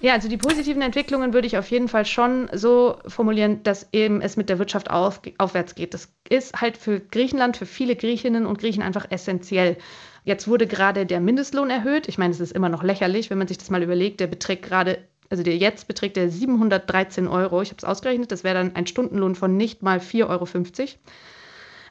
Ja, 0.00 0.12
also 0.12 0.28
die 0.28 0.36
positiven 0.36 0.82
Entwicklungen 0.82 1.32
würde 1.32 1.46
ich 1.46 1.56
auf 1.56 1.70
jeden 1.70 1.88
Fall 1.88 2.04
schon 2.04 2.48
so 2.52 2.98
formulieren, 3.06 3.62
dass 3.62 3.88
eben 3.92 4.20
es 4.20 4.36
mit 4.36 4.48
der 4.48 4.58
Wirtschaft 4.58 4.90
auf, 4.90 5.20
aufwärts 5.38 5.74
geht. 5.74 5.94
Das 5.94 6.12
ist 6.28 6.60
halt 6.60 6.76
für 6.76 7.00
Griechenland, 7.00 7.56
für 7.56 7.66
viele 7.66 7.96
Griechinnen 7.96 8.44
und 8.46 8.58
Griechen 8.58 8.82
einfach 8.82 9.06
essentiell. 9.10 9.76
Jetzt 10.24 10.48
wurde 10.48 10.66
gerade 10.66 11.06
der 11.06 11.20
Mindestlohn 11.20 11.70
erhöht. 11.70 12.08
Ich 12.08 12.18
meine, 12.18 12.32
es 12.32 12.40
ist 12.40 12.52
immer 12.52 12.68
noch 12.68 12.82
lächerlich, 12.82 13.30
wenn 13.30 13.38
man 13.38 13.48
sich 13.48 13.58
das 13.58 13.70
mal 13.70 13.82
überlegt. 13.82 14.20
Der 14.20 14.26
beträgt 14.26 14.64
gerade 14.64 14.98
also 15.30 15.42
der 15.42 15.56
jetzt 15.56 15.88
beträgt 15.88 16.16
der 16.16 16.30
713 16.30 17.28
Euro. 17.28 17.62
Ich 17.62 17.70
habe 17.70 17.78
es 17.78 17.84
ausgerechnet, 17.84 18.32
das 18.32 18.44
wäre 18.44 18.54
dann 18.54 18.76
ein 18.76 18.86
Stundenlohn 18.86 19.34
von 19.34 19.56
nicht 19.56 19.82
mal 19.82 19.98
4,50 19.98 20.28
Euro. 20.28 20.46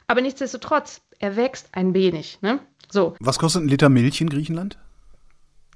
Aber 0.06 0.20
nichtsdestotrotz, 0.20 1.00
er 1.18 1.36
wächst 1.36 1.68
ein 1.72 1.94
wenig. 1.94 2.38
Ne? 2.42 2.60
So. 2.90 3.16
Was 3.20 3.38
kostet 3.38 3.62
ein 3.62 3.68
Liter 3.68 3.88
Milch 3.88 4.20
in 4.20 4.28
Griechenland? 4.28 4.78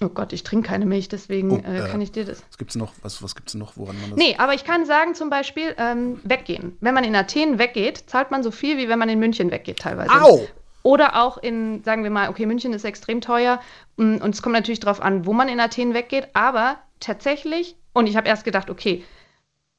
Oh 0.01 0.09
Gott, 0.09 0.33
ich 0.33 0.45
trinke 0.45 0.69
keine 0.69 0.87
Milch, 0.87 1.09
deswegen 1.09 1.51
oh, 1.51 1.57
äh, 1.57 1.89
kann 1.89 2.01
ich 2.01 2.13
dir 2.13 2.25
das. 2.25 2.45
Was 2.49 2.59
gibt 2.59 2.71
es 2.71 2.77
noch? 2.77 2.93
Was, 3.03 3.21
was 3.21 3.35
gibt's 3.35 3.55
noch, 3.55 3.77
woran 3.77 4.01
man 4.01 4.11
das. 4.11 4.19
Nee, 4.19 4.37
aber 4.39 4.55
ich 4.55 4.65
kann 4.65 4.87
sagen, 4.87 5.17
zum 5.17 5.29
Beispiel, 5.29 5.75
ähm, 5.77 6.21
weggehen. 6.23 6.77
Wenn 6.81 6.95
man 6.95 7.03
in 7.03 7.17
Athen 7.17 7.59
weggeht, 7.59 8.05
zahlt 8.07 8.31
man 8.31 8.45
so 8.45 8.53
viel, 8.53 8.79
wie 8.79 8.89
wenn 8.89 8.99
man 8.99 9.09
in 9.09 9.19
München 9.19 9.51
weggeht, 9.51 9.81
teilweise. 9.81 10.13
Au! 10.13 10.47
Oder 10.85 11.21
auch 11.21 11.39
in, 11.39 11.83
sagen 11.83 12.05
wir 12.05 12.11
mal, 12.11 12.29
okay, 12.29 12.47
München 12.47 12.73
ist 12.73 12.85
extrem 12.85 13.21
teuer 13.21 13.61
mm, 13.97 14.19
und 14.19 14.35
es 14.35 14.41
kommt 14.41 14.55
natürlich 14.55 14.79
darauf 14.79 15.03
an, 15.03 15.27
wo 15.27 15.33
man 15.33 15.49
in 15.49 15.59
Athen 15.59 15.95
weggeht, 15.95 16.29
aber 16.33 16.79
tatsächlich, 17.01 17.77
und 17.93 18.07
ich 18.07 18.17
habe 18.17 18.29
erst 18.29 18.45
gedacht, 18.45 18.71
okay, 18.71 19.05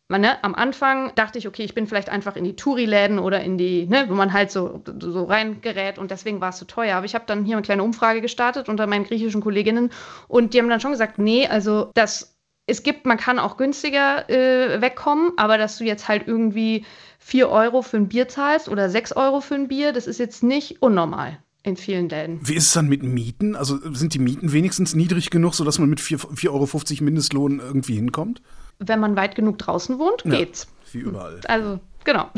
man, 0.10 0.22
ne, 0.22 0.44
am 0.44 0.56
Anfang 0.56 1.14
dachte 1.16 1.38
ich, 1.38 1.48
okay, 1.48 1.64
ich 1.64 1.76
bin 1.76 1.86
vielleicht 1.86 2.10
einfach 2.10 2.36
in 2.36 2.44
die 2.44 2.56
Touri-Läden 2.56 3.20
oder 3.20 3.42
in 3.42 3.58
die, 3.58 3.86
ne, 3.86 4.06
wo 4.10 4.16
man 4.16 4.34
halt 4.34 4.52
so, 4.52 4.84
so 5.00 5.24
reingerät 5.26 6.00
und 6.00 6.10
deswegen 6.10 6.42
war 6.42 6.50
es 6.50 6.58
so 6.58 6.66
teuer. 6.66 6.98
Aber 6.98 7.06
ich 7.06 7.14
habe 7.14 7.26
dann 7.28 7.46
hier 7.46 7.56
eine 7.56 7.62
kleine 7.62 7.84
Umfrage 7.84 8.20
gestartet 8.20 8.70
unter 8.70 8.88
meinen 8.88 9.06
griechischen 9.06 9.42
Kolleginnen 9.42 9.92
und 10.28 10.54
die 10.54 10.60
haben 10.60 10.70
dann 10.70 10.82
schon 10.82 10.92
gesagt, 10.92 11.20
nee, 11.20 11.48
also 11.48 11.92
das, 11.94 12.36
es 12.66 12.82
gibt, 12.82 13.06
man 13.06 13.18
kann 13.18 13.38
auch 13.38 13.56
günstiger 13.56 14.28
äh, 14.30 14.82
wegkommen, 14.82 15.34
aber 15.38 15.60
dass 15.60 15.78
du 15.78 15.84
jetzt 15.84 16.08
halt 16.08 16.28
irgendwie 16.28 16.86
4 17.20 17.50
Euro 17.50 17.84
für 17.84 17.98
ein 17.98 18.10
Bier 18.10 18.28
zahlst 18.28 18.68
oder 18.68 18.90
6 18.90 19.12
Euro 19.14 19.42
für 19.42 19.56
ein 19.56 19.68
Bier, 19.68 19.94
das 19.94 20.08
ist 20.08 20.20
jetzt 20.20 20.42
nicht 20.42 20.82
unnormal 20.82 21.38
in 21.64 21.76
vielen 21.76 22.10
Läden. 22.10 22.40
Wie 22.42 22.56
ist 22.56 22.68
es 22.68 22.74
dann 22.74 22.88
mit 22.88 23.04
Mieten? 23.04 23.56
Also 23.56 23.78
sind 23.94 24.14
die 24.14 24.20
Mieten 24.20 24.52
wenigstens 24.54 24.96
niedrig 24.96 25.30
genug, 25.30 25.54
sodass 25.54 25.80
man 25.80 25.90
mit 25.90 26.00
4,50 26.00 26.50
Euro 26.50 27.04
Mindestlohn 27.04 27.60
irgendwie 27.60 27.96
hinkommt? 27.96 28.42
Wenn 28.80 29.00
man 29.00 29.16
weit 29.16 29.36
genug 29.36 29.58
draußen 29.58 30.00
wohnt, 30.00 30.24
ja, 30.24 30.38
geht's. 30.38 30.68
Wie 30.94 31.00
überall. 31.00 31.42
Also, 31.48 31.80
genau. 32.06 32.30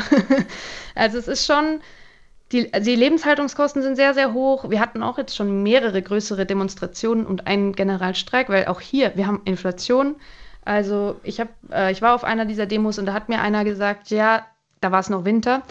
also 0.95 1.19
es 1.19 1.27
ist 1.27 1.45
schon, 1.45 1.81
die, 2.51 2.71
die 2.71 2.95
Lebenshaltungskosten 2.95 3.83
sind 3.83 3.95
sehr, 3.95 4.15
sehr 4.15 4.33
hoch. 4.33 4.69
Wir 4.71 4.79
hatten 4.79 5.03
auch 5.03 5.19
jetzt 5.19 5.35
schon 5.35 5.61
mehrere 5.61 6.01
größere 6.01 6.47
Demonstrationen 6.47 7.27
und 7.27 7.45
einen 7.45 7.73
Generalstreik, 7.73 8.49
weil 8.49 8.65
auch 8.65 8.81
hier, 8.81 9.11
wir 9.15 9.27
haben 9.27 9.41
Inflation. 9.45 10.15
Also 10.65 11.19
ich, 11.23 11.39
hab, 11.39 11.49
äh, 11.71 11.91
ich 11.91 12.01
war 12.01 12.15
auf 12.15 12.23
einer 12.23 12.45
dieser 12.45 12.65
Demos 12.65 12.97
und 12.97 13.05
da 13.05 13.13
hat 13.13 13.29
mir 13.29 13.39
einer 13.39 13.63
gesagt, 13.63 14.09
ja, 14.09 14.47
da 14.79 14.91
war 14.91 14.99
es 14.99 15.09
noch 15.09 15.25
Winter 15.25 15.61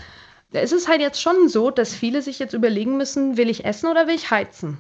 es 0.53 0.73
ist 0.73 0.89
halt 0.89 1.01
jetzt 1.01 1.21
schon 1.21 1.49
so, 1.49 1.71
dass 1.71 1.95
viele 1.95 2.23
sich 2.23 2.39
jetzt 2.39 2.55
überlegen 2.55 2.97
müssen, 2.97 3.37
will 3.37 3.49
ich 3.49 3.65
essen 3.65 3.91
oder 3.91 4.07
will 4.07 4.15
ich 4.15 4.31
heizen? 4.31 4.79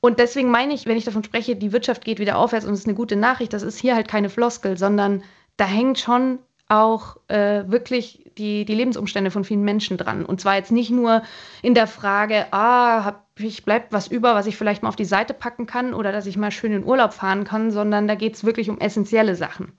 Und 0.00 0.18
deswegen 0.18 0.50
meine 0.50 0.72
ich, 0.72 0.86
wenn 0.86 0.96
ich 0.96 1.04
davon 1.04 1.24
spreche, 1.24 1.56
die 1.56 1.72
Wirtschaft 1.72 2.04
geht 2.04 2.18
wieder 2.18 2.38
aufwärts 2.38 2.64
und 2.64 2.72
es 2.72 2.80
ist 2.80 2.86
eine 2.86 2.94
gute 2.94 3.16
Nachricht, 3.16 3.52
das 3.52 3.62
ist 3.62 3.78
hier 3.78 3.94
halt 3.94 4.08
keine 4.08 4.30
Floskel, 4.30 4.78
sondern 4.78 5.22
da 5.56 5.66
hängt 5.66 5.98
schon 5.98 6.38
auch 6.68 7.16
äh, 7.28 7.64
wirklich 7.66 8.30
die, 8.38 8.64
die 8.64 8.74
Lebensumstände 8.74 9.30
von 9.30 9.44
vielen 9.44 9.64
Menschen 9.64 9.96
dran. 9.98 10.24
Und 10.24 10.40
zwar 10.40 10.56
jetzt 10.56 10.72
nicht 10.72 10.90
nur 10.90 11.22
in 11.62 11.74
der 11.74 11.86
Frage, 11.86 12.46
ah, 12.52 13.04
hab, 13.04 13.26
ich 13.38 13.64
bleibt 13.64 13.92
was 13.92 14.06
über, 14.06 14.34
was 14.34 14.46
ich 14.46 14.56
vielleicht 14.56 14.82
mal 14.82 14.88
auf 14.88 14.96
die 14.96 15.04
Seite 15.04 15.34
packen 15.34 15.66
kann 15.66 15.92
oder 15.92 16.12
dass 16.12 16.26
ich 16.26 16.36
mal 16.36 16.52
schön 16.52 16.72
in 16.72 16.84
Urlaub 16.84 17.12
fahren 17.12 17.44
kann, 17.44 17.70
sondern 17.70 18.06
da 18.06 18.14
geht 18.14 18.36
es 18.36 18.44
wirklich 18.44 18.70
um 18.70 18.78
essentielle 18.78 19.34
Sachen. 19.34 19.72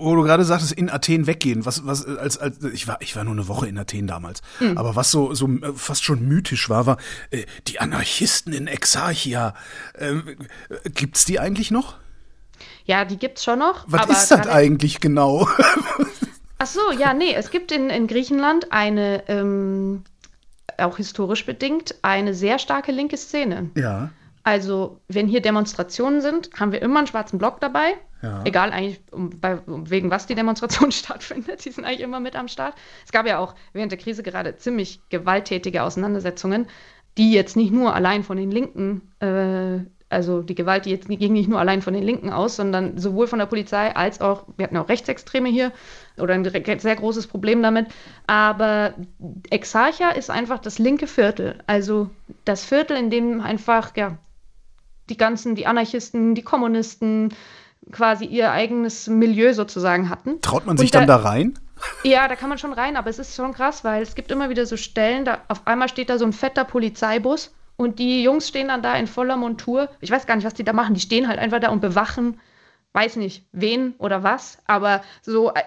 Wo 0.00 0.14
du 0.14 0.22
gerade 0.22 0.44
sagtest, 0.44 0.72
in 0.72 0.90
Athen 0.90 1.26
weggehen, 1.26 1.66
was, 1.66 1.84
was, 1.84 2.06
als, 2.06 2.38
als, 2.38 2.62
ich 2.62 2.86
war, 2.86 2.98
ich 3.00 3.16
war 3.16 3.24
nur 3.24 3.32
eine 3.32 3.48
Woche 3.48 3.66
in 3.66 3.76
Athen 3.76 4.06
damals. 4.06 4.42
Mhm. 4.60 4.78
Aber 4.78 4.94
was 4.94 5.10
so, 5.10 5.34
so 5.34 5.48
äh, 5.48 5.72
fast 5.74 6.04
schon 6.04 6.26
mythisch 6.26 6.70
war, 6.70 6.86
war, 6.86 6.98
äh, 7.30 7.46
die 7.66 7.80
Anarchisten 7.80 8.52
in 8.52 8.68
Exarchia. 8.68 9.54
Ähm, 9.98 10.36
äh, 10.70 10.90
gibt's 10.90 11.24
die 11.24 11.40
eigentlich 11.40 11.72
noch? 11.72 11.96
Ja, 12.84 13.04
die 13.04 13.18
gibt's 13.18 13.42
schon 13.42 13.58
noch. 13.58 13.84
Was 13.88 14.08
ist 14.08 14.30
das 14.30 14.46
eigentlich 14.46 15.00
genau? 15.00 15.48
Ach 16.58 16.66
so, 16.66 16.92
ja, 16.96 17.12
nee, 17.12 17.34
es 17.34 17.50
gibt 17.50 17.72
in, 17.72 17.90
in 17.90 18.06
Griechenland 18.06 18.72
eine, 18.72 19.28
ähm, 19.28 20.04
auch 20.76 20.96
historisch 20.96 21.44
bedingt, 21.44 21.96
eine 22.02 22.34
sehr 22.34 22.58
starke 22.60 22.92
linke 22.92 23.16
Szene. 23.16 23.70
Ja. 23.76 24.10
Also, 24.42 25.00
wenn 25.08 25.28
hier 25.28 25.40
Demonstrationen 25.40 26.20
sind, 26.20 26.50
haben 26.58 26.72
wir 26.72 26.82
immer 26.82 26.98
einen 26.98 27.06
schwarzen 27.06 27.38
Block 27.38 27.60
dabei. 27.60 27.94
Ja. 28.22 28.42
Egal 28.44 28.72
eigentlich, 28.72 29.00
um, 29.12 29.30
bei, 29.40 29.58
um, 29.58 29.90
wegen 29.90 30.10
was 30.10 30.26
die 30.26 30.34
Demonstration 30.34 30.90
stattfindet, 30.92 31.64
die 31.64 31.70
sind 31.70 31.84
eigentlich 31.84 32.00
immer 32.00 32.20
mit 32.20 32.34
am 32.36 32.48
Start. 32.48 32.74
Es 33.04 33.12
gab 33.12 33.26
ja 33.26 33.38
auch 33.38 33.54
während 33.72 33.92
der 33.92 33.98
Krise 33.98 34.22
gerade 34.22 34.56
ziemlich 34.56 35.00
gewalttätige 35.08 35.82
Auseinandersetzungen, 35.82 36.66
die 37.16 37.32
jetzt 37.32 37.56
nicht 37.56 37.72
nur 37.72 37.94
allein 37.94 38.24
von 38.24 38.36
den 38.36 38.50
Linken 38.50 39.02
äh, 39.20 39.84
also 40.10 40.42
die 40.42 40.54
Gewalt, 40.54 40.86
die 40.86 40.90
jetzt 40.90 41.08
ging 41.08 41.32
nicht 41.32 41.48
nur 41.48 41.60
allein 41.60 41.82
von 41.82 41.92
den 41.92 42.02
Linken 42.02 42.30
aus, 42.30 42.56
sondern 42.56 42.96
sowohl 42.98 43.26
von 43.26 43.38
der 43.38 43.46
Polizei 43.46 43.94
als 43.94 44.20
auch, 44.20 44.46
wir 44.56 44.64
hatten 44.64 44.76
auch 44.76 44.88
Rechtsextreme 44.88 45.48
hier 45.48 45.72
oder 46.18 46.34
ein 46.34 46.44
sehr 46.44 46.96
großes 46.96 47.26
Problem 47.26 47.62
damit. 47.62 47.88
Aber 48.26 48.94
Exarcha 49.50 50.10
ist 50.10 50.30
einfach 50.30 50.58
das 50.58 50.78
linke 50.78 51.06
Viertel, 51.06 51.58
also 51.66 52.08
das 52.44 52.64
Viertel, 52.64 52.96
in 52.96 53.10
dem 53.10 53.40
einfach, 53.40 53.94
ja, 53.96 54.16
die 55.10 55.16
ganzen, 55.16 55.54
die 55.54 55.66
Anarchisten, 55.66 56.34
die 56.34 56.42
Kommunisten 56.42 57.34
quasi 57.92 58.24
ihr 58.24 58.50
eigenes 58.52 59.06
Milieu 59.06 59.52
sozusagen 59.54 60.08
hatten. 60.08 60.40
Traut 60.40 60.66
man 60.66 60.76
sich 60.76 60.90
da, 60.90 61.00
dann 61.00 61.08
da 61.08 61.16
rein? 61.16 61.58
Ja, 62.02 62.28
da 62.28 62.36
kann 62.36 62.48
man 62.48 62.58
schon 62.58 62.72
rein, 62.72 62.96
aber 62.96 63.08
es 63.08 63.18
ist 63.18 63.34
schon 63.34 63.54
krass, 63.54 63.84
weil 63.84 64.02
es 64.02 64.14
gibt 64.14 64.30
immer 64.30 64.50
wieder 64.50 64.66
so 64.66 64.76
Stellen, 64.76 65.24
da 65.24 65.38
auf 65.48 65.66
einmal 65.66 65.88
steht 65.88 66.10
da 66.10 66.18
so 66.18 66.24
ein 66.24 66.32
fetter 66.32 66.64
Polizeibus 66.64 67.54
und 67.76 67.98
die 67.98 68.22
Jungs 68.22 68.48
stehen 68.48 68.68
dann 68.68 68.82
da 68.82 68.96
in 68.96 69.06
voller 69.06 69.36
Montur. 69.36 69.88
Ich 70.00 70.10
weiß 70.10 70.26
gar 70.26 70.36
nicht, 70.36 70.44
was 70.44 70.54
die 70.54 70.64
da 70.64 70.72
machen. 70.72 70.94
Die 70.94 71.00
stehen 71.00 71.28
halt 71.28 71.38
einfach 71.38 71.60
da 71.60 71.70
und 71.70 71.80
bewachen, 71.80 72.40
weiß 72.92 73.16
nicht, 73.16 73.46
wen 73.52 73.94
oder 73.98 74.22
was, 74.22 74.58
aber 74.66 75.02
so, 75.22 75.50
äh, 75.54 75.62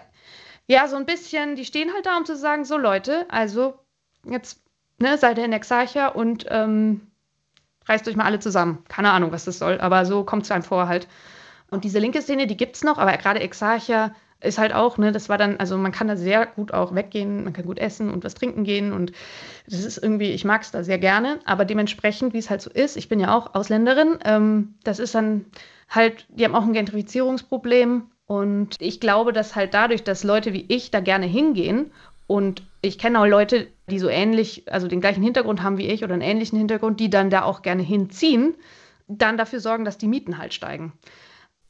ja, 0.67 0.87
so 0.87 0.95
ein 0.95 1.05
bisschen, 1.05 1.55
die 1.55 1.65
stehen 1.65 1.93
halt 1.93 2.05
da, 2.05 2.17
um 2.17 2.25
zu 2.25 2.35
sagen, 2.35 2.65
so 2.65 2.77
Leute, 2.77 3.25
also 3.29 3.75
jetzt 4.25 4.61
ne, 4.99 5.17
seid 5.17 5.37
ihr 5.37 5.45
in 5.45 5.53
Exarcha 5.53 6.07
und 6.07 6.45
ähm, 6.49 7.10
reißt 7.87 8.07
euch 8.07 8.15
mal 8.15 8.25
alle 8.25 8.39
zusammen. 8.39 8.83
Keine 8.87 9.11
Ahnung, 9.11 9.31
was 9.31 9.45
das 9.45 9.59
soll, 9.59 9.79
aber 9.79 10.05
so 10.05 10.23
kommt 10.23 10.43
es 10.43 10.51
einem 10.51 10.63
vor 10.63 10.87
halt. 10.87 11.07
Und 11.69 11.83
diese 11.83 11.99
linke 11.99 12.21
Szene, 12.21 12.47
die 12.47 12.57
gibt 12.57 12.75
es 12.75 12.83
noch, 12.83 12.97
aber 12.97 13.15
gerade 13.17 13.39
Exarcha 13.39 14.11
ist 14.41 14.57
halt 14.57 14.73
auch, 14.73 14.97
ne, 14.97 15.11
das 15.11 15.29
war 15.29 15.37
dann, 15.37 15.57
also 15.57 15.77
man 15.77 15.91
kann 15.91 16.07
da 16.07 16.15
sehr 16.15 16.45
gut 16.45 16.73
auch 16.73 16.93
weggehen, 16.95 17.43
man 17.43 17.53
kann 17.53 17.65
gut 17.65 17.79
essen 17.79 18.09
und 18.09 18.23
was 18.23 18.33
trinken 18.33 18.63
gehen 18.63 18.91
und 18.91 19.11
das 19.69 19.83
ist 19.85 19.97
irgendwie, 19.97 20.31
ich 20.31 20.43
mag 20.43 20.63
es 20.63 20.71
da 20.71 20.83
sehr 20.83 20.97
gerne, 20.97 21.39
aber 21.45 21.63
dementsprechend, 21.63 22.33
wie 22.33 22.39
es 22.39 22.49
halt 22.49 22.61
so 22.61 22.69
ist, 22.69 22.97
ich 22.97 23.07
bin 23.07 23.19
ja 23.19 23.35
auch 23.35 23.53
Ausländerin, 23.53 24.17
ähm, 24.25 24.75
das 24.83 24.99
ist 24.99 25.15
dann 25.15 25.45
halt, 25.89 26.25
die 26.29 26.43
haben 26.43 26.55
auch 26.55 26.63
ein 26.63 26.73
Gentrifizierungsproblem 26.73 28.09
und 28.25 28.75
ich 28.79 28.99
glaube, 28.99 29.31
dass 29.31 29.55
halt 29.55 29.73
dadurch, 29.73 30.03
dass 30.03 30.23
Leute 30.23 30.53
wie 30.53 30.65
ich 30.67 30.89
da 30.89 31.01
gerne 31.01 31.27
hingehen 31.27 31.91
und 32.27 32.63
ich 32.81 32.97
kenne 32.97 33.19
auch 33.19 33.27
Leute, 33.27 33.67
die 33.91 33.99
so 33.99 34.09
ähnlich, 34.09 34.71
also 34.71 34.87
den 34.87 35.01
gleichen 35.01 35.23
Hintergrund 35.23 35.61
haben 35.61 35.77
wie 35.77 35.87
ich 35.87 36.03
oder 36.03 36.13
einen 36.13 36.23
ähnlichen 36.23 36.57
Hintergrund, 36.57 36.99
die 36.99 37.09
dann 37.09 37.29
da 37.29 37.43
auch 37.43 37.61
gerne 37.61 37.83
hinziehen, 37.83 38.55
dann 39.07 39.37
dafür 39.37 39.59
sorgen, 39.59 39.85
dass 39.85 39.97
die 39.97 40.07
Mieten 40.07 40.37
halt 40.37 40.53
steigen. 40.53 40.93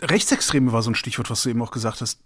Rechtsextreme 0.01 0.71
war 0.71 0.81
so 0.81 0.91
ein 0.91 0.95
Stichwort, 0.95 1.29
was 1.29 1.43
du 1.43 1.49
eben 1.49 1.61
auch 1.61 1.71
gesagt 1.71 2.01
hast. 2.01 2.21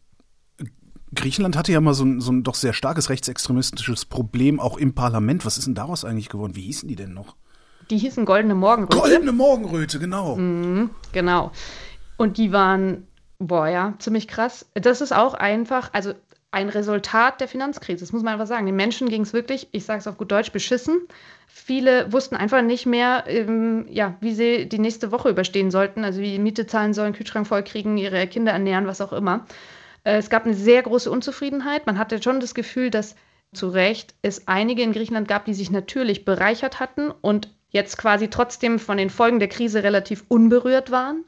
Griechenland 1.13 1.55
hatte 1.55 1.71
ja 1.71 1.81
mal 1.81 1.93
so 1.93 2.03
ein, 2.03 2.19
so 2.19 2.31
ein 2.31 2.43
doch 2.43 2.55
sehr 2.55 2.73
starkes 2.73 3.09
rechtsextremistisches 3.09 4.05
Problem, 4.05 4.59
auch 4.59 4.77
im 4.77 4.93
Parlament. 4.93 5.45
Was 5.45 5.57
ist 5.57 5.67
denn 5.67 5.75
daraus 5.75 6.03
eigentlich 6.03 6.29
geworden? 6.29 6.55
Wie 6.55 6.63
hießen 6.63 6.89
die 6.89 6.95
denn 6.95 7.13
noch? 7.13 7.35
Die 7.89 7.97
hießen 7.97 8.25
Goldene 8.25 8.55
Morgenröte. 8.55 8.97
Goldene 8.97 9.31
Morgenröte, 9.31 9.99
genau. 9.99 10.35
Mhm, 10.35 10.89
genau. 11.11 11.51
Und 12.17 12.37
die 12.37 12.51
waren, 12.51 13.07
boah, 13.39 13.67
ja, 13.67 13.93
ziemlich 13.99 14.27
krass. 14.27 14.65
Das 14.73 15.01
ist 15.01 15.13
auch 15.13 15.33
einfach, 15.33 15.89
also 15.93 16.13
ein 16.55 16.69
Resultat 16.69 17.41
der 17.41 17.49
Finanzkrise. 17.49 17.99
Das 17.99 18.13
muss 18.13 18.23
man 18.23 18.33
einfach 18.33 18.47
sagen. 18.47 18.65
Den 18.65 18.77
Menschen 18.77 19.09
ging 19.09 19.23
es 19.23 19.33
wirklich, 19.33 19.67
ich 19.73 19.83
sage 19.83 19.99
es 19.99 20.07
auf 20.07 20.17
gut 20.17 20.31
Deutsch, 20.31 20.53
beschissen. 20.53 21.01
Viele 21.47 22.11
wussten 22.13 22.37
einfach 22.37 22.61
nicht 22.61 22.85
mehr, 22.85 23.25
ähm, 23.27 23.85
ja, 23.89 24.15
wie 24.21 24.33
sie 24.33 24.69
die 24.69 24.79
nächste 24.79 25.11
Woche 25.11 25.29
überstehen 25.29 25.69
sollten, 25.69 26.05
also 26.05 26.21
wie 26.21 26.39
Miete 26.39 26.65
zahlen 26.65 26.93
sollen, 26.93 27.11
Kühlschrank 27.11 27.45
vollkriegen, 27.45 27.97
ihre 27.97 28.25
Kinder 28.27 28.53
ernähren, 28.53 28.87
was 28.87 29.01
auch 29.01 29.11
immer. 29.11 29.45
Äh, 30.05 30.15
es 30.15 30.29
gab 30.29 30.45
eine 30.45 30.53
sehr 30.53 30.81
große 30.81 31.11
Unzufriedenheit. 31.11 31.85
Man 31.87 31.99
hatte 31.99 32.23
schon 32.23 32.39
das 32.39 32.55
Gefühl, 32.55 32.89
dass 32.89 33.15
zu 33.53 33.67
Recht 33.67 34.15
es 34.21 34.47
einige 34.47 34.81
in 34.81 34.93
Griechenland 34.93 35.27
gab, 35.27 35.43
die 35.43 35.53
sich 35.53 35.71
natürlich 35.71 36.23
bereichert 36.23 36.79
hatten 36.79 37.11
und 37.11 37.49
jetzt 37.69 37.97
quasi 37.97 38.29
trotzdem 38.29 38.79
von 38.79 38.97
den 38.97 39.09
Folgen 39.09 39.39
der 39.39 39.49
Krise 39.49 39.83
relativ 39.83 40.23
unberührt 40.29 40.89
waren. 40.89 41.25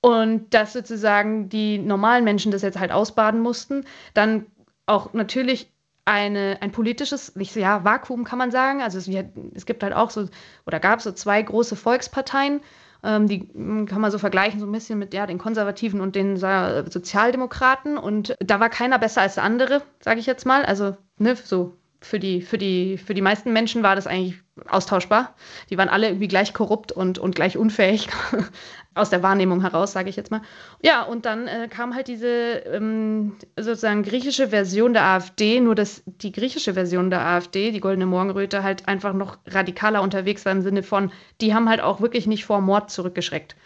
Und 0.00 0.52
dass 0.52 0.74
sozusagen 0.74 1.48
die 1.48 1.78
normalen 1.78 2.24
Menschen 2.24 2.52
das 2.52 2.60
jetzt 2.60 2.78
halt 2.78 2.92
ausbaden 2.92 3.40
mussten. 3.40 3.86
Dann 4.12 4.44
auch 4.86 5.12
natürlich 5.12 5.72
eine, 6.04 6.58
ein 6.60 6.72
politisches 6.72 7.34
nicht, 7.34 7.56
ja, 7.56 7.84
Vakuum, 7.84 8.24
kann 8.24 8.38
man 8.38 8.50
sagen. 8.50 8.82
Also 8.82 8.98
es, 8.98 9.08
es 9.54 9.66
gibt 9.66 9.82
halt 9.82 9.94
auch 9.94 10.10
so, 10.10 10.28
oder 10.66 10.80
gab 10.80 11.00
so 11.00 11.12
zwei 11.12 11.40
große 11.40 11.76
Volksparteien, 11.76 12.60
ähm, 13.02 13.26
die 13.26 13.48
hm, 13.52 13.86
kann 13.86 14.00
man 14.00 14.10
so 14.10 14.18
vergleichen, 14.18 14.60
so 14.60 14.66
ein 14.66 14.72
bisschen 14.72 14.98
mit 14.98 15.14
ja, 15.14 15.26
den 15.26 15.38
Konservativen 15.38 16.00
und 16.00 16.14
den 16.16 16.36
Sozialdemokraten. 16.36 17.96
Und 17.96 18.34
da 18.40 18.60
war 18.60 18.68
keiner 18.70 18.98
besser 18.98 19.22
als 19.22 19.34
der 19.34 19.44
andere, 19.44 19.82
sage 20.00 20.20
ich 20.20 20.26
jetzt 20.26 20.46
mal. 20.46 20.64
Also, 20.64 20.96
ne, 21.18 21.36
so 21.36 21.76
für 22.04 22.18
die, 22.18 22.42
für, 22.42 22.58
die, 22.58 22.98
für 22.98 23.14
die 23.14 23.22
meisten 23.22 23.52
Menschen 23.52 23.82
war 23.82 23.96
das 23.96 24.06
eigentlich 24.06 24.34
austauschbar. 24.68 25.34
Die 25.70 25.78
waren 25.78 25.88
alle 25.88 26.08
irgendwie 26.08 26.28
gleich 26.28 26.52
korrupt 26.52 26.92
und, 26.92 27.18
und 27.18 27.34
gleich 27.34 27.56
unfähig 27.56 28.08
aus 28.94 29.10
der 29.10 29.22
Wahrnehmung 29.22 29.62
heraus, 29.62 29.92
sage 29.92 30.10
ich 30.10 30.16
jetzt 30.16 30.30
mal. 30.30 30.42
Ja, 30.82 31.02
und 31.02 31.24
dann 31.24 31.48
äh, 31.48 31.68
kam 31.68 31.94
halt 31.94 32.08
diese 32.08 32.28
ähm, 32.28 33.36
sozusagen 33.56 34.02
griechische 34.02 34.48
Version 34.48 34.92
der 34.92 35.04
AfD, 35.04 35.60
nur 35.60 35.74
dass 35.74 36.02
die 36.06 36.30
griechische 36.30 36.74
Version 36.74 37.10
der 37.10 37.24
AfD, 37.26 37.70
die 37.70 37.80
Goldene 37.80 38.06
Morgenröte, 38.06 38.62
halt 38.62 38.86
einfach 38.86 39.14
noch 39.14 39.38
radikaler 39.46 40.02
unterwegs 40.02 40.44
war 40.44 40.52
im 40.52 40.62
Sinne 40.62 40.82
von, 40.82 41.10
die 41.40 41.54
haben 41.54 41.68
halt 41.68 41.80
auch 41.80 42.00
wirklich 42.00 42.26
nicht 42.26 42.44
vor 42.44 42.60
Mord 42.60 42.90
zurückgeschreckt. 42.90 43.56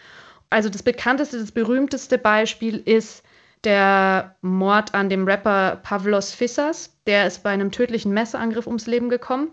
Also 0.48 0.68
das 0.68 0.82
bekannteste, 0.82 1.38
das 1.38 1.52
berühmteste 1.52 2.18
Beispiel 2.18 2.76
ist 2.76 3.22
der 3.64 4.36
Mord 4.40 4.94
an 4.94 5.08
dem 5.08 5.26
Rapper 5.26 5.76
Pavlos 5.82 6.32
Fissas. 6.32 6.96
Der 7.06 7.26
ist 7.26 7.42
bei 7.42 7.50
einem 7.50 7.70
tödlichen 7.70 8.12
Messerangriff 8.12 8.66
ums 8.66 8.86
Leben 8.86 9.08
gekommen. 9.08 9.50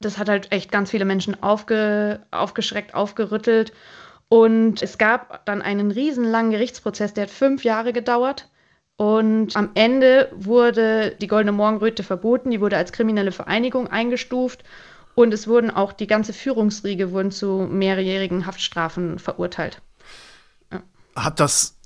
Das 0.00 0.18
hat 0.18 0.28
halt 0.28 0.50
echt 0.50 0.72
ganz 0.72 0.90
viele 0.90 1.04
Menschen 1.04 1.42
aufge, 1.42 2.20
aufgeschreckt, 2.30 2.94
aufgerüttelt. 2.94 3.72
Und 4.28 4.82
es 4.82 4.96
gab 4.96 5.44
dann 5.44 5.60
einen 5.60 5.90
riesenlangen 5.90 6.52
Gerichtsprozess, 6.52 7.12
der 7.12 7.24
hat 7.24 7.30
fünf 7.30 7.64
Jahre 7.64 7.92
gedauert. 7.92 8.48
Und 8.96 9.56
am 9.56 9.70
Ende 9.74 10.30
wurde 10.34 11.16
die 11.20 11.26
Goldene 11.26 11.52
Morgenröte 11.52 12.02
verboten, 12.02 12.50
die 12.50 12.60
wurde 12.60 12.76
als 12.76 12.92
kriminelle 12.92 13.32
Vereinigung 13.32 13.88
eingestuft 13.88 14.62
und 15.14 15.34
es 15.34 15.48
wurden 15.48 15.70
auch 15.70 15.92
die 15.92 16.06
ganze 16.06 16.32
Führungsriege 16.32 17.10
wurden 17.10 17.30
zu 17.30 17.66
mehrjährigen 17.70 18.46
Haftstrafen 18.46 19.18
verurteilt. 19.18 19.80
Ja. 20.72 20.82
Hat 21.16 21.40
das 21.40 21.79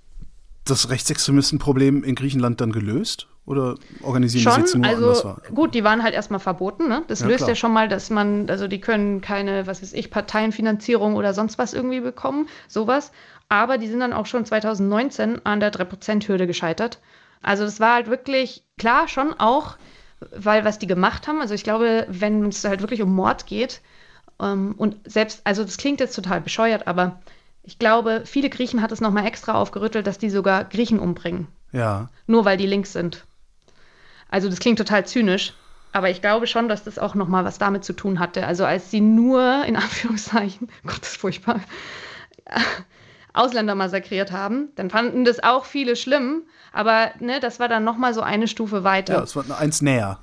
das 0.65 0.91
Rechtsextremistenproblem 0.91 2.05
in 2.05 2.15
Griechenland 2.15 2.61
dann 2.61 2.73
gelöst? 2.73 3.29
Oder 3.47 3.75
organisieren 4.03 4.43
schon, 4.43 4.55
die 4.55 4.61
jetzt 4.61 4.75
nur 4.75 4.87
also, 4.87 5.37
Gut, 5.55 5.75
die 5.75 5.85
waren 5.85 6.03
halt 6.03 6.15
erstmal 6.15 6.41
verboten. 6.41 6.89
Ne? 6.89 7.03
Das 7.09 7.21
ja, 7.21 7.27
löst 7.27 7.39
klar. 7.39 7.51
ja 7.51 7.55
schon 7.55 7.75
mal, 7.75 7.89
dass 7.89 8.09
man, 8.09 8.49
also 8.49 8.69
die 8.69 8.81
können 8.81 9.21
keine, 9.21 9.67
was 9.67 9.83
weiß 9.83 9.93
ich, 9.93 10.11
Parteienfinanzierung 10.11 11.15
oder 11.17 11.35
sonst 11.35 11.59
was 11.59 11.75
irgendwie 11.75 12.01
bekommen, 12.01 12.49
sowas. 12.69 13.13
Aber 13.51 13.77
die 13.77 13.87
sind 13.87 14.01
dann 14.01 14.15
auch 14.15 14.25
schon 14.25 14.47
2019 14.47 15.45
an 15.45 15.61
der 15.61 15.73
3%-Hürde 15.73 16.47
gescheitert. 16.47 17.01
Also 17.43 17.65
das 17.65 17.81
war 17.81 17.95
halt 17.95 18.09
wirklich, 18.09 18.65
klar, 18.79 19.09
schon 19.09 19.35
auch, 19.35 19.77
weil 20.35 20.65
was 20.65 20.79
die 20.79 20.87
gemacht 20.87 21.29
haben, 21.29 21.43
also 21.43 21.53
ich 21.53 21.65
glaube, 21.65 22.07
wenn 22.09 22.47
es 22.47 22.65
halt 22.65 22.81
wirklich 22.81 23.03
um 23.03 23.15
Mord 23.15 23.45
geht, 23.47 23.83
ähm, 24.41 24.75
und 24.79 24.97
selbst, 25.05 25.43
also 25.45 25.63
das 25.63 25.77
klingt 25.77 26.01
jetzt 26.01 26.17
total 26.17 26.41
bescheuert, 26.41 26.87
aber 26.87 27.21
ich 27.65 27.79
glaube, 27.79 28.23
viele 28.27 28.51
Griechen 28.51 28.83
hat 28.83 28.93
es 28.93 29.01
nochmal 29.01 29.27
extra 29.27 29.55
aufgerüttelt, 29.55 30.07
dass 30.07 30.19
die 30.19 30.31
sogar 30.31 30.65
Griechen 30.65 30.99
umbringen. 30.99 31.49
Ja. 31.73 32.11
Nur 32.27 32.45
weil 32.45 32.57
die 32.57 32.67
links 32.67 32.93
sind. 32.93 33.25
Also 34.29 34.49
das 34.49 34.61
klingt 34.61 34.79
total 34.79 35.07
zynisch, 35.07 35.55
aber 35.93 36.11
ich 36.11 36.21
glaube 36.21 36.47
schon, 36.47 36.69
dass 36.69 36.85
das 36.85 36.99
auch 36.99 37.15
nochmal 37.15 37.45
was 37.45 37.59
damit 37.59 37.85
zu 37.85 37.93
tun 37.95 38.19
hatte. 38.19 38.47
Also 38.47 38.65
als 38.65 38.91
sie 38.91 39.01
nur, 39.01 39.65
in 39.65 39.77
Anführungszeichen, 39.77 40.69
Gott, 40.87 41.01
das 41.01 41.13
ist 41.13 41.21
furchtbar, 41.21 41.61
Ausländer 43.33 43.75
massakriert 43.75 44.31
haben, 44.31 44.69
dann 44.77 44.91
fanden 44.91 45.25
das 45.25 45.43
auch 45.43 45.65
viele 45.65 45.97
schlimm, 45.97 46.43
aber 46.73 47.11
ne, 47.19 47.41
das 47.41 47.59
war 47.59 47.69
dann 47.69 47.83
nochmal 47.83 48.15
so 48.15 48.21
eine 48.21 48.47
Stufe 48.47 48.85
weiter. 48.85 49.15
Ja, 49.15 49.23
es 49.23 49.35
war 49.35 49.59
eins 49.59 49.83
näher. 49.83 50.19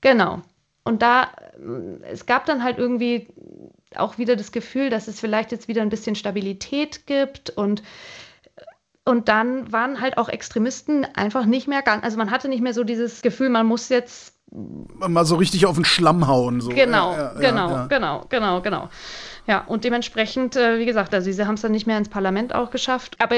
Genau. 0.00 0.42
Und 0.84 1.02
da, 1.02 1.28
es 2.02 2.26
gab 2.26 2.46
dann 2.46 2.62
halt 2.62 2.78
irgendwie 2.78 3.28
auch 3.96 4.18
wieder 4.18 4.36
das 4.36 4.52
Gefühl, 4.52 4.90
dass 4.90 5.08
es 5.08 5.20
vielleicht 5.20 5.52
jetzt 5.52 5.68
wieder 5.68 5.82
ein 5.82 5.88
bisschen 5.88 6.14
Stabilität 6.14 7.06
gibt 7.06 7.50
und 7.50 7.82
und 9.04 9.28
dann 9.28 9.72
waren 9.72 10.00
halt 10.00 10.18
auch 10.18 10.28
Extremisten 10.28 11.06
einfach 11.16 11.46
nicht 11.46 11.66
mehr 11.66 11.82
ganz, 11.82 12.04
also 12.04 12.16
man 12.18 12.30
hatte 12.30 12.48
nicht 12.48 12.60
mehr 12.60 12.74
so 12.74 12.84
dieses 12.84 13.22
Gefühl, 13.22 13.48
man 13.48 13.66
muss 13.66 13.88
jetzt 13.88 14.34
mal 14.52 15.24
so 15.24 15.36
richtig 15.36 15.66
auf 15.66 15.76
den 15.76 15.84
Schlamm 15.84 16.26
hauen. 16.26 16.60
So. 16.60 16.70
Genau, 16.70 17.12
ja, 17.12 17.18
ja, 17.18 17.50
genau, 17.50 17.70
ja. 17.70 17.86
genau, 17.86 18.26
genau, 18.28 18.60
genau. 18.60 18.88
Ja, 19.46 19.64
und 19.66 19.84
dementsprechend, 19.84 20.56
äh, 20.56 20.78
wie 20.78 20.86
gesagt, 20.86 21.14
also 21.14 21.30
sie 21.30 21.46
haben 21.46 21.54
es 21.54 21.60
dann 21.60 21.72
nicht 21.72 21.86
mehr 21.86 21.98
ins 21.98 22.08
Parlament 22.08 22.54
auch 22.54 22.70
geschafft. 22.70 23.16
Aber 23.20 23.36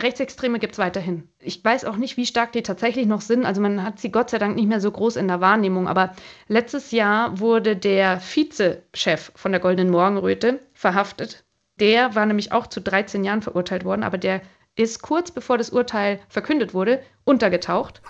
Rechtsextreme 0.00 0.58
gibt 0.58 0.74
es 0.74 0.78
weiterhin. 0.78 1.28
Ich 1.38 1.64
weiß 1.64 1.84
auch 1.86 1.96
nicht, 1.96 2.16
wie 2.16 2.26
stark 2.26 2.52
die 2.52 2.62
tatsächlich 2.62 3.06
noch 3.06 3.22
sind. 3.22 3.46
Also 3.46 3.60
man 3.60 3.82
hat 3.82 3.98
sie 3.98 4.10
Gott 4.10 4.30
sei 4.30 4.38
Dank 4.38 4.56
nicht 4.56 4.68
mehr 4.68 4.80
so 4.80 4.90
groß 4.90 5.16
in 5.16 5.28
der 5.28 5.40
Wahrnehmung. 5.40 5.88
Aber 5.88 6.14
letztes 6.48 6.90
Jahr 6.90 7.38
wurde 7.40 7.76
der 7.76 8.20
Vizechef 8.20 9.32
von 9.34 9.52
der 9.52 9.60
Goldenen 9.60 9.90
Morgenröte 9.90 10.60
verhaftet. 10.74 11.44
Der 11.80 12.14
war 12.14 12.26
nämlich 12.26 12.52
auch 12.52 12.66
zu 12.66 12.80
13 12.80 13.24
Jahren 13.24 13.42
verurteilt 13.42 13.84
worden, 13.84 14.02
aber 14.02 14.18
der 14.18 14.42
ist 14.76 15.02
kurz 15.02 15.30
bevor 15.30 15.56
das 15.56 15.70
Urteil 15.70 16.20
verkündet 16.28 16.74
wurde, 16.74 17.02
untergetaucht. 17.24 18.02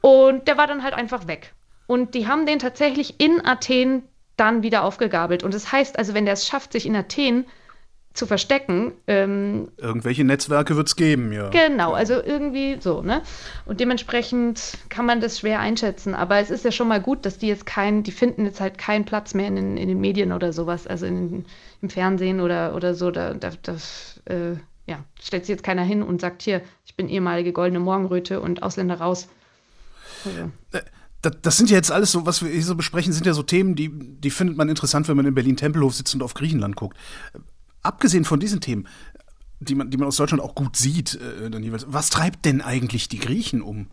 Und 0.00 0.48
der 0.48 0.56
war 0.56 0.66
dann 0.66 0.82
halt 0.82 0.94
einfach 0.94 1.26
weg. 1.28 1.54
Und 1.86 2.14
die 2.14 2.26
haben 2.26 2.46
den 2.46 2.58
tatsächlich 2.58 3.20
in 3.20 3.44
Athen 3.44 4.02
dann 4.36 4.62
wieder 4.62 4.84
aufgegabelt. 4.84 5.42
Und 5.42 5.54
das 5.54 5.70
heißt 5.70 5.98
also, 5.98 6.14
wenn 6.14 6.26
der 6.26 6.34
es 6.34 6.46
schafft, 6.46 6.72
sich 6.72 6.86
in 6.86 6.96
Athen 6.96 7.46
zu 8.16 8.26
verstecken. 8.26 8.92
Ähm, 9.06 9.68
Irgendwelche 9.76 10.24
Netzwerke 10.24 10.76
wird 10.76 10.88
es 10.88 10.96
geben, 10.96 11.32
ja. 11.32 11.50
Genau, 11.50 11.92
also 11.92 12.14
irgendwie 12.14 12.78
so, 12.80 13.02
ne? 13.02 13.22
Und 13.66 13.80
dementsprechend 13.80 14.78
kann 14.88 15.06
man 15.06 15.20
das 15.20 15.40
schwer 15.40 15.60
einschätzen. 15.60 16.14
Aber 16.14 16.38
es 16.38 16.50
ist 16.50 16.64
ja 16.64 16.72
schon 16.72 16.88
mal 16.88 17.00
gut, 17.00 17.26
dass 17.26 17.38
die 17.38 17.48
jetzt 17.48 17.66
keinen, 17.66 18.02
die 18.02 18.12
finden 18.12 18.44
jetzt 18.44 18.60
halt 18.60 18.78
keinen 18.78 19.04
Platz 19.04 19.34
mehr 19.34 19.48
in, 19.48 19.56
den, 19.56 19.76
in 19.76 19.88
den 19.88 20.00
Medien 20.00 20.32
oder 20.32 20.52
sowas, 20.52 20.86
also 20.86 21.06
in, 21.06 21.44
im 21.82 21.90
Fernsehen 21.90 22.40
oder, 22.40 22.74
oder 22.74 22.94
so. 22.94 23.10
Da, 23.10 23.34
da, 23.34 23.50
das, 23.62 24.20
äh, 24.24 24.52
ja, 24.86 25.04
stellt 25.20 25.44
sich 25.44 25.52
jetzt 25.52 25.64
keiner 25.64 25.82
hin 25.82 26.02
und 26.02 26.20
sagt, 26.20 26.42
hier, 26.42 26.62
ich 26.84 26.96
bin 26.96 27.08
ehemalige 27.08 27.52
goldene 27.52 27.80
Morgenröte 27.80 28.40
und 28.40 28.62
Ausländer 28.62 28.96
raus. 28.96 29.28
Also. 30.24 30.50
Äh, 30.72 30.80
das, 31.42 31.56
sind 31.56 31.70
ja 31.70 31.76
jetzt 31.76 31.90
alles 31.90 32.12
so, 32.12 32.24
was 32.24 32.42
wir 32.42 32.50
hier 32.50 32.62
so 32.62 32.76
besprechen, 32.76 33.12
sind 33.12 33.26
ja 33.26 33.32
so 33.32 33.42
Themen, 33.42 33.74
die, 33.74 33.90
die 33.92 34.30
findet 34.30 34.56
man 34.56 34.68
interessant, 34.68 35.08
wenn 35.08 35.16
man 35.16 35.26
in 35.26 35.34
Berlin-Tempelhof 35.34 35.94
sitzt 35.94 36.14
und 36.14 36.22
auf 36.22 36.34
Griechenland 36.34 36.76
guckt 36.76 36.96
abgesehen 37.86 38.24
von 38.24 38.40
diesen 38.40 38.60
Themen, 38.60 38.88
die 39.60 39.74
man, 39.74 39.90
die 39.90 39.96
man 39.96 40.08
aus 40.08 40.16
Deutschland 40.16 40.42
auch 40.42 40.54
gut 40.54 40.76
sieht, 40.76 41.14
äh, 41.14 41.50
dann 41.50 41.62
jeweils, 41.62 41.86
was 41.88 42.10
treibt 42.10 42.44
denn 42.44 42.60
eigentlich 42.60 43.08
die 43.08 43.18
Griechen 43.18 43.62
um? 43.62 43.88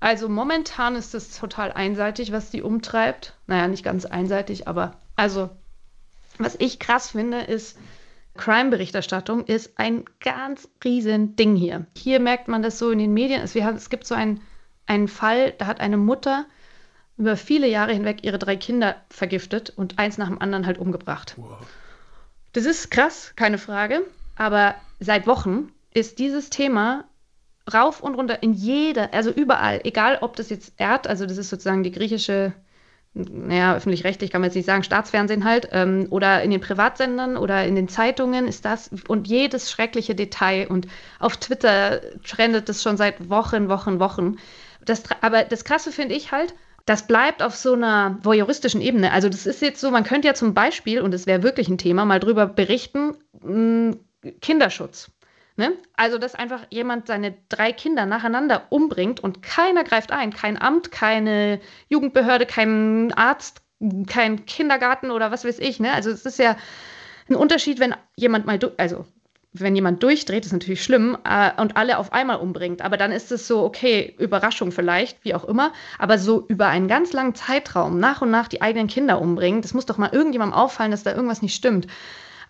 Also 0.00 0.28
momentan 0.28 0.96
ist 0.96 1.14
es 1.14 1.38
total 1.38 1.72
einseitig, 1.72 2.32
was 2.32 2.50
die 2.50 2.62
umtreibt. 2.62 3.36
Naja, 3.46 3.68
nicht 3.68 3.84
ganz 3.84 4.04
einseitig, 4.04 4.66
aber 4.66 4.96
also, 5.14 5.50
was 6.38 6.56
ich 6.58 6.80
krass 6.80 7.10
finde, 7.12 7.42
ist, 7.42 7.78
Crime-Berichterstattung 8.34 9.44
ist 9.44 9.78
ein 9.78 10.04
ganz 10.20 10.68
riesen 10.82 11.36
Ding 11.36 11.54
hier. 11.54 11.86
Hier 11.96 12.18
merkt 12.18 12.48
man 12.48 12.62
das 12.62 12.78
so 12.78 12.90
in 12.90 12.98
den 12.98 13.12
Medien. 13.12 13.42
Es, 13.42 13.54
haben, 13.54 13.76
es 13.76 13.90
gibt 13.90 14.06
so 14.06 14.14
einen, 14.14 14.40
einen 14.86 15.06
Fall, 15.06 15.52
da 15.52 15.66
hat 15.66 15.80
eine 15.80 15.98
Mutter 15.98 16.46
über 17.16 17.36
viele 17.36 17.68
Jahre 17.68 17.92
hinweg 17.92 18.24
ihre 18.24 18.38
drei 18.38 18.56
Kinder 18.56 18.96
vergiftet 19.10 19.70
und 19.70 19.98
eins 19.98 20.18
nach 20.18 20.28
dem 20.28 20.40
anderen 20.40 20.66
halt 20.66 20.78
umgebracht. 20.78 21.34
Wow. 21.36 21.58
Das 22.52 22.66
ist 22.66 22.90
krass, 22.90 23.32
keine 23.36 23.58
Frage. 23.58 24.06
Aber 24.36 24.74
seit 25.00 25.26
Wochen 25.26 25.72
ist 25.94 26.18
dieses 26.18 26.50
Thema 26.50 27.04
rauf 27.72 28.02
und 28.02 28.14
runter 28.14 28.42
in 28.42 28.52
jeder, 28.52 29.12
also 29.14 29.30
überall, 29.30 29.80
egal 29.84 30.18
ob 30.20 30.36
das 30.36 30.50
jetzt 30.50 30.72
Erd, 30.78 31.06
also 31.06 31.26
das 31.26 31.38
ist 31.38 31.50
sozusagen 31.50 31.84
die 31.84 31.92
griechische, 31.92 32.52
naja, 33.14 33.76
öffentlich-rechtlich 33.76 34.30
kann 34.30 34.40
man 34.40 34.48
jetzt 34.48 34.56
nicht 34.56 34.66
sagen, 34.66 34.82
Staatsfernsehen 34.82 35.44
halt, 35.44 35.68
ähm, 35.72 36.06
oder 36.10 36.42
in 36.42 36.50
den 36.50 36.60
Privatsendern 36.60 37.36
oder 37.36 37.64
in 37.64 37.74
den 37.74 37.88
Zeitungen 37.88 38.48
ist 38.48 38.64
das 38.64 38.90
und 39.06 39.28
jedes 39.28 39.70
schreckliche 39.70 40.14
Detail 40.14 40.66
und 40.68 40.88
auf 41.20 41.36
Twitter 41.36 42.00
trendet 42.26 42.68
das 42.68 42.82
schon 42.82 42.96
seit 42.96 43.28
Wochen, 43.30 43.68
Wochen, 43.68 44.00
Wochen. 44.00 44.36
Das, 44.84 45.04
aber 45.20 45.44
das 45.44 45.64
Krasse 45.64 45.92
finde 45.92 46.14
ich 46.14 46.32
halt, 46.32 46.54
das 46.84 47.06
bleibt 47.06 47.42
auf 47.42 47.54
so 47.54 47.74
einer 47.74 48.18
voyeuristischen 48.22 48.80
Ebene. 48.80 49.12
Also 49.12 49.28
das 49.28 49.46
ist 49.46 49.62
jetzt 49.62 49.80
so, 49.80 49.90
man 49.90 50.04
könnte 50.04 50.28
ja 50.28 50.34
zum 50.34 50.54
Beispiel, 50.54 51.00
und 51.00 51.12
das 51.12 51.26
wäre 51.26 51.42
wirklich 51.42 51.68
ein 51.68 51.78
Thema, 51.78 52.04
mal 52.04 52.20
drüber 52.20 52.46
berichten, 52.46 53.16
mh, 53.40 53.96
Kinderschutz. 54.40 55.10
Ne? 55.56 55.74
Also, 55.96 56.16
dass 56.16 56.34
einfach 56.34 56.62
jemand 56.70 57.06
seine 57.06 57.34
drei 57.50 57.72
Kinder 57.72 58.06
nacheinander 58.06 58.66
umbringt 58.70 59.20
und 59.20 59.42
keiner 59.42 59.84
greift 59.84 60.10
ein. 60.10 60.32
Kein 60.32 60.60
Amt, 60.60 60.90
keine 60.90 61.60
Jugendbehörde, 61.88 62.46
kein 62.46 63.12
Arzt, 63.12 63.60
kein 64.06 64.46
Kindergarten 64.46 65.10
oder 65.10 65.30
was 65.30 65.44
weiß 65.44 65.58
ich. 65.58 65.78
Ne? 65.78 65.92
Also 65.92 66.10
es 66.10 66.24
ist 66.24 66.38
ja 66.38 66.56
ein 67.28 67.34
Unterschied, 67.36 67.80
wenn 67.80 67.94
jemand 68.16 68.46
mal, 68.46 68.58
also 68.78 69.04
wenn 69.52 69.74
jemand 69.74 70.02
durchdreht, 70.02 70.46
ist 70.46 70.52
natürlich 70.52 70.82
schlimm 70.82 71.16
äh, 71.24 71.50
und 71.60 71.76
alle 71.76 71.98
auf 71.98 72.12
einmal 72.12 72.38
umbringt. 72.38 72.80
Aber 72.80 72.96
dann 72.96 73.12
ist 73.12 73.30
es 73.32 73.46
so, 73.46 73.62
okay, 73.64 74.14
Überraschung 74.18 74.72
vielleicht, 74.72 75.22
wie 75.24 75.34
auch 75.34 75.44
immer. 75.44 75.72
Aber 75.98 76.18
so 76.18 76.46
über 76.48 76.68
einen 76.68 76.88
ganz 76.88 77.12
langen 77.12 77.34
Zeitraum 77.34 77.98
nach 77.98 78.22
und 78.22 78.30
nach 78.30 78.48
die 78.48 78.62
eigenen 78.62 78.88
Kinder 78.88 79.20
umbringen, 79.20 79.60
das 79.60 79.74
muss 79.74 79.86
doch 79.86 79.98
mal 79.98 80.10
irgendjemandem 80.12 80.58
auffallen, 80.58 80.90
dass 80.90 81.02
da 81.02 81.14
irgendwas 81.14 81.42
nicht 81.42 81.54
stimmt. 81.54 81.86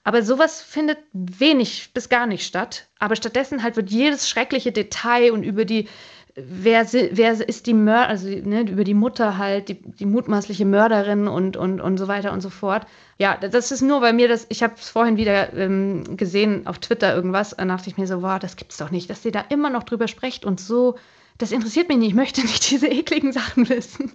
Aber 0.04 0.22
sowas 0.22 0.62
findet 0.62 0.98
wenig 1.12 1.92
bis 1.92 2.08
gar 2.08 2.26
nicht 2.26 2.46
statt. 2.46 2.88
Aber 2.98 3.16
stattdessen 3.16 3.62
halt 3.62 3.76
wird 3.76 3.90
jedes 3.90 4.28
schreckliche 4.28 4.72
Detail 4.72 5.32
und 5.32 5.42
über 5.42 5.64
die 5.64 5.88
wer, 6.34 6.86
wer 6.92 7.48
ist 7.48 7.66
die 7.66 7.74
Mörder, 7.74 8.08
also 8.08 8.28
ne, 8.28 8.62
über 8.62 8.84
die 8.84 8.94
Mutter 8.94 9.38
halt, 9.38 9.68
die, 9.68 9.74
die 9.74 10.06
mutmaßliche 10.06 10.64
Mörderin 10.64 11.28
und, 11.28 11.56
und, 11.56 11.80
und 11.80 11.98
so 11.98 12.08
weiter 12.08 12.32
und 12.32 12.40
so 12.40 12.50
fort. 12.50 12.86
Ja, 13.18 13.36
das 13.36 13.70
ist 13.70 13.82
nur 13.82 14.00
bei 14.00 14.12
mir, 14.12 14.28
das, 14.28 14.46
ich 14.48 14.62
habe 14.62 14.74
es 14.76 14.88
vorhin 14.88 15.16
wieder 15.16 15.52
ähm, 15.54 16.16
gesehen 16.16 16.66
auf 16.66 16.78
Twitter 16.78 17.14
irgendwas, 17.14 17.50
da 17.50 17.64
dachte 17.64 17.90
ich 17.90 17.98
mir 17.98 18.06
so, 18.06 18.22
wow, 18.22 18.38
das 18.38 18.56
gibt's 18.56 18.78
doch 18.78 18.90
nicht, 18.90 19.10
dass 19.10 19.24
ihr 19.24 19.32
da 19.32 19.44
immer 19.48 19.70
noch 19.70 19.82
drüber 19.82 20.08
sprecht 20.08 20.44
und 20.44 20.60
so, 20.60 20.96
das 21.38 21.52
interessiert 21.52 21.88
mich 21.88 21.98
nicht, 21.98 22.08
ich 22.08 22.14
möchte 22.14 22.40
nicht 22.42 22.70
diese 22.70 22.88
ekligen 22.88 23.32
Sachen 23.32 23.68
wissen. 23.68 24.12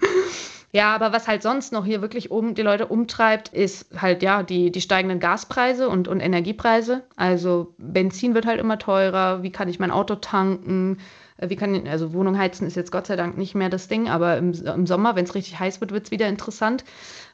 Ja, 0.74 0.94
aber 0.94 1.14
was 1.14 1.28
halt 1.28 1.44
sonst 1.44 1.72
noch 1.72 1.86
hier 1.86 2.02
wirklich 2.02 2.30
um, 2.30 2.54
die 2.54 2.62
Leute 2.62 2.88
umtreibt, 2.88 3.50
ist 3.50 3.88
halt 4.02 4.22
ja 4.22 4.44
die, 4.44 4.70
die 4.70 4.82
steigenden 4.82 5.20
Gaspreise 5.20 5.88
und, 5.88 6.10
und 6.10 6.20
Energiepreise. 6.20 7.04
Also 7.16 7.74
Benzin 7.78 8.34
wird 8.34 8.46
halt 8.46 8.60
immer 8.60 8.78
teurer, 8.78 9.44
wie 9.44 9.52
kann 9.52 9.70
ich 9.70 9.80
mein 9.80 9.92
Auto 9.92 10.16
tanken? 10.16 10.98
Äh, 11.38 11.50
wie 11.50 11.56
kann, 11.56 11.88
also 11.88 12.14
Wohnung 12.14 12.38
heizen 12.38 12.68
ist 12.68 12.76
jetzt 12.76 12.92
Gott 12.92 13.08
sei 13.08 13.16
Dank 13.16 13.38
nicht 13.38 13.56
mehr 13.56 13.70
das 13.70 13.88
Ding, 13.88 14.10
aber 14.10 14.38
im, 14.38 14.54
im 14.54 14.88
Sommer, 14.88 15.16
wenn 15.16 15.26
es 15.26 15.36
richtig 15.36 15.60
heiß 15.60 15.82
wird, 15.82 15.92
wird 15.92 16.06
es 16.06 16.12
wieder 16.12 16.28
interessant, 16.28 16.84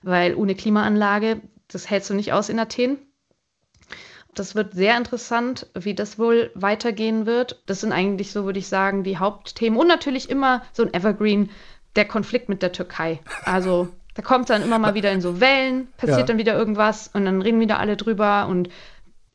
weil 0.01 0.35
ohne 0.35 0.55
Klimaanlage, 0.55 1.41
das 1.67 1.89
hältst 1.89 2.09
du 2.09 2.13
nicht 2.13 2.33
aus 2.33 2.49
in 2.49 2.59
Athen. 2.59 2.97
Das 4.35 4.55
wird 4.55 4.73
sehr 4.73 4.97
interessant, 4.97 5.67
wie 5.75 5.93
das 5.93 6.17
wohl 6.17 6.51
weitergehen 6.55 7.25
wird. 7.27 7.61
Das 7.67 7.81
sind 7.81 7.91
eigentlich 7.91 8.31
so, 8.31 8.45
würde 8.45 8.59
ich 8.59 8.67
sagen, 8.67 9.03
die 9.03 9.17
Hauptthemen. 9.17 9.77
Und 9.79 9.87
natürlich 9.87 10.29
immer 10.29 10.63
so 10.73 10.83
ein 10.83 10.93
Evergreen, 10.93 11.51
der 11.95 12.05
Konflikt 12.05 12.49
mit 12.49 12.63
der 12.63 12.71
Türkei. 12.71 13.19
Also 13.45 13.89
da 14.15 14.23
kommt 14.23 14.49
dann 14.49 14.63
immer 14.63 14.79
mal 14.79 14.93
wieder 14.95 15.11
in 15.11 15.21
so 15.21 15.39
Wellen, 15.39 15.87
passiert 15.97 16.19
ja. 16.19 16.25
dann 16.25 16.37
wieder 16.37 16.57
irgendwas 16.57 17.09
und 17.13 17.25
dann 17.25 17.41
reden 17.41 17.59
wieder 17.59 17.79
alle 17.79 17.95
drüber 17.95 18.47
und 18.47 18.69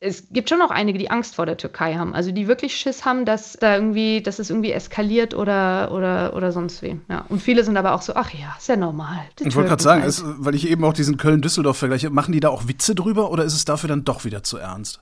es 0.01 0.29
gibt 0.31 0.49
schon 0.49 0.59
noch 0.59 0.71
einige, 0.71 0.97
die 0.97 1.11
Angst 1.11 1.35
vor 1.35 1.45
der 1.45 1.57
Türkei 1.57 1.95
haben. 1.95 2.15
Also 2.15 2.31
die 2.31 2.47
wirklich 2.47 2.75
Schiss 2.75 3.03
haben, 3.03 3.25
dass 3.25 3.53
da 3.53 3.75
irgendwie, 3.75 4.21
dass 4.21 4.39
es 4.39 4.49
irgendwie 4.49 4.71
eskaliert 4.71 5.33
oder, 5.33 5.91
oder, 5.91 6.33
oder 6.35 6.53
sonst 6.53 6.81
wie. 6.81 6.99
Ja. 7.09 7.25
Und 7.27 7.41
viele 7.41 7.65
sind 7.65 7.75
aber 7.75 7.93
auch 7.93 8.01
so, 8.01 8.13
ach 8.15 8.31
ja, 8.31 8.55
ist 8.57 8.69
ja 8.69 8.77
normal. 8.77 9.19
Ich 9.39 9.55
wollte 9.55 9.69
gerade 9.69 9.83
sagen, 9.83 10.03
ist, 10.03 10.23
weil 10.25 10.55
ich 10.55 10.69
eben 10.69 10.85
auch 10.85 10.93
diesen 10.93 11.17
Köln-Düsseldorf 11.17 11.77
vergleiche, 11.77 12.09
machen 12.11 12.31
die 12.31 12.39
da 12.39 12.49
auch 12.49 12.67
Witze 12.67 12.95
drüber 12.95 13.29
oder 13.29 13.43
ist 13.43 13.53
es 13.53 13.65
dafür 13.65 13.89
dann 13.89 14.05
doch 14.05 14.23
wieder 14.23 14.41
zu 14.41 14.57
ernst? 14.57 15.01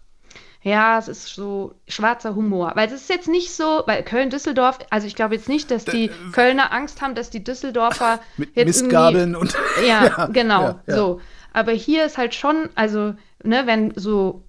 Ja, 0.63 0.97
es 0.97 1.07
ist 1.07 1.27
so 1.27 1.75
schwarzer 1.87 2.33
Humor. 2.33 2.71
Weil 2.73 2.87
es 2.87 2.93
ist 2.93 3.09
jetzt 3.09 3.27
nicht 3.27 3.53
so, 3.53 3.83
weil 3.85 4.01
Köln-Düsseldorf, 4.01 4.79
also 4.89 5.05
ich 5.05 5.15
glaube 5.15 5.35
jetzt 5.35 5.47
nicht, 5.47 5.69
dass 5.69 5.85
die 5.85 6.09
Kölner 6.31 6.73
Angst 6.73 7.01
haben, 7.01 7.13
dass 7.13 7.29
die 7.29 7.43
Düsseldorfer 7.43 8.19
mit 8.37 8.55
jetzt 8.55 8.81
Mistgabeln 8.81 9.35
und 9.35 9.55
ja, 9.87 10.05
ja 10.17 10.25
genau, 10.25 10.61
ja, 10.61 10.79
ja. 10.87 10.95
so. 10.95 11.21
Aber 11.53 11.71
hier 11.71 12.05
ist 12.05 12.17
halt 12.17 12.33
schon, 12.33 12.69
also 12.73 13.13
ne, 13.43 13.63
wenn 13.65 13.93
so 13.95 14.46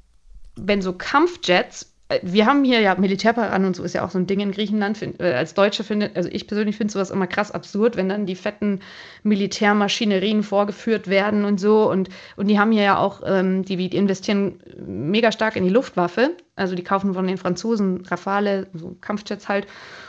wenn 0.61 0.83
so 0.83 0.93
Kampfjets, 0.93 1.93
äh, 2.09 2.21
wir 2.23 2.47
haben 2.47 2.65
hier 2.65 2.81
ja 2.81 2.95
Militärparaden 2.95 3.67
und 3.67 3.77
so 3.77 3.83
ist 3.83 3.95
ja 3.95 4.05
auch 4.05 4.11
so 4.11 4.19
ein 4.19 4.27
Ding 4.27 4.41
in 4.41 4.53
Griechenland. 4.53 5.01
Äh, 5.03 5.33
als 5.33 5.55
Deutsche 5.55 5.85
finde, 5.85 6.11
also 6.15 6.29
ich 6.31 6.47
persönlich 6.47 6.77
finde 6.77 6.93
sowas 6.93 7.11
immer 7.11 7.27
krass 7.27 7.51
absurd, 7.51 7.97
wenn 7.97 8.09
dann 8.09 8.27
die 8.27 8.35
fetten 8.35 8.81
Militärmaschinerien 9.23 10.43
vorgeführt 10.43 11.09
werden 11.09 11.45
und 11.45 11.61
so. 11.61 11.91
Und, 11.91 12.09
und 12.37 12.49
die 12.49 12.59
haben 12.59 12.73
hier 12.73 12.83
ja 12.83 12.99
auch, 12.99 13.23
ähm, 13.25 13.65
die, 13.65 13.77
die 13.77 13.97
investieren 13.97 14.61
mega 14.87 15.33
stark 15.33 15.57
in 15.57 15.65
die 15.65 15.71
Luftwaffe. 15.71 16.37
Also 16.57 16.75
die 16.75 16.85
kaufen 16.85 17.15
von 17.15 17.27
den 17.27 17.39
Franzosen 17.39 18.05
Rafale, 18.07 18.67
so 18.75 18.97
Kampfjets 19.01 19.49
halt. 19.49 19.67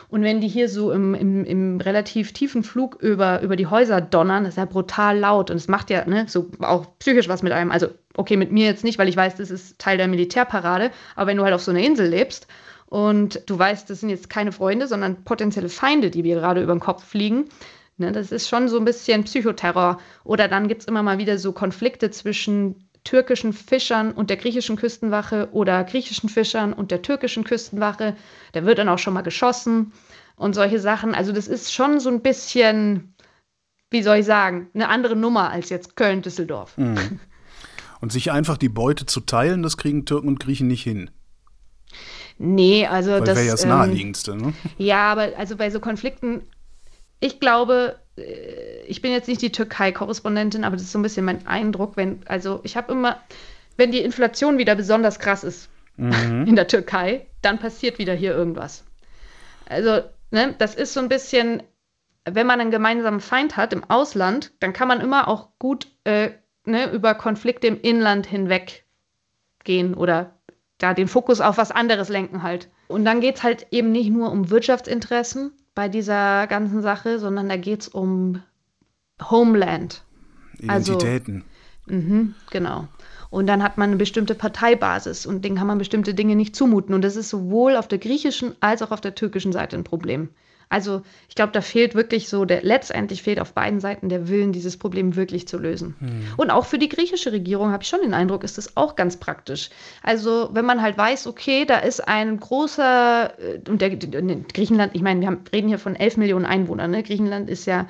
Und 0.10 0.24
wenn 0.24 0.41
die 0.41 0.47
hier 0.47 0.70
so 0.70 0.91
im, 0.91 1.14
im, 1.14 1.45
im 1.45 1.80
relativ 1.80 2.34
tiefen 2.34 2.64
Flug 2.64 2.95
über, 2.99 3.41
über 3.41 3.55
die 3.55 3.68
Häuser 3.68 4.01
donnern, 4.01 4.43
das 4.43 4.53
ist 4.53 4.57
ja 4.57 4.66
brutal 4.66 5.20
laut 5.20 5.51
und 5.51 5.57
es 5.57 5.68
macht 5.68 5.91
ja 5.91 6.05
ne, 6.05 6.26
so 6.28 6.49
auch 6.62 6.88
psychisch 6.97 7.30
was 7.30 7.43
mit 7.43 7.53
einem. 7.53 7.72
Also, 7.72 7.89
okay, 8.18 8.36
mit 8.36 8.51
mir 8.51 8.66
jetzt 8.66 8.84
nicht, 8.84 8.97
weil 8.97 9.07
ich 9.07 9.16
weiß, 9.16 9.36
das 9.36 9.51
ist 9.51 9.78
Teil 9.78 9.97
der 9.97 10.07
Militärparade, 10.07 10.91
aber 11.16 11.28
wenn 11.28 11.38
du 11.38 11.43
halt 11.43 11.53
auf 11.53 11.62
so 11.62 11.70
einer 11.70 11.82
Insel 11.82 12.07
lebst 12.07 12.47
und 12.88 13.43
du 13.45 13.57
weißt, 13.57 13.88
das 13.88 13.99
sind 13.99 14.10
jetzt 14.10 14.32
keine 14.32 14.51
Freunde, 14.51 14.88
sondern 14.88 15.24
potenzielle 15.24 15.70
Feinde, 15.70 16.10
die 16.10 16.24
dir 16.24 16.36
gerade 16.36 16.64
über 16.64 16.74
den 16.74 16.80
Kopf 16.80 17.03
fliegen, 17.03 17.45
ne, 17.97 18.12
das 18.12 18.32
ist 18.32 18.49
schon 18.49 18.68
so 18.68 18.80
ein 18.80 18.86
bisschen 18.86 19.26
Psychoterror. 19.26 19.99
Oder 20.24 20.47
dann 20.47 20.68
gibt 20.68 20.82
es 20.82 20.88
immer 20.88 21.03
mal 21.03 21.20
wieder 21.20 21.38
so 21.38 21.51
Konflikte 21.51 22.10
zwischen 22.10 22.89
türkischen 23.10 23.53
Fischern 23.53 24.12
und 24.12 24.30
der 24.30 24.38
griechischen 24.38 24.76
Küstenwache 24.76 25.49
oder 25.51 25.84
griechischen 25.84 26.30
Fischern 26.30 26.74
und 26.74 26.91
der 26.91 27.01
türkischen 27.01 27.43
Küstenwache. 27.43 28.16
Da 28.51 28.66
wird 28.66 28.78
dann 28.78 28.88
auch 28.88 28.99
schon 28.99 29.16
mal 29.16 29.24
geschossen 29.24 29.93
und 30.36 30.53
solche 30.53 30.80
Sachen. 30.80 31.16
Also 31.16 31.32
das 31.32 31.47
ist 31.47 31.74
schon 31.74 31.99
so 31.99 32.10
ein 32.10 32.22
bisschen, 32.22 33.16
wie 33.89 34.03
soll 34.03 34.18
ich 34.18 34.28
sagen, 34.28 34.70
eine 34.76 34.89
andere 34.89 35.16
Nummer 35.16 35.49
als 35.49 35.70
jetzt 35.70 35.95
Köln-Düsseldorf. 35.95 36.78
Mhm. 36.78 37.20
Und 37.99 38.12
sich 38.12 38.32
einfach 38.32 38.57
die 38.57 38.70
Beute 38.70 39.07
zu 39.07 39.22
teilen, 39.22 39.64
das 39.64 39.76
kriegen 39.76 40.05
Türken 40.05 40.28
und 40.28 40.39
Griechen 40.39 40.68
nicht 40.68 40.84
hin. 40.84 41.10
Nee, 42.38 42.86
also 42.86 43.10
Weil 43.12 43.22
das 43.22 43.36
wäre 43.36 43.45
ja 43.47 43.51
das 43.53 43.64
ähm, 43.64 43.70
Naheliegendste, 43.70 44.36
ne? 44.36 44.53
Ja, 44.78 45.12
aber 45.12 45.32
also 45.36 45.57
bei 45.57 45.72
so 45.72 45.80
Konflikten, 45.80 46.43
ich 47.20 47.39
glaube, 47.39 47.99
äh, 48.17 48.84
ich 48.88 49.01
bin 49.01 49.11
jetzt 49.11 49.28
nicht 49.28 49.41
die 49.41 49.51
Türkei-Korrespondentin, 49.51 50.63
aber 50.63 50.76
das 50.76 50.84
ist 50.86 50.91
so 50.91 50.99
ein 50.99 51.03
bisschen 51.03 51.26
mein 51.26 51.45
Eindruck, 51.47 51.97
wenn, 51.97 52.22
also 52.26 52.61
ich 52.63 52.78
habe 52.78 52.91
immer, 52.91 53.20
wenn 53.78 53.91
die 53.91 54.01
Inflation 54.01 54.57
wieder 54.57 54.76
besonders 54.76 55.20
krass 55.20 55.43
ist 55.43 55.70
mhm. 55.97 56.45
in 56.47 56.55
der 56.55 56.67
Türkei, 56.67 57.28
dann 57.41 57.59
passiert 57.59 57.99
wieder 57.99 58.13
hier 58.13 58.34
irgendwas. 58.34 58.84
Also, 59.67 60.01
ne, 60.32 60.55
das 60.57 60.76
ist 60.76 60.93
so 60.93 60.99
ein 60.99 61.09
bisschen, 61.09 61.63
wenn 62.26 62.47
man 62.47 62.59
einen 62.59 62.72
gemeinsamen 62.72 63.20
Feind 63.20 63.57
hat 63.57 63.74
im 63.74 63.84
Ausland, 63.89 64.51
dann 64.59 64.74
kann 64.74 64.88
man 64.88 65.01
immer 65.01 65.28
auch 65.28 65.49
gut 65.59 65.88
äh, 66.03 66.32
ne, 66.65 66.91
über 66.91 67.13
Konflikte 67.15 67.67
im 67.67 67.80
Inland 67.82 68.26
hinweg 68.26 68.86
weggehen 69.70 69.93
oder 69.93 70.34
da 70.78 70.93
den 70.93 71.07
Fokus 71.07 71.41
auf 71.41 71.57
was 71.57 71.72
anderes 71.72 72.09
lenken 72.09 72.43
halt. 72.43 72.70
Und 72.88 73.05
dann 73.05 73.22
geht 73.22 73.38
es 73.38 73.43
halt 73.43 73.67
eben 73.72 73.91
nicht 73.91 74.09
nur 74.09 74.32
um 74.32 74.49
Wirtschaftsinteressen 74.49 75.51
bei 75.80 75.88
dieser 75.88 76.46
ganzen 76.48 76.82
Sache, 76.82 77.20
sondern 77.20 77.48
da 77.48 77.56
geht 77.56 77.84
es 77.84 77.88
um 77.88 78.44
Homeland. 79.32 80.04
Identitäten. 80.60 81.46
Also, 81.88 82.00
mh, 82.02 82.34
genau. 82.52 82.90
Und 83.30 83.48
dann 83.48 83.64
hat 83.64 83.78
man 83.78 83.92
eine 83.92 83.96
bestimmte 83.96 84.36
Parteibasis 84.36 85.26
und 85.26 85.46
denen 85.46 85.56
kann 85.56 85.68
man 85.68 85.78
bestimmte 85.78 86.14
Dinge 86.14 86.36
nicht 86.36 86.54
zumuten. 86.54 86.94
Und 86.94 87.02
das 87.02 87.16
ist 87.16 87.30
sowohl 87.30 87.78
auf 87.78 87.88
der 87.88 87.98
griechischen 87.98 88.56
als 88.60 88.82
auch 88.82 88.92
auf 88.92 89.00
der 89.00 89.16
türkischen 89.16 89.54
Seite 89.54 89.78
ein 89.78 89.86
Problem. 89.86 90.28
Also 90.70 91.01
ich 91.28 91.34
glaube, 91.34 91.51
da 91.51 91.61
fehlt 91.61 91.95
wirklich 91.95 92.30
so, 92.30 92.45
der 92.45 92.61
letztendlich 92.61 93.24
fehlt 93.24 93.39
auf 93.39 93.53
beiden 93.53 93.80
Seiten 93.80 94.07
der 94.07 94.28
Willen, 94.30 94.51
dieses 94.51 94.78
Problem 94.78 95.15
wirklich 95.15 95.47
zu 95.47 95.57
lösen. 95.57 95.95
Hm. 95.99 96.28
Und 96.38 96.51
auch 96.51 96.65
für 96.65 96.78
die 96.78 96.89
griechische 96.89 97.32
Regierung 97.32 97.72
habe 97.72 97.82
ich 97.82 97.89
schon 97.89 98.01
den 98.01 98.13
Eindruck, 98.13 98.43
ist 98.43 98.59
das 98.59 98.78
auch 98.78 98.95
ganz 98.95 99.17
praktisch. 99.17 99.72
Also 100.03 100.49
wenn 100.53 100.65
man 100.65 100.82
halt 100.82 100.95
weiß, 100.95 101.26
okay, 101.26 101.65
da 101.65 101.80
ist 101.80 102.07
ein 102.07 102.39
großer, 102.39 103.34
äh, 103.39 103.70
und 103.70 103.82
der, 103.82 103.95
Griechenland, 103.95 104.95
ich 104.95 105.01
meine, 105.01 105.22
wir 105.22 105.28
haben, 105.28 105.43
reden 105.51 105.70
hier 105.70 105.80
von 105.80 105.95
11 105.95 106.17
Millionen 106.17 106.45
Einwohnern, 106.45 106.91
ne? 106.91 107.01
Griechenland 107.01 107.49
ist 107.49 107.65
ja 107.65 107.88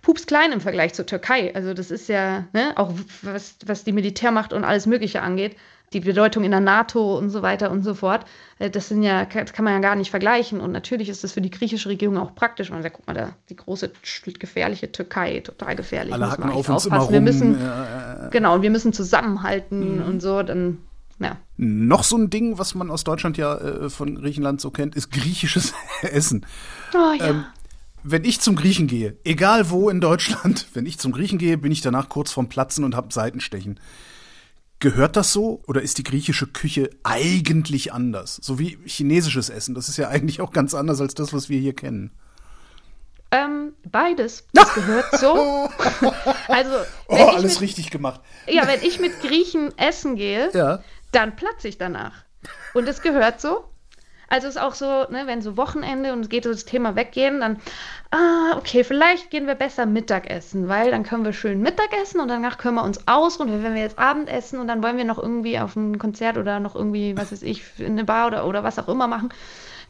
pups 0.00 0.26
klein 0.26 0.52
im 0.52 0.60
Vergleich 0.60 0.94
zur 0.94 1.04
Türkei. 1.04 1.54
Also 1.54 1.74
das 1.74 1.90
ist 1.90 2.08
ja, 2.08 2.46
ne, 2.52 2.72
auch 2.76 2.92
was, 3.22 3.56
was 3.66 3.84
die 3.84 3.92
Militärmacht 3.92 4.52
und 4.52 4.64
alles 4.64 4.86
Mögliche 4.86 5.20
angeht, 5.20 5.56
die 5.92 6.00
Bedeutung 6.00 6.44
in 6.44 6.50
der 6.50 6.60
NATO 6.60 7.16
und 7.16 7.30
so 7.30 7.42
weiter 7.42 7.70
und 7.70 7.82
so 7.82 7.94
fort, 7.94 8.26
äh, 8.58 8.70
das 8.70 8.88
sind 8.88 9.02
ja, 9.02 9.24
das 9.24 9.52
kann 9.52 9.64
man 9.64 9.74
ja 9.74 9.80
gar 9.80 9.96
nicht 9.96 10.10
vergleichen. 10.10 10.60
Und 10.60 10.72
natürlich 10.72 11.08
ist 11.08 11.24
das 11.24 11.32
für 11.32 11.40
die 11.40 11.50
griechische 11.50 11.88
Regierung 11.88 12.18
auch 12.18 12.34
praktisch. 12.34 12.70
Man 12.70 12.82
sagt, 12.82 12.96
guck 12.96 13.06
mal, 13.06 13.14
da, 13.14 13.32
die 13.48 13.56
große, 13.56 13.92
gefährliche 14.38 14.90
Türkei, 14.90 15.40
total 15.40 15.76
gefährlich. 15.76 16.12
Alle 16.12 16.30
hacken 16.30 16.50
auf 16.50 16.68
uns 16.68 16.86
immer 16.86 16.98
rum. 16.98 17.12
Wir 17.12 17.20
müssen, 17.20 17.60
ja, 17.60 18.28
genau, 18.30 18.56
und 18.56 18.62
wir 18.62 18.70
müssen 18.70 18.92
zusammenhalten 18.92 19.96
mhm. 19.96 20.04
und 20.04 20.20
so, 20.20 20.42
dann 20.42 20.78
ja. 21.18 21.38
Noch 21.56 22.04
so 22.04 22.16
ein 22.16 22.28
Ding, 22.28 22.58
was 22.58 22.74
man 22.74 22.90
aus 22.90 23.04
Deutschland 23.04 23.38
ja 23.38 23.56
äh, 23.56 23.90
von 23.90 24.16
Griechenland 24.16 24.60
so 24.60 24.70
kennt, 24.70 24.94
ist 24.94 25.10
griechisches 25.10 25.72
Essen. 26.02 26.44
Oh, 26.94 27.12
ja. 27.18 27.30
Ähm, 27.30 27.44
wenn 28.02 28.24
ich 28.24 28.40
zum 28.40 28.54
Griechen 28.54 28.86
gehe, 28.86 29.16
egal 29.24 29.70
wo 29.70 29.88
in 29.88 30.00
Deutschland, 30.00 30.66
wenn 30.74 30.86
ich 30.86 30.98
zum 30.98 31.12
Griechen 31.12 31.38
gehe, 31.38 31.56
bin 31.58 31.72
ich 31.72 31.80
danach 31.80 32.08
kurz 32.08 32.32
vorm 32.32 32.48
Platzen 32.48 32.84
und 32.84 32.94
habe 32.94 33.12
Seitenstechen. 33.12 33.80
Gehört 34.78 35.16
das 35.16 35.32
so 35.32 35.62
oder 35.66 35.80
ist 35.80 35.96
die 35.96 36.02
griechische 36.02 36.46
Küche 36.46 36.90
eigentlich 37.02 37.92
anders? 37.94 38.38
So 38.42 38.58
wie 38.58 38.78
chinesisches 38.84 39.48
Essen, 39.48 39.74
das 39.74 39.88
ist 39.88 39.96
ja 39.96 40.08
eigentlich 40.08 40.42
auch 40.42 40.52
ganz 40.52 40.74
anders 40.74 41.00
als 41.00 41.14
das, 41.14 41.32
was 41.32 41.48
wir 41.48 41.58
hier 41.58 41.74
kennen. 41.74 42.10
Ähm, 43.30 43.74
beides. 43.90 44.44
Das 44.52 44.74
gehört 44.74 45.18
so. 45.18 45.34
also, 46.48 46.76
oh, 47.08 47.14
alles 47.14 47.54
mit, 47.54 47.62
richtig 47.62 47.90
gemacht. 47.90 48.20
Ja, 48.46 48.66
wenn 48.66 48.82
ich 48.82 49.00
mit 49.00 49.20
Griechen 49.20 49.76
essen 49.78 50.16
gehe, 50.16 50.50
ja. 50.52 50.82
dann 51.12 51.36
platze 51.36 51.68
ich 51.68 51.78
danach. 51.78 52.24
Und 52.74 52.86
es 52.88 53.00
gehört 53.00 53.40
so. 53.40 53.64
Also 54.28 54.48
ist 54.48 54.60
auch 54.60 54.74
so, 54.74 54.86
ne, 54.86 55.22
wenn 55.26 55.40
so 55.40 55.56
Wochenende 55.56 56.12
und 56.12 56.20
es 56.20 56.28
geht 56.28 56.44
so 56.44 56.50
das 56.50 56.64
Thema 56.64 56.96
weggehen, 56.96 57.40
dann, 57.40 57.58
ah, 58.10 58.56
okay, 58.56 58.82
vielleicht 58.82 59.30
gehen 59.30 59.46
wir 59.46 59.54
besser 59.54 59.86
Mittagessen, 59.86 60.68
weil 60.68 60.90
dann 60.90 61.04
können 61.04 61.24
wir 61.24 61.32
schön 61.32 61.60
Mittagessen 61.60 62.20
und 62.20 62.28
danach 62.28 62.58
können 62.58 62.74
wir 62.74 62.84
uns 62.84 63.06
ausruhen. 63.06 63.62
Wenn 63.62 63.74
wir 63.74 63.82
jetzt 63.82 63.98
Abendessen 63.98 64.58
und 64.58 64.68
dann 64.68 64.82
wollen 64.82 64.96
wir 64.96 65.04
noch 65.04 65.18
irgendwie 65.18 65.58
auf 65.58 65.76
ein 65.76 65.98
Konzert 65.98 66.38
oder 66.38 66.58
noch 66.58 66.74
irgendwie, 66.74 67.16
was 67.16 67.30
weiß 67.30 67.42
ich, 67.42 67.62
in 67.78 67.92
eine 67.92 68.04
Bar 68.04 68.26
oder, 68.26 68.46
oder 68.46 68.64
was 68.64 68.78
auch 68.78 68.88
immer 68.88 69.06
machen, 69.06 69.30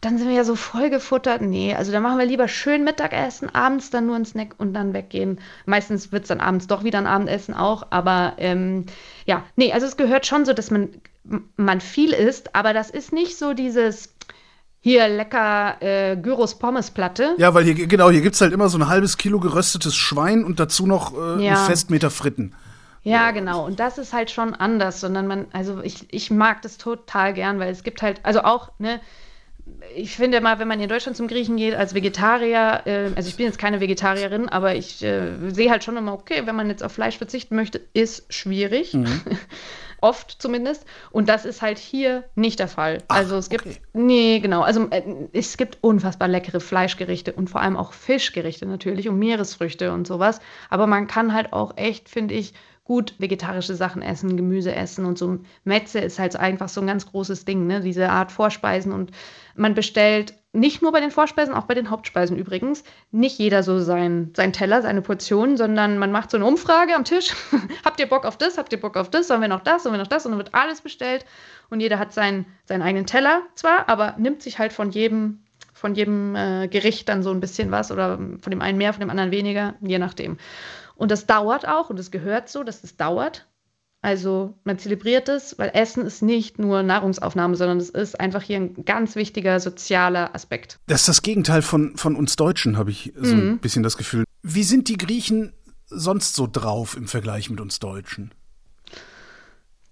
dann 0.01 0.19
sind 0.19 0.29
wir 0.29 0.35
ja 0.35 0.45
so 0.45 0.57
voll 0.57 0.91
gefuttert. 0.91 1.41
Nee, 1.41 1.75
also 1.75 1.93
dann 1.93 2.03
machen 2.03 2.19
wir 2.19 2.27
lieber 2.27 2.49
schön 2.49 2.85
Mittagessen, 2.85 3.55
abends 3.55 3.91
dann 3.91 4.07
nur 4.07 4.17
ein 4.17 4.25
Snack 4.25 4.55
und 4.59 4.75
dann 4.75 4.95
weggehen. 4.95 5.41
Meistens 5.65 6.13
wird 6.13 6.23
es 6.23 6.29
dann 6.29 6.41
abends 6.41 6.67
doch 6.67 6.85
wieder 6.85 6.99
ein 6.99 7.07
Abendessen 7.07 7.55
auch, 7.55 7.87
aber 7.91 8.35
ähm, 8.39 8.87
ja, 9.25 9.45
nee, 9.57 9.73
also 9.73 9.87
es 9.87 9.97
gehört 9.97 10.27
schon 10.27 10.45
so, 10.45 10.53
dass 10.53 10.71
man, 10.71 10.91
man 11.57 11.81
viel 11.81 12.13
isst, 12.13 12.55
aber 12.55 12.73
das 12.73 12.91
ist 12.91 13.13
nicht 13.13 13.39
so 13.39 13.55
dieses 13.55 14.15
hier 14.81 15.09
lecker 15.09 15.83
äh, 15.83 16.17
Gyros 16.17 16.61
Pommes 16.61 16.93
Platte. 16.93 17.35
Ja, 17.39 17.55
weil 17.55 17.65
hier, 17.65 17.75
genau, 17.75 18.09
hier 18.11 18.21
gibt 18.21 18.37
es 18.37 18.41
halt 18.41 18.53
immer 18.53 18.69
so 18.69 18.79
ein 18.79 18.87
halbes 18.87 19.17
Kilo 19.17 19.41
geröstetes 19.41 19.97
Schwein 19.97 20.45
und 20.45 20.61
dazu 20.61 20.87
noch 20.87 21.13
äh, 21.13 21.45
ja. 21.45 21.55
einen 21.55 21.67
Festmeter 21.67 22.11
Fritten. 22.11 22.55
Ja, 23.03 23.31
genau. 23.31 23.65
Und 23.65 23.79
das 23.79 23.99
ist 23.99 24.13
halt 24.13 24.33
schon 24.33 24.53
anders, 24.53 25.01
sondern 25.01 25.27
man, 25.29 25.47
also 25.53 25.81
ich, 25.81 26.13
ich 26.13 26.31
mag 26.31 26.63
das 26.63 26.77
total 26.77 27.35
gern, 27.35 27.61
weil 27.61 27.71
es 27.71 27.85
gibt 27.85 28.03
halt, 28.03 28.21
also 28.25 28.43
auch, 28.43 28.71
ne, 28.79 29.01
ich 29.95 30.17
finde 30.17 30.41
mal, 30.41 30.59
wenn 30.59 30.69
man 30.69 30.81
in 30.81 30.89
Deutschland 30.89 31.17
zum 31.17 31.29
Griechen 31.29 31.57
geht 31.57 31.75
als 31.75 31.95
Vegetarier, 31.95 32.83
äh, 32.85 33.11
also 33.17 33.29
ich 33.29 33.37
bin 33.37 33.47
jetzt 33.47 33.59
keine 33.59 33.81
Vegetarierin, 33.81 34.49
aber 34.49 34.75
ich 34.75 35.03
äh, 35.03 35.51
sehe 35.51 35.71
halt 35.71 35.85
schon 35.85 35.97
immer, 35.97 36.13
okay, 36.13 36.43
wenn 36.45 36.57
man 36.57 36.69
jetzt 36.69 36.83
auf 36.83 36.93
Fleisch 36.93 37.19
verzichten 37.19 37.57
möchte, 37.57 37.81
ist 37.93 38.33
schwierig. 38.33 38.95
Mhm. 38.95 39.23
Oft 40.03 40.37
zumindest. 40.41 40.85
Und 41.11 41.29
das 41.29 41.47
ist 41.47 41.63
halt 41.63 41.79
hier 41.79 42.25
nicht 42.35 42.59
der 42.59 42.69
Fall. 42.69 43.03
Ach, 43.09 43.17
also 43.17 43.37
es 43.37 43.49
gibt, 43.49 43.67
okay. 43.67 43.77
nee, 43.95 44.41
genau. 44.41 44.61
Also 44.61 44.89
äh, 44.91 45.03
es 45.33 45.57
gibt 45.57 45.79
unfassbar 45.81 46.29
leckere 46.29 46.61
Fleischgerichte 46.61 47.33
und 47.33 47.49
vor 47.49 47.63
allem 47.63 47.77
auch 47.77 47.93
Fischgerichte 47.93 48.67
natürlich 48.67 49.09
und 49.09 49.19
Meeresfrüchte 49.19 49.93
und 49.93 50.07
sowas. 50.07 50.41
Aber 50.69 50.87
man 50.87 51.07
kann 51.07 51.33
halt 51.33 51.53
auch 51.53 51.77
echt, 51.77 52.09
finde 52.09 52.35
ich, 52.35 52.53
gut 52.87 53.15
vegetarische 53.19 53.75
Sachen 53.75 54.01
essen, 54.01 54.37
Gemüse 54.37 54.75
essen 54.75 55.05
und 55.05 55.19
so. 55.19 55.39
Metze 55.65 55.99
ist 55.99 56.21
halt 56.21 56.37
einfach 56.37 56.69
so 56.69 56.81
ein 56.81 56.87
ganz 56.87 57.05
großes 57.07 57.45
Ding, 57.45 57.67
ne? 57.67 57.81
Diese 57.81 58.09
Art 58.11 58.31
Vorspeisen 58.31 58.93
und 58.93 59.11
man 59.57 59.75
bestellt 59.75 60.35
nicht 60.53 60.83
nur 60.83 60.93
bei 60.93 61.01
den 61.01 61.11
Vorspeisen, 61.11 61.53
auch 61.53 61.65
bei 61.65 61.75
den 61.75 61.91
Hauptspeisen 61.91 62.37
übrigens, 62.37 62.85
nicht 63.11 63.39
jeder 63.39 63.63
so 63.63 63.81
sein, 63.81 64.31
sein 64.35 64.53
Teller, 64.53 64.83
seine 64.83 65.03
Portion, 65.03 65.57
sondern 65.57 65.99
man 65.99 66.13
macht 66.13 66.31
so 66.31 66.37
eine 66.37 66.47
Umfrage 66.47 66.95
am 66.95 67.05
Tisch. 67.05 67.35
Habt 67.85 68.01
ihr 68.01 68.09
Bock 68.09 68.25
auf 68.25 68.39
das? 68.39 68.57
Habt 68.57 68.73
ihr 68.73 68.81
Bock 68.81 68.97
auf 68.97 69.11
das? 69.11 69.29
Sollen 69.29 69.43
wir 69.43 69.49
noch 69.49 69.63
das? 69.63 69.83
Sollen 69.83 69.95
wir 69.95 69.99
noch 69.99 70.07
das? 70.07 70.25
Und 70.25 70.33
dann 70.33 70.39
wird 70.39 70.55
alles 70.55 70.81
bestellt 70.81 71.27
und 71.69 71.81
jeder 71.81 71.99
hat 71.99 72.13
seinen, 72.13 72.47
seinen 72.65 72.83
eigenen 72.83 73.07
Teller 73.07 73.43
zwar, 73.55 73.89
aber 73.89 74.15
nimmt 74.17 74.43
sich 74.43 74.61
halt 74.61 74.73
von 74.73 74.91
jedem, 74.91 75.41
von 75.75 75.97
jedem 75.97 76.37
äh, 76.37 76.69
Gericht 76.69 77.09
dann 77.09 77.25
so 77.25 77.33
ein 77.33 77.41
bisschen 77.41 77.73
was 77.73 77.91
oder 77.91 78.17
von 78.17 78.51
dem 78.51 78.63
einen 78.63 78.79
mehr, 78.79 78.93
von 78.93 79.01
dem 79.01 79.11
anderen 79.11 79.33
weniger, 79.33 79.75
je 79.81 79.99
nachdem. 79.99 80.39
Und 80.97 81.11
das 81.11 81.27
dauert 81.27 81.69
auch 81.69 81.91
und 81.91 82.01
es 82.01 82.11
gehört 82.11 82.49
so, 82.49 82.65
dass 82.65 82.83
es 82.83 82.97
dauert. 82.97 83.47
Also 84.03 84.55
man 84.65 84.79
zelebriert 84.79 85.29
es, 85.29 85.59
weil 85.59 85.71
Essen 85.75 86.07
ist 86.07 86.23
nicht 86.23 86.59
nur 86.59 86.83
Nahrungsaufnahme, 86.83 87.57
sondern 87.57 87.79
es 87.79 87.91
ist 87.91 88.21
einfach 88.21 88.43
hier 88.43 88.59
ein 88.59 88.85
ganz 88.85 89.17
wichtiger 89.17 89.59
sozialer 89.59 90.35
Aspekt. 90.35 90.79
Das 90.87 91.01
ist 91.01 91.09
das 91.09 91.23
Gegenteil 91.23 91.63
von, 91.63 91.97
von 91.97 92.15
uns 92.15 92.37
Deutschen, 92.37 92.79
habe 92.79 92.91
ich 92.91 93.13
so 93.17 93.35
mhm. 93.35 93.53
ein 93.53 93.59
bisschen 93.59 93.83
das 93.83 93.97
Gefühl. 93.97 94.25
Wie 94.43 94.63
sind 94.63 94.89
die 94.89 94.97
Griechen 94.97 95.55
sonst 95.87 96.35
so 96.35 96.49
drauf 96.51 96.97
im 96.97 97.09
Vergleich 97.09 97.51
mit 97.51 97.61
uns 97.61 97.79
Deutschen? 97.79 98.33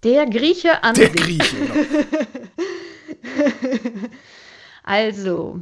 Der 0.03 0.27
Grieche 0.27 0.83
an 0.83 0.93
Der 0.93 1.09
sich. 1.09 1.15
Grieche. 1.15 1.55
also, 4.83 5.61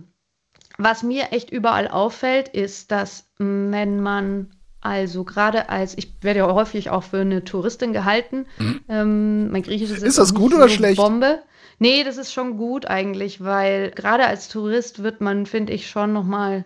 was 0.78 1.02
mir 1.02 1.32
echt 1.32 1.50
überall 1.50 1.88
auffällt, 1.88 2.50
ist, 2.50 2.92
dass 2.92 3.30
wenn 3.40 4.02
man 4.02 4.53
also 4.84 5.24
gerade 5.24 5.70
als, 5.70 5.98
ich 5.98 6.14
werde 6.22 6.40
ja 6.40 6.54
häufig 6.54 6.90
auch 6.90 7.04
für 7.04 7.22
eine 7.22 7.44
Touristin 7.44 7.94
gehalten. 7.94 8.46
Mhm. 8.58 8.82
Ähm, 8.90 9.52
mein 9.52 9.64
Griechisch 9.64 9.92
ist, 9.92 10.04
ist 10.04 10.18
das 10.18 10.34
gut 10.34 10.54
oder 10.54 10.68
schlecht? 10.68 10.98
Bombe. 10.98 11.42
Nee, 11.80 12.04
das 12.04 12.18
ist 12.18 12.34
schon 12.34 12.58
gut 12.58 12.86
eigentlich, 12.86 13.44
weil 13.44 13.92
gerade 13.92 14.26
als 14.26 14.50
Tourist 14.50 15.02
wird 15.02 15.22
man, 15.22 15.46
finde 15.46 15.74
ich, 15.74 15.90
schon 15.90 16.14
nochmal 16.14 16.66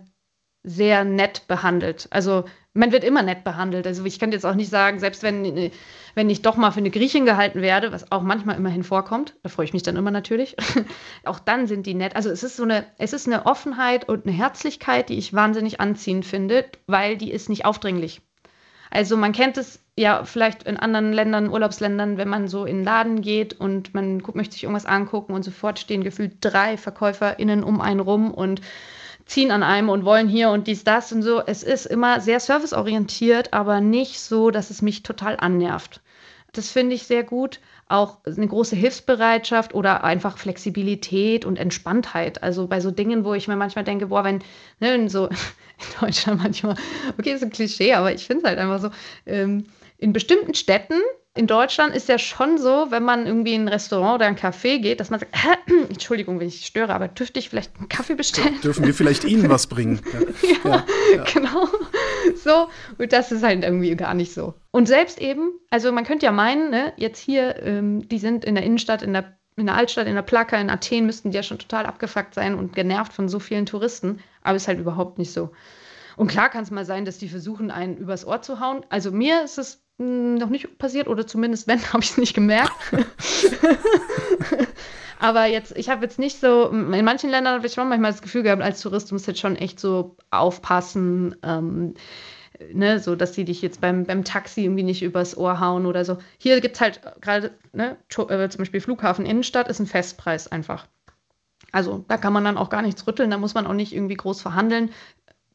sehr 0.63 1.05
nett 1.05 1.47
behandelt. 1.47 2.07
Also 2.09 2.45
man 2.77 2.91
wird 2.91 3.03
immer 3.03 3.23
nett 3.23 3.43
behandelt. 3.43 3.87
Also 3.87 4.05
ich 4.05 4.19
kann 4.19 4.31
jetzt 4.31 4.45
auch 4.45 4.53
nicht 4.53 4.69
sagen, 4.69 4.99
selbst 4.99 5.23
wenn, 5.23 5.71
wenn 6.13 6.29
ich 6.29 6.43
doch 6.43 6.55
mal 6.55 6.71
für 6.71 6.79
eine 6.79 6.91
Griechin 6.91 7.25
gehalten 7.25 7.61
werde, 7.61 7.91
was 7.91 8.11
auch 8.11 8.21
manchmal 8.21 8.55
immerhin 8.55 8.83
vorkommt, 8.83 9.35
da 9.41 9.49
freue 9.49 9.65
ich 9.65 9.73
mich 9.73 9.83
dann 9.83 9.95
immer 9.95 10.11
natürlich, 10.11 10.55
auch 11.25 11.39
dann 11.39 11.67
sind 11.67 11.87
die 11.87 11.95
nett. 11.95 12.15
Also 12.15 12.29
es 12.29 12.43
ist 12.43 12.55
so 12.55 12.63
eine, 12.63 12.85
es 12.97 13.13
ist 13.13 13.27
eine 13.27 13.45
Offenheit 13.45 14.07
und 14.07 14.25
eine 14.25 14.35
Herzlichkeit, 14.35 15.09
die 15.09 15.17
ich 15.17 15.33
wahnsinnig 15.33 15.81
anziehend 15.81 16.25
finde, 16.25 16.65
weil 16.85 17.17
die 17.17 17.31
ist 17.31 17.49
nicht 17.49 17.65
aufdringlich. 17.65 18.21
Also 18.91 19.17
man 19.17 19.33
kennt 19.33 19.57
es 19.57 19.79
ja 19.97 20.23
vielleicht 20.23 20.63
in 20.63 20.77
anderen 20.77 21.11
Ländern, 21.11 21.49
Urlaubsländern, 21.49 22.17
wenn 22.17 22.29
man 22.29 22.47
so 22.47 22.65
in 22.65 22.77
den 22.77 22.85
Laden 22.85 23.21
geht 23.21 23.59
und 23.59 23.93
man 23.93 24.21
möchte 24.33 24.53
sich 24.53 24.63
irgendwas 24.63 24.85
angucken 24.85 25.33
und 25.33 25.43
sofort 25.43 25.79
stehen 25.79 26.03
gefühlt 26.03 26.37
drei 26.41 26.77
VerkäuferInnen 26.77 27.63
um 27.63 27.81
einen 27.81 27.99
rum 27.99 28.31
und 28.31 28.61
ziehen 29.27 29.51
an 29.51 29.63
einem 29.63 29.89
und 29.89 30.05
wollen 30.05 30.27
hier 30.27 30.49
und 30.49 30.67
dies, 30.67 30.83
das 30.83 31.11
und 31.11 31.21
so. 31.21 31.41
Es 31.45 31.63
ist 31.63 31.85
immer 31.85 32.21
sehr 32.21 32.39
serviceorientiert, 32.39 33.53
aber 33.53 33.81
nicht 33.81 34.19
so, 34.19 34.51
dass 34.51 34.69
es 34.69 34.81
mich 34.81 35.03
total 35.03 35.37
annervt. 35.37 36.01
Das 36.53 36.71
finde 36.71 36.95
ich 36.95 37.03
sehr 37.03 37.23
gut. 37.23 37.59
Auch 37.89 38.17
eine 38.25 38.47
große 38.47 38.75
Hilfsbereitschaft 38.75 39.73
oder 39.73 40.03
einfach 40.03 40.37
Flexibilität 40.37 41.45
und 41.45 41.57
Entspanntheit. 41.57 42.43
Also 42.43 42.67
bei 42.67 42.81
so 42.81 42.91
Dingen, 42.91 43.23
wo 43.23 43.33
ich 43.33 43.47
mir 43.47 43.55
manchmal 43.55 43.85
denke, 43.85 44.07
boah, 44.07 44.23
wenn, 44.23 44.43
ne, 44.79 45.09
so 45.09 45.27
in 45.27 45.35
Deutschland 46.01 46.41
manchmal, 46.41 46.75
okay, 47.17 47.33
ist 47.33 47.43
ein 47.43 47.51
Klischee, 47.51 47.93
aber 47.93 48.13
ich 48.13 48.25
finde 48.25 48.43
es 48.43 48.49
halt 48.49 48.59
einfach 48.59 48.79
so, 48.79 48.89
ähm, 49.25 49.65
in 49.97 50.13
bestimmten 50.13 50.53
Städten 50.53 50.95
in 51.37 51.47
Deutschland 51.47 51.95
ist 51.95 52.09
ja 52.09 52.17
schon 52.17 52.57
so, 52.57 52.87
wenn 52.89 53.03
man 53.03 53.25
irgendwie 53.25 53.53
in 53.53 53.63
ein 53.63 53.67
Restaurant 53.67 54.15
oder 54.15 54.25
ein 54.25 54.35
Café 54.35 54.79
geht, 54.79 54.99
dass 54.99 55.09
man 55.09 55.19
sagt, 55.19 55.33
Entschuldigung, 55.89 56.39
wenn 56.39 56.47
ich 56.47 56.65
störe, 56.65 56.93
aber 56.93 57.07
dürfte 57.07 57.39
ich 57.39 57.49
vielleicht 57.49 57.77
einen 57.77 57.89
Kaffee 57.89 58.15
bestellen? 58.15 58.59
Dürfen 58.61 58.85
wir 58.85 58.93
vielleicht 58.93 59.23
Ihnen 59.23 59.49
was 59.49 59.67
bringen? 59.67 60.01
Ja, 60.63 60.69
ja, 60.71 60.85
ja, 61.15 61.23
genau. 61.23 61.67
So, 62.35 62.67
und 62.97 63.11
das 63.11 63.31
ist 63.31 63.43
halt 63.43 63.63
irgendwie 63.63 63.95
gar 63.95 64.13
nicht 64.13 64.33
so. 64.33 64.53
Und 64.71 64.87
selbst 64.87 65.19
eben, 65.19 65.51
also 65.69 65.91
man 65.91 66.03
könnte 66.03 66.25
ja 66.25 66.31
meinen, 66.31 66.69
ne, 66.69 66.93
jetzt 66.97 67.19
hier, 67.19 67.61
ähm, 67.63 68.07
die 68.07 68.19
sind 68.19 68.45
in 68.45 68.55
der 68.55 68.63
Innenstadt, 68.63 69.01
in 69.01 69.13
der, 69.13 69.37
in 69.55 69.65
der 69.65 69.75
Altstadt, 69.75 70.07
in 70.07 70.15
der 70.15 70.21
Plaka, 70.21 70.57
in 70.57 70.69
Athen 70.69 71.05
müssten 71.05 71.31
die 71.31 71.35
ja 71.35 71.43
schon 71.43 71.59
total 71.59 71.85
abgefuckt 71.85 72.33
sein 72.33 72.55
und 72.55 72.73
genervt 72.73 73.13
von 73.13 73.29
so 73.29 73.39
vielen 73.39 73.65
Touristen, 73.65 74.19
aber 74.41 74.55
ist 74.55 74.67
halt 74.67 74.79
überhaupt 74.79 75.17
nicht 75.17 75.31
so. 75.31 75.51
Und 76.17 76.27
klar 76.27 76.49
kann 76.49 76.63
es 76.63 76.71
mal 76.71 76.83
sein, 76.83 77.05
dass 77.05 77.19
die 77.19 77.29
versuchen, 77.29 77.71
einen 77.71 77.95
übers 77.95 78.25
Ohr 78.25 78.41
zu 78.41 78.59
hauen. 78.59 78.85
Also 78.89 79.11
mir 79.11 79.43
ist 79.43 79.59
es 79.59 79.85
hm, 79.99 80.35
noch 80.35 80.49
nicht 80.49 80.77
passiert 80.79 81.07
oder 81.07 81.25
zumindest 81.25 81.67
wenn, 81.67 81.81
habe 81.93 82.03
ich 82.03 82.09
es 82.09 82.17
nicht 82.17 82.33
gemerkt. 82.33 82.73
Aber 85.19 85.45
jetzt, 85.45 85.75
ich 85.77 85.89
habe 85.89 86.03
jetzt 86.03 86.19
nicht 86.19 86.39
so, 86.39 86.69
in 86.69 87.05
manchen 87.05 87.29
Ländern 87.29 87.55
habe 87.55 87.65
ich 87.65 87.73
schon 87.73 87.89
manchmal 87.89 88.11
das 88.11 88.21
Gefühl 88.21 88.43
gehabt, 88.43 88.61
als 88.61 88.81
Tourist 88.81 89.11
musst 89.11 89.25
du 89.25 89.31
jetzt 89.31 89.39
schon 89.39 89.55
echt 89.55 89.79
so 89.79 90.15
aufpassen, 90.29 91.35
ähm, 91.41 91.95
ne, 92.71 92.99
so 92.99 93.15
dass 93.15 93.33
sie 93.33 93.45
dich 93.45 93.61
jetzt 93.61 93.81
beim, 93.81 94.05
beim 94.05 94.23
Taxi 94.23 94.63
irgendwie 94.63 94.83
nicht 94.83 95.01
übers 95.01 95.35
Ohr 95.37 95.59
hauen 95.59 95.85
oder 95.85 96.05
so. 96.05 96.17
Hier 96.37 96.61
gibt 96.61 96.75
es 96.75 96.81
halt 96.81 97.01
gerade, 97.21 97.51
ne, 97.73 97.97
äh, 98.09 98.49
zum 98.49 98.59
Beispiel 98.59 98.81
Flughafen 98.81 99.25
Innenstadt 99.25 99.67
ist 99.67 99.79
ein 99.79 99.87
Festpreis 99.87 100.51
einfach. 100.51 100.87
Also 101.71 102.05
da 102.07 102.17
kann 102.17 102.33
man 102.33 102.43
dann 102.43 102.57
auch 102.57 102.69
gar 102.69 102.81
nichts 102.81 103.05
rütteln, 103.07 103.31
da 103.31 103.37
muss 103.37 103.53
man 103.53 103.67
auch 103.67 103.73
nicht 103.73 103.93
irgendwie 103.93 104.15
groß 104.15 104.41
verhandeln. 104.41 104.91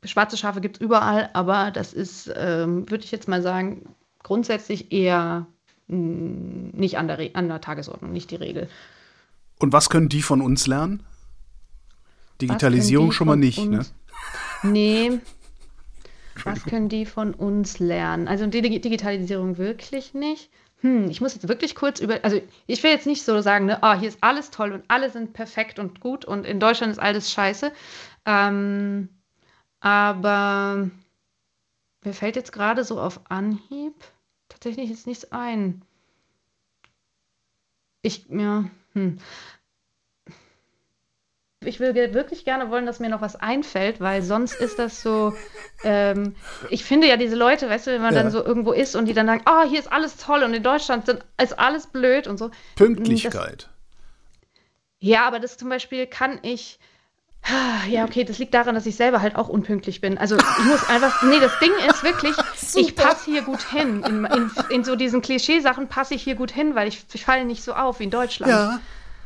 Schwarze 0.04 0.36
Schafe 0.36 0.60
gibt 0.60 0.76
es 0.76 0.80
überall, 0.80 1.30
aber 1.32 1.70
das 1.70 1.92
ist, 1.92 2.32
ähm, 2.36 2.90
würde 2.90 3.04
ich 3.04 3.12
jetzt 3.12 3.28
mal 3.28 3.42
sagen, 3.42 3.94
grundsätzlich 4.22 4.92
eher 4.92 5.46
mh, 5.88 5.96
hm, 5.96 6.70
nicht 6.70 6.98
an 6.98 7.06
der, 7.06 7.18
an 7.34 7.48
der 7.48 7.60
Tagesordnung, 7.60 8.12
nicht 8.12 8.30
die 8.30 8.36
Regel. 8.36 8.68
Und 9.58 9.72
was 9.72 9.90
können 9.90 10.08
die 10.08 10.22
von 10.22 10.40
uns 10.40 10.66
lernen? 10.66 11.04
Digitalisierung 12.40 13.12
schon 13.12 13.28
mal 13.28 13.36
nicht, 13.36 13.58
ne? 13.58 13.78
uns? 13.78 13.94
ne? 14.62 14.70
Nee. 14.72 15.20
Was 16.44 16.64
können 16.64 16.88
die 16.88 17.06
von 17.06 17.34
uns 17.34 17.78
lernen? 17.78 18.26
Also 18.26 18.46
die 18.46 18.62
Digitalisierung 18.62 19.58
wirklich 19.58 20.14
nicht. 20.14 20.50
Hm, 20.80 21.08
ich 21.10 21.20
muss 21.20 21.34
jetzt 21.34 21.48
wirklich 21.48 21.76
kurz 21.76 22.00
über, 22.00 22.24
also 22.24 22.40
ich 22.66 22.82
will 22.82 22.90
jetzt 22.90 23.06
nicht 23.06 23.24
so 23.24 23.40
sagen, 23.40 23.66
ne, 23.66 23.78
oh, 23.82 23.94
hier 23.94 24.08
ist 24.08 24.18
alles 24.20 24.50
toll 24.50 24.72
und 24.72 24.82
alle 24.88 25.10
sind 25.10 25.32
perfekt 25.32 25.78
und 25.78 26.00
gut 26.00 26.24
und 26.24 26.44
in 26.44 26.58
Deutschland 26.58 26.90
ist 26.90 26.98
alles 26.98 27.30
scheiße. 27.30 27.70
Ähm, 28.26 29.08
aber 29.82 30.88
mir 32.04 32.14
fällt 32.14 32.36
jetzt 32.36 32.52
gerade 32.52 32.84
so 32.84 33.00
auf 33.00 33.20
Anhieb 33.28 33.94
tatsächlich 34.48 34.88
jetzt 34.90 35.08
nichts 35.08 35.32
ein. 35.32 35.82
Ich, 38.02 38.26
ja, 38.28 38.64
hm. 38.92 39.18
Ich 41.64 41.78
will 41.78 41.94
wirklich 41.94 42.44
gerne 42.44 42.70
wollen, 42.70 42.86
dass 42.86 42.98
mir 42.98 43.08
noch 43.08 43.20
was 43.20 43.36
einfällt, 43.36 44.00
weil 44.00 44.22
sonst 44.22 44.54
ist 44.54 44.80
das 44.80 45.00
so. 45.00 45.32
Ähm, 45.84 46.34
ich 46.70 46.84
finde 46.84 47.08
ja 47.08 47.16
diese 47.16 47.36
Leute, 47.36 47.68
weißt 47.68 47.86
du, 47.86 47.90
wenn 47.92 48.02
man 48.02 48.14
ja. 48.14 48.22
dann 48.22 48.32
so 48.32 48.44
irgendwo 48.44 48.72
ist 48.72 48.96
und 48.96 49.06
die 49.06 49.14
dann 49.14 49.26
sagen, 49.26 49.44
oh, 49.48 49.68
hier 49.68 49.78
ist 49.78 49.90
alles 49.90 50.16
toll 50.16 50.42
und 50.42 50.54
in 50.54 50.62
Deutschland 50.62 51.06
sind, 51.06 51.24
ist 51.40 51.58
alles 51.58 51.86
blöd 51.86 52.26
und 52.26 52.38
so. 52.38 52.50
Pünktlichkeit. 52.74 53.62
Das, 53.62 53.70
ja, 54.98 55.26
aber 55.26 55.38
das 55.38 55.56
zum 55.56 55.68
Beispiel 55.68 56.06
kann 56.06 56.40
ich 56.42 56.80
ja, 57.88 58.04
okay, 58.04 58.24
das 58.24 58.38
liegt 58.38 58.54
daran, 58.54 58.74
dass 58.74 58.86
ich 58.86 58.96
selber 58.96 59.20
halt 59.20 59.36
auch 59.36 59.48
unpünktlich 59.48 60.00
bin. 60.00 60.16
Also 60.16 60.36
ich 60.36 60.64
muss 60.64 60.88
einfach, 60.88 61.22
nee, 61.22 61.40
das 61.40 61.58
Ding 61.58 61.72
ist 61.88 62.02
wirklich, 62.02 62.36
ich 62.74 62.94
passe 62.94 63.30
hier 63.30 63.42
gut 63.42 63.62
hin. 63.62 64.02
In, 64.06 64.24
in, 64.24 64.50
in 64.70 64.84
so 64.84 64.96
diesen 64.96 65.22
Klischeesachen 65.22 65.88
passe 65.88 66.14
ich 66.14 66.22
hier 66.22 66.36
gut 66.36 66.52
hin, 66.52 66.74
weil 66.74 66.88
ich, 66.88 67.04
ich 67.12 67.24
falle 67.24 67.44
nicht 67.44 67.62
so 67.62 67.74
auf 67.74 68.00
wie 68.00 68.04
in 68.04 68.10
Deutschland. 68.10 68.52
Ja. 68.52 68.80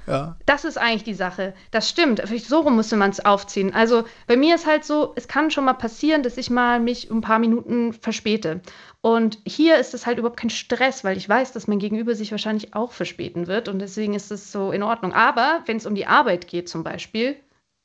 Ja. 0.06 0.36
Das 0.46 0.64
ist 0.64 0.78
eigentlich 0.78 1.02
die 1.02 1.14
Sache. 1.14 1.52
Das 1.72 1.88
stimmt. 1.88 2.22
So 2.46 2.60
rum 2.60 2.76
musste 2.76 2.96
man 2.96 3.10
es 3.10 3.24
aufziehen. 3.24 3.74
Also 3.74 4.04
bei 4.26 4.36
mir 4.36 4.54
ist 4.54 4.66
halt 4.66 4.84
so, 4.84 5.12
es 5.16 5.26
kann 5.26 5.50
schon 5.50 5.64
mal 5.64 5.74
passieren, 5.74 6.22
dass 6.22 6.36
ich 6.36 6.48
mal 6.48 6.78
mich 6.78 7.10
um 7.10 7.18
ein 7.18 7.22
paar 7.22 7.40
Minuten 7.40 7.92
verspäte. 7.92 8.60
Und 9.00 9.38
hier 9.44 9.78
ist 9.78 9.94
es 9.94 10.06
halt 10.06 10.18
überhaupt 10.18 10.38
kein 10.38 10.50
Stress, 10.50 11.04
weil 11.04 11.16
ich 11.16 11.28
weiß, 11.28 11.52
dass 11.52 11.66
mein 11.66 11.80
Gegenüber 11.80 12.14
sich 12.14 12.30
wahrscheinlich 12.30 12.74
auch 12.74 12.92
verspäten 12.92 13.46
wird. 13.48 13.68
Und 13.68 13.80
deswegen 13.80 14.14
ist 14.14 14.30
es 14.30 14.52
so 14.52 14.70
in 14.70 14.82
Ordnung. 14.84 15.12
Aber 15.12 15.62
wenn 15.66 15.76
es 15.76 15.86
um 15.86 15.94
die 15.94 16.06
Arbeit 16.06 16.46
geht 16.46 16.68
zum 16.68 16.84
Beispiel, 16.84 17.36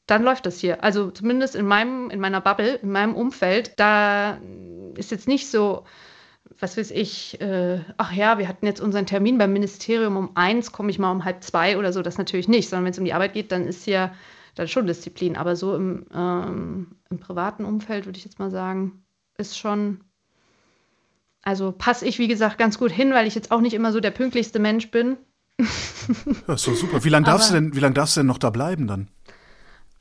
dann 0.07 0.23
läuft 0.23 0.45
das 0.45 0.59
hier. 0.59 0.83
Also 0.83 1.11
zumindest 1.11 1.55
in 1.55 1.65
meinem, 1.65 2.09
in 2.09 2.19
meiner 2.19 2.41
Bubble, 2.41 2.75
in 2.75 2.91
meinem 2.91 3.15
Umfeld, 3.15 3.79
da 3.79 4.37
ist 4.95 5.11
jetzt 5.11 5.27
nicht 5.27 5.49
so, 5.49 5.85
was 6.59 6.77
weiß 6.77 6.91
ich, 6.91 7.39
äh, 7.41 7.79
ach 7.97 8.11
ja, 8.11 8.37
wir 8.37 8.47
hatten 8.47 8.65
jetzt 8.65 8.81
unseren 8.81 9.05
Termin 9.05 9.37
beim 9.37 9.53
Ministerium 9.53 10.17
um 10.17 10.31
eins, 10.35 10.71
komme 10.71 10.91
ich 10.91 10.99
mal 10.99 11.11
um 11.11 11.23
halb 11.23 11.43
zwei 11.43 11.77
oder 11.77 11.93
so, 11.93 12.01
das 12.01 12.17
natürlich 12.17 12.47
nicht, 12.47 12.69
sondern 12.69 12.85
wenn 12.85 12.91
es 12.91 12.99
um 12.99 13.05
die 13.05 13.13
Arbeit 13.13 13.33
geht, 13.33 13.51
dann 13.51 13.67
ist 13.67 13.83
hier 13.83 14.11
dann 14.55 14.67
schon 14.67 14.87
Disziplin. 14.87 15.37
Aber 15.37 15.55
so 15.55 15.75
im, 15.75 16.05
ähm, 16.13 16.87
im 17.09 17.19
privaten 17.19 17.65
Umfeld 17.65 18.05
würde 18.05 18.17
ich 18.17 18.25
jetzt 18.25 18.39
mal 18.39 18.51
sagen, 18.51 19.03
ist 19.37 19.57
schon, 19.57 20.01
also 21.41 21.71
passe 21.71 22.05
ich, 22.05 22.19
wie 22.19 22.27
gesagt, 22.27 22.57
ganz 22.57 22.77
gut 22.77 22.91
hin, 22.91 23.13
weil 23.13 23.27
ich 23.27 23.35
jetzt 23.35 23.51
auch 23.51 23.61
nicht 23.61 23.73
immer 23.73 23.91
so 23.91 23.99
der 23.99 24.11
pünktlichste 24.11 24.59
Mensch 24.59 24.91
bin. 24.91 25.17
Ja, 26.47 26.55
ist 26.55 26.67
doch 26.67 26.75
super. 26.75 27.03
Wie 27.03 27.09
lange 27.09 27.25
darfst, 27.25 27.51
lang 27.51 27.93
darfst 27.93 28.15
du 28.15 28.21
denn 28.21 28.27
noch 28.27 28.39
da 28.39 28.49
bleiben 28.49 28.87
dann? 28.87 29.09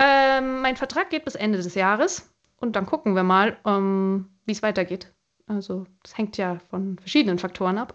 Ähm, 0.03 0.63
mein 0.63 0.77
Vertrag 0.77 1.11
geht 1.11 1.27
bis 1.27 1.35
Ende 1.35 1.59
des 1.59 1.75
Jahres 1.75 2.33
und 2.57 2.75
dann 2.75 2.87
gucken 2.87 3.15
wir 3.15 3.23
mal, 3.23 3.59
ähm, 3.67 4.31
wie 4.47 4.53
es 4.53 4.63
weitergeht. 4.63 5.13
Also, 5.47 5.85
das 6.03 6.17
hängt 6.17 6.39
ja 6.39 6.59
von 6.71 6.99
verschiedenen 6.99 7.39
Faktoren 7.39 7.77
ab. 7.77 7.93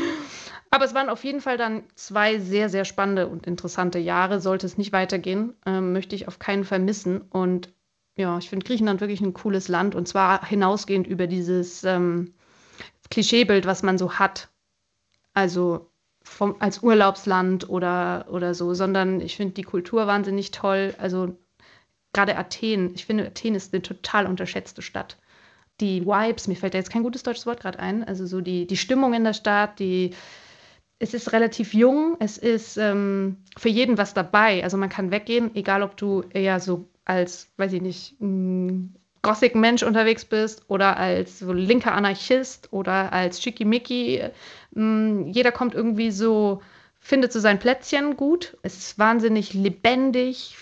Aber 0.70 0.84
es 0.84 0.94
waren 0.94 1.08
auf 1.08 1.24
jeden 1.24 1.40
Fall 1.40 1.56
dann 1.56 1.84
zwei 1.94 2.38
sehr, 2.38 2.68
sehr 2.68 2.84
spannende 2.84 3.28
und 3.28 3.46
interessante 3.46 3.98
Jahre. 3.98 4.40
Sollte 4.40 4.66
es 4.66 4.78
nicht 4.78 4.92
weitergehen, 4.92 5.54
ähm, 5.64 5.92
möchte 5.92 6.14
ich 6.14 6.28
auf 6.28 6.38
keinen 6.38 6.64
Fall 6.64 6.80
missen. 6.80 7.22
Und 7.22 7.72
ja, 8.16 8.38
ich 8.38 8.48
finde 8.48 8.66
Griechenland 8.66 9.00
wirklich 9.00 9.20
ein 9.20 9.34
cooles 9.34 9.68
Land 9.68 9.94
und 9.94 10.06
zwar 10.06 10.46
hinausgehend 10.46 11.06
über 11.06 11.26
dieses 11.26 11.82
ähm, 11.82 12.34
Klischeebild, 13.10 13.66
was 13.66 13.82
man 13.82 13.98
so 13.98 14.12
hat. 14.18 14.50
Also 15.32 15.90
vom, 16.26 16.56
als 16.58 16.82
Urlaubsland 16.82 17.68
oder, 17.70 18.26
oder 18.30 18.52
so, 18.52 18.74
sondern 18.74 19.20
ich 19.20 19.36
finde 19.36 19.54
die 19.54 19.62
Kultur 19.62 20.06
wahnsinnig 20.06 20.50
toll. 20.50 20.94
Also 20.98 21.38
gerade 22.12 22.36
Athen, 22.36 22.94
ich 22.94 23.06
finde, 23.06 23.26
Athen 23.26 23.54
ist 23.54 23.72
eine 23.72 23.82
total 23.82 24.26
unterschätzte 24.26 24.82
Stadt. 24.82 25.18
Die 25.80 26.04
Vibes, 26.04 26.48
mir 26.48 26.56
fällt 26.56 26.74
da 26.74 26.78
jetzt 26.78 26.90
kein 26.90 27.02
gutes 27.02 27.22
deutsches 27.22 27.46
Wort 27.46 27.60
gerade 27.60 27.78
ein, 27.78 28.02
also 28.04 28.26
so 28.26 28.40
die, 28.40 28.66
die 28.66 28.76
Stimmung 28.76 29.14
in 29.14 29.24
der 29.24 29.34
Stadt, 29.34 29.78
die, 29.78 30.14
es 30.98 31.14
ist 31.14 31.32
relativ 31.32 31.74
jung, 31.74 32.16
es 32.18 32.38
ist 32.38 32.76
ähm, 32.76 33.38
für 33.56 33.68
jeden 33.68 33.98
was 33.98 34.14
dabei. 34.14 34.64
Also 34.64 34.76
man 34.76 34.88
kann 34.88 35.10
weggehen, 35.10 35.54
egal 35.54 35.82
ob 35.82 35.96
du 35.96 36.24
eher 36.30 36.58
so 36.60 36.88
als, 37.04 37.52
weiß 37.56 37.72
ich 37.74 37.82
nicht, 37.82 38.16
Gothic-Mensch 39.26 39.82
unterwegs 39.82 40.24
bist 40.24 40.62
oder 40.68 40.96
als 40.98 41.40
so 41.40 41.52
linker 41.52 41.92
Anarchist 41.92 42.72
oder 42.72 43.12
als 43.12 43.42
Schickimicki. 43.42 44.22
Mm, 44.70 45.26
jeder 45.26 45.50
kommt 45.50 45.74
irgendwie 45.74 46.12
so, 46.12 46.62
findet 47.00 47.32
so 47.32 47.40
sein 47.40 47.58
Plätzchen 47.58 48.16
gut. 48.16 48.56
Es 48.62 48.78
ist 48.78 49.00
wahnsinnig 49.00 49.52
lebendig. 49.52 50.54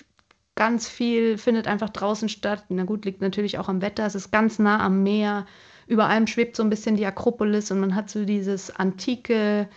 Ganz 0.54 0.88
viel 0.88 1.36
findet 1.36 1.68
einfach 1.68 1.90
draußen 1.90 2.30
statt. 2.30 2.64
Na 2.70 2.84
gut, 2.84 3.04
liegt 3.04 3.20
natürlich 3.20 3.58
auch 3.58 3.68
am 3.68 3.82
Wetter. 3.82 4.06
Es 4.06 4.14
ist 4.14 4.30
ganz 4.30 4.58
nah 4.58 4.80
am 4.80 5.02
Meer. 5.02 5.44
Über 5.86 6.06
allem 6.06 6.26
schwebt 6.26 6.56
so 6.56 6.62
ein 6.62 6.70
bisschen 6.70 6.96
die 6.96 7.04
Akropolis 7.04 7.70
und 7.70 7.80
man 7.80 7.94
hat 7.94 8.08
so 8.08 8.24
dieses 8.24 8.74
antike, 8.74 9.68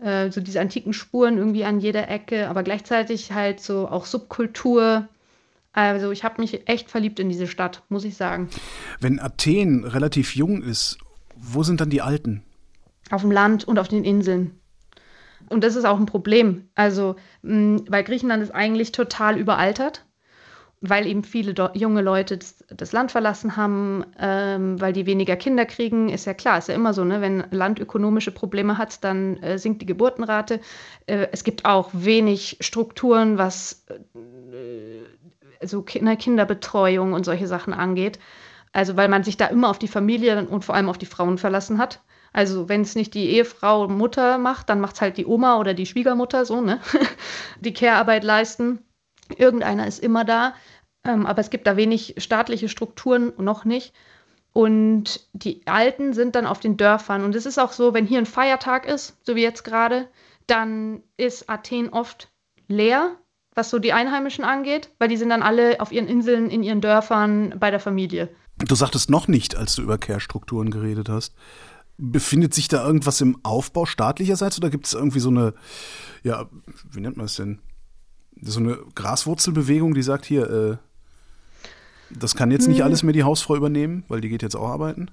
äh, 0.00 0.32
so 0.32 0.40
diese 0.40 0.60
antiken 0.60 0.92
Spuren 0.92 1.38
irgendwie 1.38 1.64
an 1.64 1.78
jeder 1.78 2.10
Ecke, 2.10 2.48
aber 2.48 2.64
gleichzeitig 2.64 3.30
halt 3.30 3.60
so 3.60 3.86
auch 3.86 4.06
Subkultur 4.06 5.08
also 5.74 6.12
ich 6.12 6.24
habe 6.24 6.40
mich 6.40 6.68
echt 6.68 6.90
verliebt 6.90 7.18
in 7.20 7.28
diese 7.28 7.46
Stadt, 7.46 7.82
muss 7.88 8.04
ich 8.04 8.16
sagen. 8.16 8.48
Wenn 9.00 9.18
Athen 9.18 9.84
relativ 9.84 10.36
jung 10.36 10.62
ist, 10.62 10.98
wo 11.36 11.62
sind 11.62 11.80
dann 11.80 11.90
die 11.90 12.00
Alten? 12.00 12.42
Auf 13.10 13.22
dem 13.22 13.32
Land 13.32 13.64
und 13.64 13.78
auf 13.78 13.88
den 13.88 14.04
Inseln. 14.04 14.58
Und 15.50 15.62
das 15.62 15.76
ist 15.76 15.84
auch 15.84 15.98
ein 15.98 16.06
Problem. 16.06 16.68
Also, 16.74 17.16
mh, 17.42 17.82
weil 17.88 18.04
Griechenland 18.04 18.42
ist 18.42 18.54
eigentlich 18.54 18.92
total 18.92 19.38
überaltert, 19.38 20.06
weil 20.80 21.06
eben 21.06 21.24
viele 21.24 21.54
junge 21.74 22.02
Leute 22.02 22.38
das, 22.38 22.64
das 22.68 22.92
Land 22.92 23.10
verlassen 23.10 23.56
haben, 23.56 24.04
ähm, 24.18 24.80
weil 24.80 24.92
die 24.92 25.06
weniger 25.06 25.36
Kinder 25.36 25.66
kriegen. 25.66 26.08
Ist 26.08 26.26
ja 26.26 26.34
klar, 26.34 26.58
ist 26.58 26.68
ja 26.68 26.74
immer 26.74 26.94
so, 26.94 27.04
ne? 27.04 27.20
wenn 27.20 27.44
Land 27.50 27.78
ökonomische 27.78 28.30
Probleme 28.30 28.78
hat, 28.78 29.02
dann 29.02 29.36
äh, 29.38 29.58
sinkt 29.58 29.82
die 29.82 29.86
Geburtenrate. 29.86 30.60
Äh, 31.06 31.28
es 31.32 31.42
gibt 31.42 31.64
auch 31.64 31.90
wenig 31.92 32.58
Strukturen, 32.60 33.38
was 33.38 33.84
äh, 33.90 35.03
so 35.62 35.82
Kinderbetreuung 35.82 37.12
und 37.12 37.24
solche 37.24 37.46
Sachen 37.46 37.72
angeht. 37.72 38.18
Also 38.72 38.96
weil 38.96 39.08
man 39.08 39.22
sich 39.22 39.36
da 39.36 39.46
immer 39.46 39.70
auf 39.70 39.78
die 39.78 39.88
Familie 39.88 40.46
und 40.48 40.64
vor 40.64 40.74
allem 40.74 40.88
auf 40.88 40.98
die 40.98 41.06
Frauen 41.06 41.38
verlassen 41.38 41.78
hat. 41.78 42.00
Also 42.32 42.68
wenn 42.68 42.80
es 42.80 42.96
nicht 42.96 43.14
die 43.14 43.30
Ehefrau 43.30 43.86
Mutter 43.88 44.38
macht, 44.38 44.68
dann 44.68 44.80
macht 44.80 44.96
es 44.96 45.00
halt 45.00 45.16
die 45.16 45.26
Oma 45.26 45.58
oder 45.58 45.72
die 45.72 45.86
Schwiegermutter 45.86 46.44
so, 46.44 46.60
ne? 46.60 46.80
die 47.60 47.72
Care-Arbeit 47.72 48.24
leisten. 48.24 48.80
Irgendeiner 49.36 49.86
ist 49.86 50.00
immer 50.00 50.24
da, 50.24 50.54
ähm, 51.04 51.26
aber 51.26 51.40
es 51.40 51.50
gibt 51.50 51.68
da 51.68 51.76
wenig 51.76 52.16
staatliche 52.18 52.68
Strukturen, 52.68 53.32
noch 53.38 53.64
nicht. 53.64 53.94
Und 54.52 55.28
die 55.32 55.66
Alten 55.66 56.12
sind 56.12 56.34
dann 56.34 56.46
auf 56.46 56.58
den 56.58 56.76
Dörfern. 56.76 57.24
Und 57.24 57.36
es 57.36 57.46
ist 57.46 57.58
auch 57.58 57.72
so, 57.72 57.94
wenn 57.94 58.06
hier 58.06 58.18
ein 58.18 58.26
Feiertag 58.26 58.86
ist, 58.86 59.16
so 59.24 59.36
wie 59.36 59.42
jetzt 59.42 59.62
gerade, 59.62 60.08
dann 60.48 61.02
ist 61.16 61.48
Athen 61.48 61.88
oft 61.90 62.32
leer, 62.66 63.16
was 63.54 63.70
so 63.70 63.78
die 63.78 63.92
Einheimischen 63.92 64.44
angeht, 64.44 64.90
weil 64.98 65.08
die 65.08 65.16
sind 65.16 65.30
dann 65.30 65.42
alle 65.42 65.80
auf 65.80 65.92
ihren 65.92 66.08
Inseln, 66.08 66.50
in 66.50 66.62
ihren 66.62 66.80
Dörfern 66.80 67.54
bei 67.58 67.70
der 67.70 67.80
Familie. 67.80 68.28
Du 68.58 68.74
sagtest 68.74 69.10
noch 69.10 69.28
nicht, 69.28 69.56
als 69.56 69.74
du 69.74 69.82
über 69.82 69.98
Care-Strukturen 69.98 70.70
geredet 70.70 71.08
hast. 71.08 71.34
Befindet 71.96 72.54
sich 72.54 72.68
da 72.68 72.84
irgendwas 72.84 73.20
im 73.20 73.38
Aufbau 73.44 73.86
staatlicherseits 73.86 74.58
oder 74.58 74.70
gibt 74.70 74.86
es 74.86 74.94
irgendwie 74.94 75.20
so 75.20 75.30
eine, 75.30 75.54
ja, 76.22 76.46
wie 76.90 77.00
nennt 77.00 77.16
man 77.16 77.26
es 77.26 77.36
denn? 77.36 77.60
So 78.42 78.58
eine 78.58 78.78
Graswurzelbewegung, 78.94 79.94
die 79.94 80.02
sagt 80.02 80.24
hier, 80.24 80.50
äh, 80.50 80.76
das 82.10 82.34
kann 82.34 82.50
jetzt 82.50 82.68
nicht 82.68 82.78
hm. 82.78 82.84
alles 82.84 83.02
mehr 83.02 83.12
die 83.12 83.22
Hausfrau 83.22 83.56
übernehmen, 83.56 84.04
weil 84.08 84.20
die 84.20 84.28
geht 84.28 84.42
jetzt 84.42 84.56
auch 84.56 84.68
arbeiten? 84.68 85.10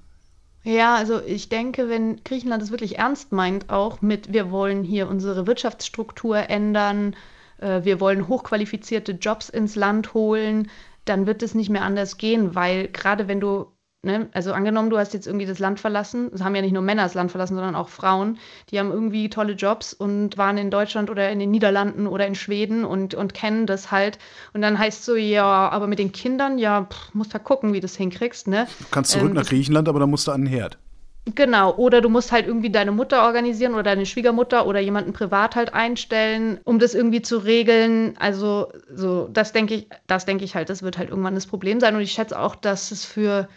Ja, 0.64 0.94
also 0.94 1.20
ich 1.20 1.48
denke, 1.48 1.88
wenn 1.88 2.22
Griechenland 2.22 2.62
es 2.62 2.70
wirklich 2.70 2.98
ernst 2.98 3.32
meint, 3.32 3.70
auch 3.70 4.00
mit, 4.00 4.32
wir 4.32 4.50
wollen 4.50 4.84
hier 4.84 5.08
unsere 5.08 5.46
Wirtschaftsstruktur 5.46 6.48
ändern, 6.50 7.16
äh, 7.62 7.84
wir 7.84 8.00
wollen 8.00 8.28
hochqualifizierte 8.28 9.12
Jobs 9.12 9.48
ins 9.48 9.76
Land 9.76 10.14
holen, 10.14 10.70
dann 11.04 11.26
wird 11.26 11.42
es 11.42 11.54
nicht 11.54 11.70
mehr 11.70 11.82
anders 11.82 12.16
gehen, 12.16 12.54
weil 12.54 12.88
gerade 12.88 13.28
wenn 13.28 13.40
du 13.40 13.66
Ne? 14.04 14.28
Also 14.32 14.52
angenommen, 14.52 14.90
du 14.90 14.98
hast 14.98 15.14
jetzt 15.14 15.28
irgendwie 15.28 15.46
das 15.46 15.60
Land 15.60 15.78
verlassen, 15.78 16.28
es 16.34 16.42
haben 16.42 16.56
ja 16.56 16.62
nicht 16.62 16.72
nur 16.72 16.82
Männer 16.82 17.04
das 17.04 17.14
Land 17.14 17.30
verlassen, 17.30 17.54
sondern 17.54 17.76
auch 17.76 17.88
Frauen, 17.88 18.36
die 18.68 18.80
haben 18.80 18.90
irgendwie 18.90 19.30
tolle 19.30 19.52
Jobs 19.52 19.92
und 19.92 20.36
waren 20.36 20.58
in 20.58 20.72
Deutschland 20.72 21.08
oder 21.08 21.30
in 21.30 21.38
den 21.38 21.52
Niederlanden 21.52 22.08
oder 22.08 22.26
in 22.26 22.34
Schweden 22.34 22.84
und, 22.84 23.14
und 23.14 23.32
kennen 23.32 23.64
das 23.64 23.92
halt. 23.92 24.18
Und 24.54 24.62
dann 24.62 24.76
heißt 24.76 25.04
so, 25.04 25.14
ja, 25.14 25.68
aber 25.68 25.86
mit 25.86 26.00
den 26.00 26.10
Kindern, 26.10 26.58
ja, 26.58 26.88
pff, 26.90 27.14
musst 27.14 27.32
da 27.32 27.38
gucken, 27.38 27.74
wie 27.74 27.78
du 27.78 27.82
das 27.82 27.94
hinkriegst. 27.94 28.48
Ne? 28.48 28.66
Du 28.80 28.86
kannst 28.90 29.12
zurück 29.12 29.28
ähm, 29.28 29.34
nach 29.34 29.46
Griechenland, 29.46 29.88
aber 29.88 30.00
dann 30.00 30.10
musst 30.10 30.26
du 30.26 30.32
an 30.32 30.46
den 30.46 30.50
Herd. 30.50 30.78
Genau, 31.24 31.76
oder 31.76 32.00
du 32.00 32.08
musst 32.08 32.32
halt 32.32 32.48
irgendwie 32.48 32.70
deine 32.70 32.90
Mutter 32.90 33.22
organisieren 33.24 33.74
oder 33.74 33.84
deine 33.84 34.06
Schwiegermutter 34.06 34.66
oder 34.66 34.80
jemanden 34.80 35.12
privat 35.12 35.54
halt 35.54 35.72
einstellen, 35.72 36.58
um 36.64 36.80
das 36.80 36.94
irgendwie 36.94 37.22
zu 37.22 37.38
regeln. 37.38 38.16
Also, 38.18 38.72
so, 38.92 39.28
das 39.28 39.52
denke 39.52 39.74
ich, 39.74 39.88
das 40.08 40.24
denke 40.26 40.44
ich 40.44 40.56
halt, 40.56 40.68
das 40.68 40.82
wird 40.82 40.98
halt 40.98 41.10
irgendwann 41.10 41.36
das 41.36 41.46
Problem 41.46 41.78
sein. 41.78 41.94
Und 41.94 42.00
ich 42.02 42.10
schätze 42.12 42.38
auch, 42.38 42.56
dass 42.56 42.90
es 42.90 43.04
für 43.04 43.48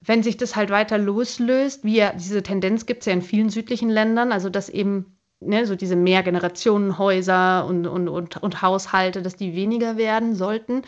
wenn 0.00 0.22
sich 0.22 0.36
das 0.36 0.56
halt 0.56 0.70
weiter 0.70 0.98
loslöst, 0.98 1.84
wie 1.84 1.96
ja, 1.96 2.12
diese 2.12 2.42
Tendenz 2.42 2.86
gibt 2.86 3.00
es 3.02 3.06
ja 3.06 3.12
in 3.12 3.22
vielen 3.22 3.50
südlichen 3.50 3.90
Ländern, 3.90 4.32
also 4.32 4.48
dass 4.50 4.68
eben 4.68 5.18
ne, 5.40 5.66
so 5.66 5.76
diese 5.76 5.96
Mehrgenerationenhäuser 5.96 7.66
und, 7.66 7.86
und, 7.86 8.08
und, 8.08 8.36
und 8.42 8.62
Haushalte, 8.62 9.22
dass 9.22 9.36
die 9.36 9.54
weniger 9.54 9.96
werden 9.96 10.34
sollten, 10.34 10.82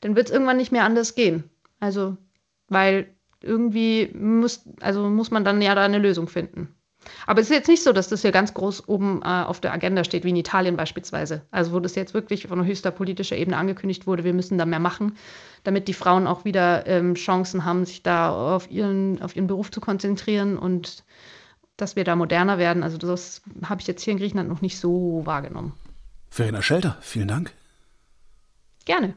dann 0.00 0.16
wird 0.16 0.26
es 0.28 0.32
irgendwann 0.32 0.56
nicht 0.56 0.72
mehr 0.72 0.84
anders 0.84 1.14
gehen. 1.14 1.44
Also, 1.80 2.16
weil 2.68 3.15
irgendwie 3.46 4.10
muss, 4.14 4.64
also 4.80 5.08
muss 5.08 5.30
man 5.30 5.44
dann 5.44 5.62
ja 5.62 5.74
da 5.74 5.84
eine 5.84 5.98
Lösung 5.98 6.28
finden. 6.28 6.74
Aber 7.26 7.40
es 7.40 7.48
ist 7.48 7.56
jetzt 7.56 7.68
nicht 7.68 7.82
so, 7.82 7.92
dass 7.92 8.08
das 8.08 8.22
hier 8.22 8.32
ganz 8.32 8.54
groß 8.54 8.88
oben 8.88 9.22
äh, 9.22 9.26
auf 9.26 9.60
der 9.60 9.72
Agenda 9.72 10.04
steht, 10.04 10.24
wie 10.24 10.30
in 10.30 10.36
Italien 10.36 10.76
beispielsweise. 10.76 11.42
Also 11.50 11.72
wo 11.72 11.80
das 11.80 11.94
jetzt 11.94 12.14
wirklich 12.14 12.46
von 12.46 12.64
höchster 12.64 12.90
politischer 12.90 13.36
Ebene 13.36 13.56
angekündigt 13.56 14.06
wurde, 14.06 14.24
wir 14.24 14.34
müssen 14.34 14.58
da 14.58 14.66
mehr 14.66 14.80
machen, 14.80 15.16
damit 15.64 15.88
die 15.88 15.94
Frauen 15.94 16.26
auch 16.26 16.44
wieder 16.44 16.86
ähm, 16.86 17.14
Chancen 17.14 17.64
haben, 17.64 17.84
sich 17.84 18.02
da 18.02 18.30
auf 18.30 18.70
ihren, 18.70 19.22
auf 19.22 19.36
ihren 19.36 19.46
Beruf 19.46 19.70
zu 19.70 19.80
konzentrieren 19.80 20.58
und 20.58 21.04
dass 21.76 21.96
wir 21.96 22.04
da 22.04 22.16
moderner 22.16 22.58
werden. 22.58 22.82
Also 22.82 22.98
das 22.98 23.42
habe 23.64 23.80
ich 23.80 23.86
jetzt 23.86 24.02
hier 24.02 24.12
in 24.12 24.18
Griechenland 24.18 24.48
noch 24.48 24.62
nicht 24.62 24.78
so 24.78 25.22
wahrgenommen. 25.24 25.74
Verena 26.30 26.62
Schelter, 26.62 26.98
vielen 27.00 27.28
Dank. 27.28 27.52
Gerne. 28.84 29.14